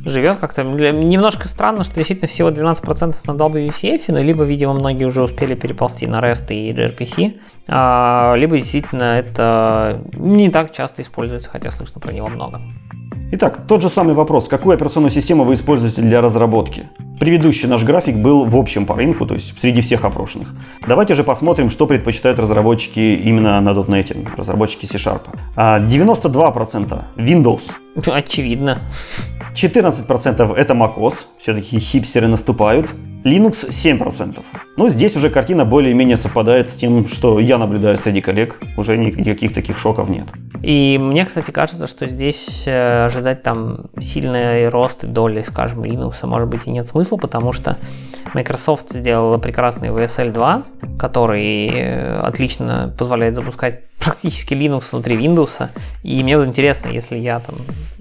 [0.04, 0.62] живет как-то.
[0.62, 6.06] Немножко странно, что действительно всего 12% на WCF, но либо, видимо, многие уже успели переползти
[6.06, 12.12] на REST и gRPC, а, либо действительно это не так часто используется, хотя слышно про
[12.12, 12.60] него много.
[13.32, 14.48] Итак, тот же самый вопрос.
[14.48, 16.88] Какую операционную систему вы используете для разработки?
[17.20, 20.48] Предыдущий наш график был в общем по рынку, то есть среди всех опрошенных.
[20.88, 25.22] Давайте же посмотрим, что предпочитают разработчики именно на .NET, разработчики C-Sharp.
[25.54, 27.62] 92% а, Windows.
[28.06, 28.78] Очевидно.
[29.54, 32.90] 14% это macOS, все-таки хипстеры наступают.
[33.24, 34.42] Linux 7%.
[34.78, 38.58] Ну, здесь уже картина более-менее совпадает с тем, что я наблюдаю среди коллег.
[38.78, 40.26] Уже никаких таких шоков нет.
[40.62, 46.48] И мне, кстати, кажется, что здесь э, ожидать там сильный рост доли, скажем, Linux, может
[46.48, 47.76] быть, и нет смысла, потому что
[48.32, 50.62] Microsoft сделала прекрасный VSL 2,
[50.98, 55.68] который э, отлично позволяет запускать практически Linux внутри Windows.
[56.02, 57.56] И мне вот интересно, если я там...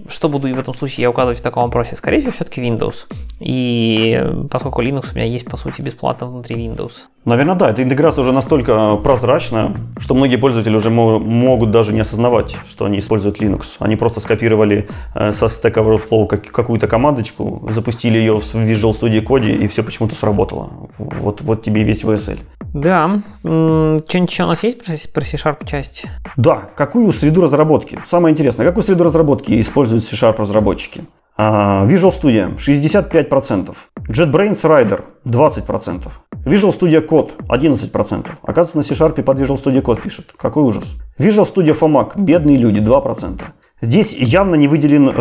[0.10, 1.96] Что буду в этом случае я указывать в таком вопросе?
[1.96, 3.06] Скорее всего, все-таки Windows.
[3.40, 4.20] И
[4.50, 6.94] поскольку Linux у меня есть, по сути, бесплатно внутри Windows.
[7.26, 7.70] Наверное, да.
[7.70, 13.00] Эта интеграция уже настолько прозрачна, что многие пользователи уже могут даже не осознавать, что они
[13.00, 13.64] используют Linux.
[13.80, 19.50] Они просто скопировали э, со Stack Overflow какую-то командочку, запустили ее в Visual Studio Code,
[19.50, 20.90] и все почему-то сработало.
[20.98, 22.40] Вот, вот тебе и весь VSL.
[22.74, 23.22] Да.
[23.42, 25.89] Что-нибудь еще у нас есть про C-Sharp часть?
[26.38, 26.70] Да.
[26.76, 28.02] Какую среду разработки?
[28.06, 31.02] Самое интересное, какую среду разработки используют C-Sharp разработчики?
[31.38, 33.74] А, Visual Studio 65%,
[34.10, 36.12] JetBrains Rider 20%,
[36.44, 38.28] Visual Studio Code 11%.
[38.42, 40.34] Оказывается, на C-Sharp под Visual Studio Code пишут.
[40.38, 40.98] Какой ужас.
[41.18, 43.42] Visual Studio for Mac, бедные люди, 2%.
[43.82, 45.12] Здесь явно не выделен э,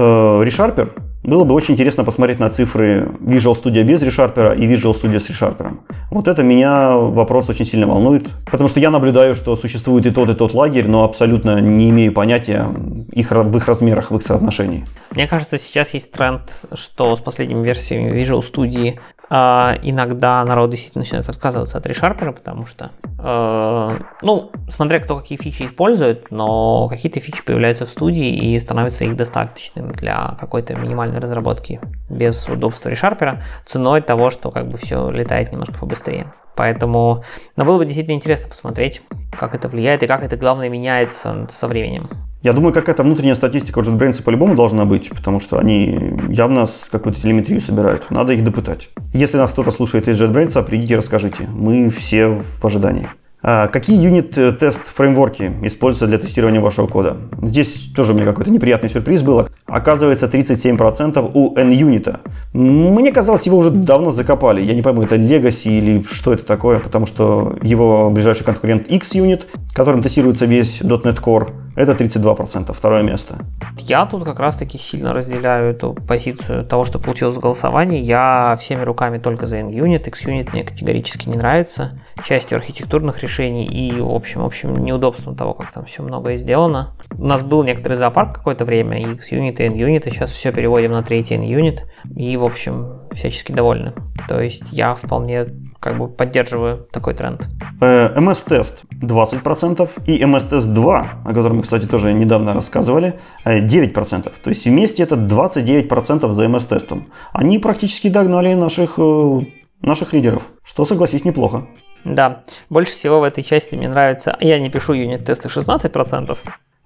[0.44, 0.90] ReSharper,
[1.22, 5.28] было бы очень интересно посмотреть на цифры Visual Studio без ReSharper и Visual Studio с
[5.28, 5.78] ReSharper.
[6.10, 10.30] Вот это меня вопрос очень сильно волнует, потому что я наблюдаю, что существует и тот,
[10.30, 12.68] и тот лагерь, но абсолютно не имею понятия
[13.12, 14.86] их, в их размерах, в их соотношении.
[15.10, 18.98] Мне кажется, сейчас есть тренд, что с последними версиями Visual Studio
[19.30, 25.64] иногда народ действительно начинает отказываться от ReSharper, потому что, э, ну, смотря кто какие фичи
[25.64, 31.80] использует, но какие-то фичи появляются в студии и становятся их достаточными для какой-то минимальной разработки
[32.08, 36.32] без удобства ReSharper ценой того, что как бы все летает немножко побыстрее.
[36.56, 37.22] Поэтому,
[37.56, 41.68] но было бы действительно интересно посмотреть, как это влияет и как это, главное, меняется со
[41.68, 42.27] временем.
[42.40, 45.98] Я думаю, какая-то внутренняя статистика у JetBrains по-любому должна быть, потому что они
[46.28, 48.10] явно какую-то телеметрию собирают.
[48.10, 48.90] Надо их допытать.
[49.12, 51.48] Если нас кто-то слушает из JetBrains, придите и расскажите.
[51.52, 52.28] Мы все
[52.60, 53.08] в ожидании.
[53.40, 57.16] А какие юнит-тест фреймворки используются для тестирования вашего кода?
[57.40, 59.48] Здесь тоже у меня какой-то неприятный сюрприз был.
[59.66, 62.18] Оказывается, 37% у NUnit.
[62.52, 64.60] Мне казалось, его уже давно закопали.
[64.60, 69.44] Я не пойму, это Legacy или что это такое, потому что его ближайший конкурент XUnit,
[69.72, 73.36] которым тестируется весь .NET Core, это 32%, второе место.
[73.78, 78.00] Я тут как раз-таки сильно разделяю эту позицию того, что получилось в голосовании.
[78.00, 82.00] Я всеми руками только за NUnit, XUnit мне категорически не нравится.
[82.24, 86.96] Частью архитектурных решений и, в общем, в общем, неудобством того, как там все многое сделано.
[87.16, 90.90] У нас был некоторый зоопарк какое-то время, и XUnit, и NUnit, и сейчас все переводим
[90.90, 91.82] на третий NUnit,
[92.16, 93.92] и, в общем, всячески довольны.
[94.26, 95.46] То есть я вполне
[95.80, 97.46] как бы поддерживаю такой тренд.
[97.80, 104.26] Э, 20% и MS-тест 2, о котором мы, кстати, тоже недавно рассказывали, 9%.
[104.26, 107.12] Э, То есть вместе это 29% за MS-тестом.
[107.32, 109.40] Они практически догнали наших, э,
[109.82, 111.66] наших лидеров, что, согласись, неплохо.
[112.04, 116.38] Да, больше всего в этой части мне нравится, я не пишу юнит-тесты 16%,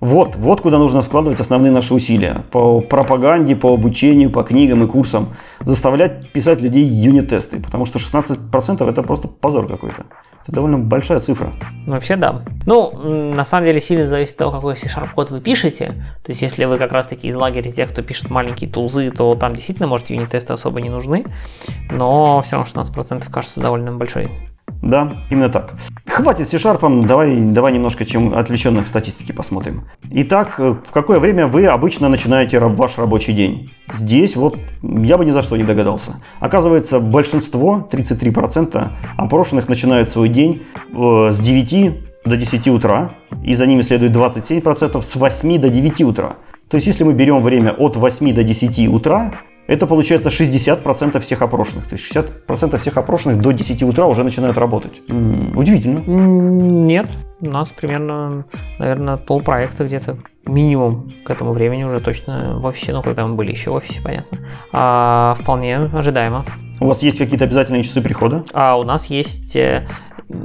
[0.03, 2.45] вот, вот куда нужно вкладывать основные наши усилия.
[2.51, 5.37] По пропаганде, по обучению, по книгам и курсам.
[5.61, 7.61] Заставлять писать людей юнит-тесты.
[7.61, 10.07] Потому что 16% это просто позор какой-то.
[10.43, 11.53] Это довольно большая цифра.
[11.87, 12.43] Ну, вообще да.
[12.67, 12.91] Ну,
[13.33, 15.95] на самом деле сильно зависит от того, какой C-Sharp код вы пишете.
[16.25, 19.55] То есть, если вы как раз-таки из лагеря тех, кто пишет маленькие тулзы, то там
[19.55, 21.27] действительно, может, юнит-тесты особо не нужны.
[21.93, 24.29] Но все равно 16% кажется довольно большой
[24.83, 25.75] да, именно так.
[26.07, 29.85] Хватит C-Sharp, давай, давай немножко чем отвлеченных статистики посмотрим.
[30.11, 33.71] Итак, э, в какое время вы обычно начинаете ваш рабочий день?
[33.93, 36.17] Здесь вот я бы ни за что не догадался.
[36.41, 43.13] Оказывается, большинство, 33% опрошенных начинают свой день э, с 9 до 10 утра,
[43.45, 46.37] и за ними следует 27% с 8 до 9 утра.
[46.69, 49.33] То есть, если мы берем время от 8 до 10 утра,
[49.67, 51.87] это получается 60% всех опрошенных.
[51.87, 55.01] То есть 60% всех опрошенных до 10 утра уже начинают работать.
[55.09, 56.01] М-м, удивительно.
[56.01, 57.07] Нет,
[57.41, 58.45] у нас примерно,
[58.79, 60.17] наверное, полпроекта где-то
[60.47, 64.01] минимум к этому времени уже точно в офисе, ну когда мы были еще в офисе,
[64.03, 64.39] понятно.
[64.73, 66.45] А, вполне ожидаемо.
[66.81, 68.45] У вас есть какие-то обязательные часы прихода?
[68.53, 69.87] А у нас есть, э,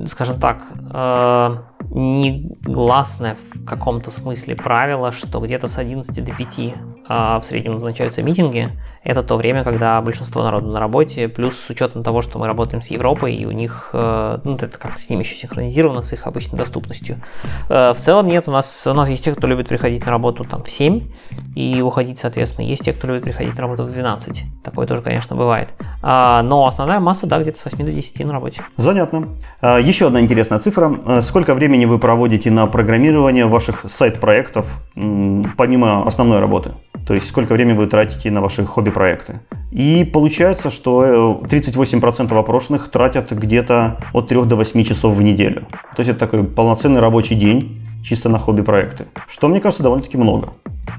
[0.06, 0.62] скажем так,
[0.94, 1.58] э,
[1.90, 6.74] негласное в каком-то смысле правило, что где-то с 11 до 5
[7.10, 8.70] а, в среднем назначаются митинги.
[9.04, 12.82] Это то время, когда большинство народу на работе, плюс с учетом того, что мы работаем
[12.82, 16.28] с Европой, и у них, э, ну, это как-то с ними еще синхронизировано, с их
[16.28, 17.22] обычной доступностью.
[17.70, 20.44] Э, в целом нет, у нас, у нас есть те, кто любит приходить на работу
[20.44, 21.10] там в 7
[21.56, 22.66] и уходить, соответственно.
[22.66, 24.44] Есть те, кто любит приходить на работу в 12.
[24.64, 25.74] Такое тоже, конечно, бывает.
[26.02, 28.62] А, но основная масса, да, где-то с 8 до 10 на работе.
[28.76, 29.30] Занятно.
[29.62, 31.00] А, еще одна интересная цифра.
[31.06, 36.74] Э, сколько времени вы проводите на программирование ваших сайт-проектов, помимо основной работы?
[37.08, 39.40] То есть сколько времени вы тратите на ваши хобби-проекты.
[39.72, 45.68] И получается, что 38% э, опрошенных тратят где-то от 3 до 8 часов в неделю.
[45.96, 49.06] То есть это такой полноценный рабочий день чисто на хобби-проекты.
[49.30, 50.54] Что, мне кажется, довольно-таки много.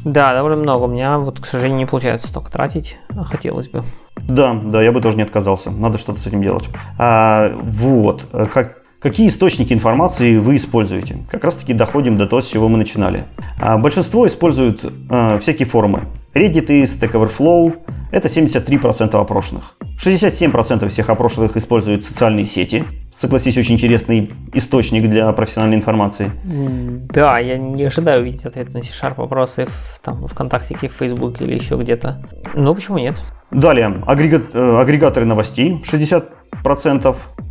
[0.05, 0.85] Да, довольно много.
[0.85, 2.99] У меня, вот, к сожалению, не получается столько тратить.
[3.11, 3.83] А хотелось бы.
[4.17, 5.71] Да, да, я бы тоже не отказался.
[5.71, 6.69] Надо что-то с этим делать.
[6.99, 8.27] А, вот.
[8.33, 11.19] Э, как, Какие источники информации вы используете?
[11.31, 13.27] Как раз таки доходим до того, с чего мы начинали.
[13.61, 16.09] А, большинство используют э, всякие форумы.
[16.35, 17.77] Reddit и Stack Overflow–
[18.11, 19.77] это 73% опрошенных.
[20.05, 22.85] 67% всех опрошенных используют социальные сети.
[23.15, 26.33] Согласись, очень интересный источник для профессиональной информации.
[27.13, 31.55] Да, я не ожидаю увидеть ответ на C-Sharp вопросы в, там, ВКонтакте, в Фейсбуке или
[31.55, 32.21] еще где-то.
[32.55, 33.17] Ну, почему нет?
[33.51, 36.27] Далее, агрегат, э, агрегаторы новостей 60%,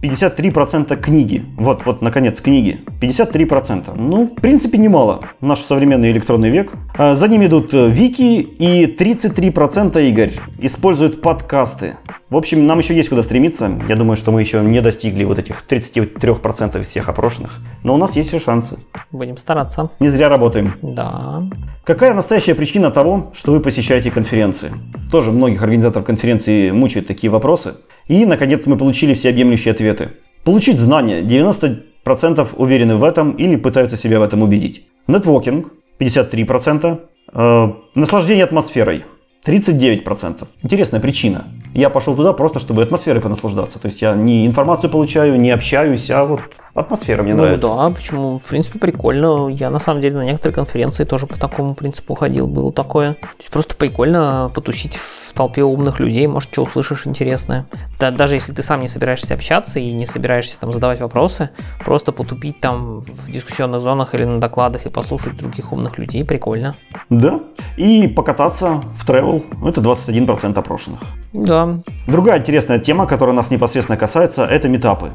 [0.02, 1.46] 53% книги.
[1.58, 2.80] Вот, вот, наконец, книги.
[3.02, 3.94] 53%.
[3.96, 5.22] Ну, в принципе, немало.
[5.42, 6.74] Наш современный электронный век.
[6.94, 11.98] А за ними идут э, вики и 33% Игорь используют подкасты.
[12.30, 13.72] В общем, нам еще есть куда стремиться.
[13.88, 17.62] Я думаю, что мы еще не достигли вот этих 33% всех опрошенных.
[17.84, 18.78] Но у нас есть все шансы.
[19.14, 19.92] Будем стараться.
[20.02, 20.74] Не зря работаем.
[20.82, 21.44] Да.
[21.86, 24.74] Какая настоящая причина того, что вы посещаете конференции?
[25.10, 27.76] Тоже многих организаторов конференции мучают такие вопросы.
[28.10, 30.10] И, наконец, мы получили всеобъемлющие ответы.
[30.44, 31.22] Получить знания.
[31.22, 34.86] 90% уверены в этом или пытаются себя в этом убедить.
[35.08, 35.72] Нетворкинг.
[35.98, 37.00] 53%.
[37.34, 39.06] Э, наслаждение атмосферой.
[39.48, 40.48] 39%.
[40.62, 41.46] Интересная причина.
[41.74, 43.80] Я пошел туда просто, чтобы атмосферой понаслаждаться.
[43.80, 46.42] То есть я не информацию получаю, не общаюсь, а вот
[46.74, 47.68] атмосфера мне ну, нравится.
[47.68, 48.40] Да, почему?
[48.40, 49.48] В принципе, прикольно.
[49.50, 52.48] Я на самом деле на некоторые конференции тоже по такому принципу ходил.
[52.48, 53.14] Было такое.
[53.14, 57.66] То есть просто прикольно потусить в толпе умных людей, может, что услышишь интересное.
[58.00, 61.52] Да, даже если ты сам не собираешься общаться и не собираешься там задавать вопросы,
[61.86, 66.76] просто потупить там в дискуссионных зонах или на докладах и послушать других умных людей, прикольно.
[67.10, 67.40] Да,
[67.78, 71.00] и покататься в travel, это 21% опрошенных.
[71.34, 71.80] Да.
[72.08, 75.14] Другая интересная тема, которая нас непосредственно касается, это метапы.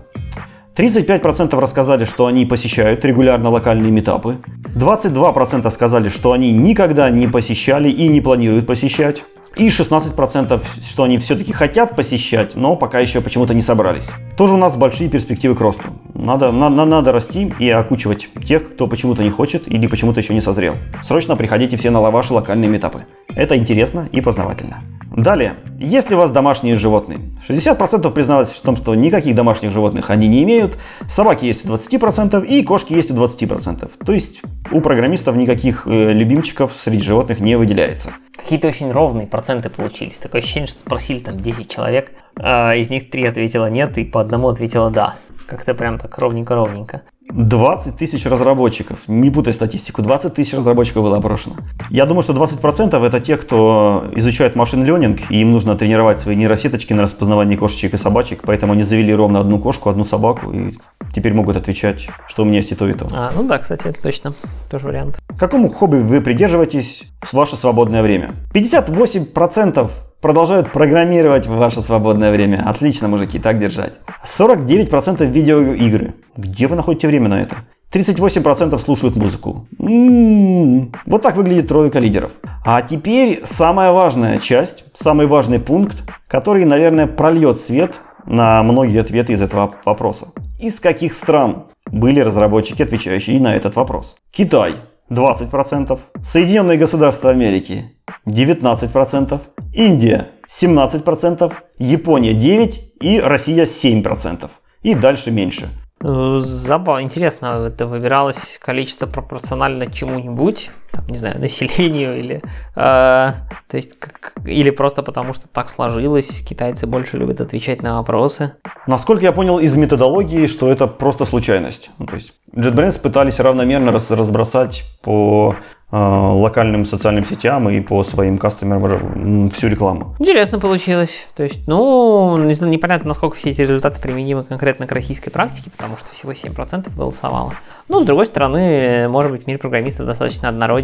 [0.77, 4.39] 35% рассказали, что они посещают регулярно локальные метапы.
[4.75, 9.23] 22% сказали, что они никогда не посещали и не планируют посещать.
[9.57, 14.09] И 16%, что они все-таки хотят посещать, но пока еще почему-то не собрались.
[14.37, 15.85] Тоже у нас большие перспективы к росту.
[16.15, 20.41] Надо, надо, надо расти и окучивать тех, кто почему-то не хочет или почему-то еще не
[20.41, 20.77] созрел.
[21.03, 23.05] Срочно приходите все на ваши локальные метапы.
[23.35, 24.81] Это интересно и познавательно.
[25.15, 27.21] Далее, если у вас домашние животные.
[27.47, 32.47] 60% призналось в том, что никаких домашних животных они не имеют, собаки есть у 20%
[32.47, 33.91] и кошки есть у 20%.
[34.05, 38.13] То есть у программистов никаких э, любимчиков среди животных не выделяется.
[38.37, 40.19] Какие-то очень ровные проценты получились.
[40.19, 44.21] Такое ощущение, что спросили там 10 человек, а из них 3 ответило нет и по
[44.21, 45.17] одному ответило да.
[45.47, 47.03] Как-то прям так ровненько-ровненько.
[47.33, 48.99] 20 тысяч разработчиков.
[49.07, 50.03] Не путай статистику.
[50.03, 51.57] 20 тысяч разработчиков было опрошено.
[51.91, 56.37] Я думаю, что 20% это те, кто изучает машин ленинг, и им нужно тренировать свои
[56.37, 60.75] нейросеточки на распознавание кошечек и собачек, поэтому они завели ровно одну кошку, одну собаку, и
[61.15, 63.09] теперь могут отвечать, что у меня есть и то, и то.
[63.13, 64.35] А, ну да, кстати, это точно.
[64.71, 65.19] Тоже вариант.
[65.39, 68.35] Какому хобби вы придерживаетесь в ваше свободное время?
[68.55, 69.91] 58%
[70.23, 72.63] продолжают программировать в ваше свободное время.
[72.65, 73.95] Отлично, мужики, так держать.
[74.25, 76.15] 49% видеоигры.
[76.37, 77.57] Где вы находите время на это?
[77.93, 79.67] 38% слушают музыку.
[79.79, 80.93] М-м-м.
[81.05, 82.33] Вот так выглядит тройка лидеров.
[82.65, 89.35] А теперь самая важная часть, самый важный пункт, который, наверное, прольет свет на многие ответы
[89.35, 90.29] из этого вопроса.
[90.59, 94.17] Из каких стран были разработчики, отвечающие на этот вопрос?
[94.31, 94.77] Китай
[95.11, 97.93] 20%, Соединенные Государства Америки
[98.27, 99.41] 19%,
[99.73, 104.51] Индия 17%, Япония 9% и Россия 7%.
[104.83, 105.69] И дальше меньше.
[106.01, 112.41] Э, Забавно, интересно, это выбиралось количество пропорционально чему-нибудь, там, не знаю, населению или, э,
[112.77, 118.53] то есть, как, или просто потому, что так сложилось, китайцы больше любят отвечать на вопросы.
[118.87, 121.91] Насколько я понял из методологии, что это просто случайность.
[121.99, 125.57] Ну, то есть JetBrains пытались равномерно раз, разбросать по
[125.91, 130.15] э, локальным социальным сетям и по своим кастомерам всю рекламу.
[130.19, 131.29] Интересно получилось.
[131.35, 135.71] То есть, ну, не знаю, непонятно, насколько все эти результаты применимы конкретно к российской практике,
[135.71, 137.55] потому что всего 7% голосовало.
[137.89, 140.82] Но, с другой стороны, может быть, мир программистов достаточно однороден,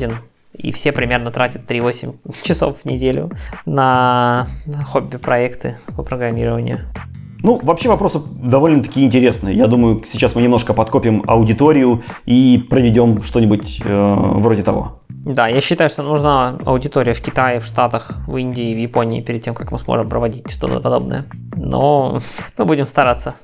[0.52, 3.30] и все примерно тратят 3-8 часов в неделю
[3.66, 4.46] на
[4.86, 6.80] хобби-проекты по программированию.
[7.40, 9.56] Ну, вообще вопросы довольно-таки интересные.
[9.56, 15.02] Я думаю, сейчас мы немножко подкопим аудиторию и проведем что-нибудь э, вроде того.
[15.08, 19.42] Да, я считаю, что нужна аудитория в Китае, в Штатах, в Индии, в Японии перед
[19.42, 21.26] тем, как мы сможем проводить что-то подобное.
[21.54, 22.20] Но
[22.58, 23.36] мы будем стараться.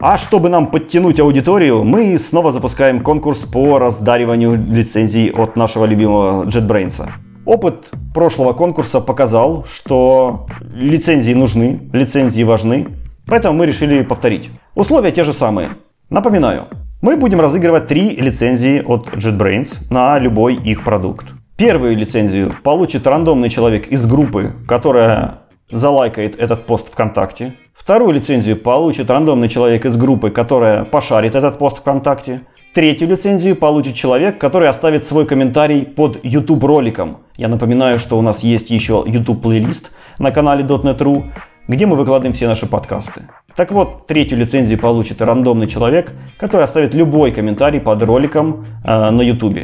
[0.00, 6.44] А чтобы нам подтянуть аудиторию, мы снова запускаем конкурс по раздариванию лицензий от нашего любимого
[6.46, 7.08] JetBrains.
[7.44, 12.86] Опыт прошлого конкурса показал, что лицензии нужны, лицензии важны,
[13.30, 14.50] Поэтому мы решили повторить.
[14.74, 15.76] Условия те же самые.
[16.10, 16.66] Напоминаю,
[17.00, 21.26] мы будем разыгрывать три лицензии от JetBrains на любой их продукт.
[21.56, 27.52] Первую лицензию получит рандомный человек из группы, которая залайкает этот пост ВКонтакте.
[27.80, 32.42] Вторую лицензию получит рандомный человек из группы, которая пошарит этот пост ВКонтакте.
[32.74, 37.22] Третью лицензию получит человек, который оставит свой комментарий под YouTube роликом.
[37.38, 41.24] Я напоминаю, что у нас есть еще YouTube плейлист на канале .NET.ru,
[41.68, 43.22] где мы выкладываем все наши подкасты.
[43.56, 49.22] Так вот, третью лицензию получит рандомный человек, который оставит любой комментарий под роликом э, на
[49.22, 49.58] YouTube.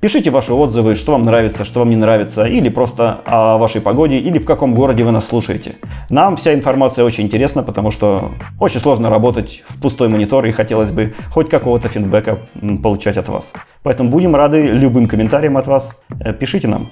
[0.00, 4.18] Пишите ваши отзывы, что вам нравится, что вам не нравится, или просто о вашей погоде,
[4.18, 5.74] или в каком городе вы нас слушаете.
[6.08, 10.90] Нам вся информация очень интересна, потому что очень сложно работать в пустой монитор, и хотелось
[10.90, 12.38] бы хоть какого-то фидбэка
[12.82, 13.52] получать от вас.
[13.82, 15.94] Поэтому будем рады любым комментариям от вас.
[16.18, 16.88] Э, пишите нам.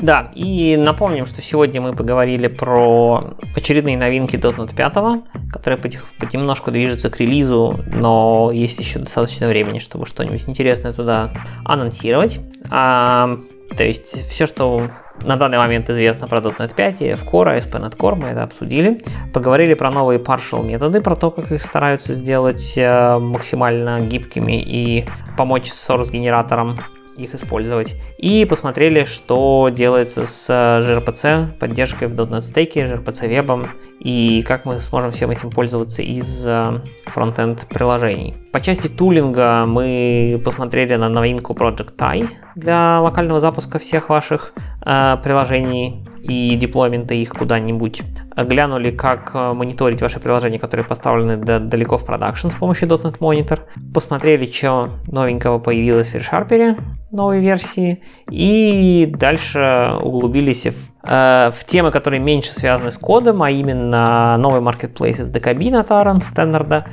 [0.00, 5.80] Да, и напомним, что сегодня мы поговорили про очередные новинки .NET 5, которые
[6.18, 11.32] понемножку движутся к релизу, но есть еще достаточно времени, чтобы что-нибудь интересное туда
[11.64, 12.38] анонсировать.
[12.70, 13.38] А,
[13.76, 14.88] то есть все, что
[15.22, 19.00] на данный момент известно про .NET 5, F-Core, ASP.NET Core, мы это обсудили.
[19.32, 25.08] Поговорили про новые partial методы, про то, как их стараются сделать э, максимально гибкими и
[25.36, 26.80] помочь с source-генератором
[27.18, 27.96] их использовать.
[28.18, 33.70] И посмотрели, что делается с gRPC, поддержкой в .NET Stack, gRPC вебом,
[34.00, 38.36] и как мы сможем всем этим пользоваться из э, фронтенд приложений.
[38.52, 44.52] По части тулинга мы посмотрели на новинку Project Tai для локального запуска всех ваших
[44.84, 48.02] э, приложений и деплоймента их куда-нибудь.
[48.44, 53.60] Глянули, как э, мониторить ваши приложения, которые поставлены далеко в продакшн с помощью .NET Monitor.
[53.92, 58.02] Посмотрели, что новенького появилось в ReSharper новой версии.
[58.30, 64.60] И дальше углубились в, э, в темы, которые меньше связаны с кодом, а именно новый
[64.60, 66.86] marketplace из DKB на Taran стендарда,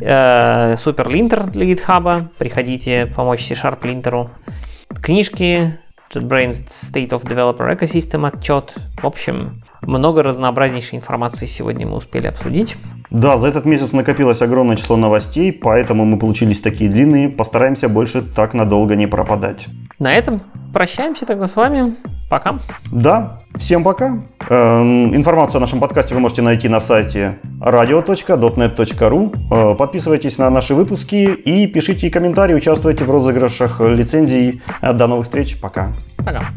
[0.00, 4.30] э, суперлинтер для GitHub, приходите помочь C-Sharp линтеру,
[5.02, 5.78] книжки,
[6.12, 8.74] JetBrains State of Developer Ecosystem отчет.
[9.00, 12.76] В общем, много разнообразнейшей информации сегодня мы успели обсудить.
[13.10, 17.28] Да, за этот месяц накопилось огромное число новостей, поэтому мы получились такие длинные.
[17.28, 19.66] Постараемся больше так надолго не пропадать.
[19.98, 20.42] На этом
[20.72, 21.96] прощаемся тогда с вами.
[22.28, 22.58] Пока.
[22.90, 24.18] Да, всем пока.
[24.48, 29.36] Эм, информацию о нашем подкасте вы можете найти на сайте radio.dotnet.ru.
[29.50, 34.62] Э, подписывайтесь на наши выпуски и пишите комментарии, участвуйте в розыгрышах лицензий.
[34.80, 35.60] Э, до новых встреч.
[35.60, 35.92] Пока.
[36.18, 36.50] Пока.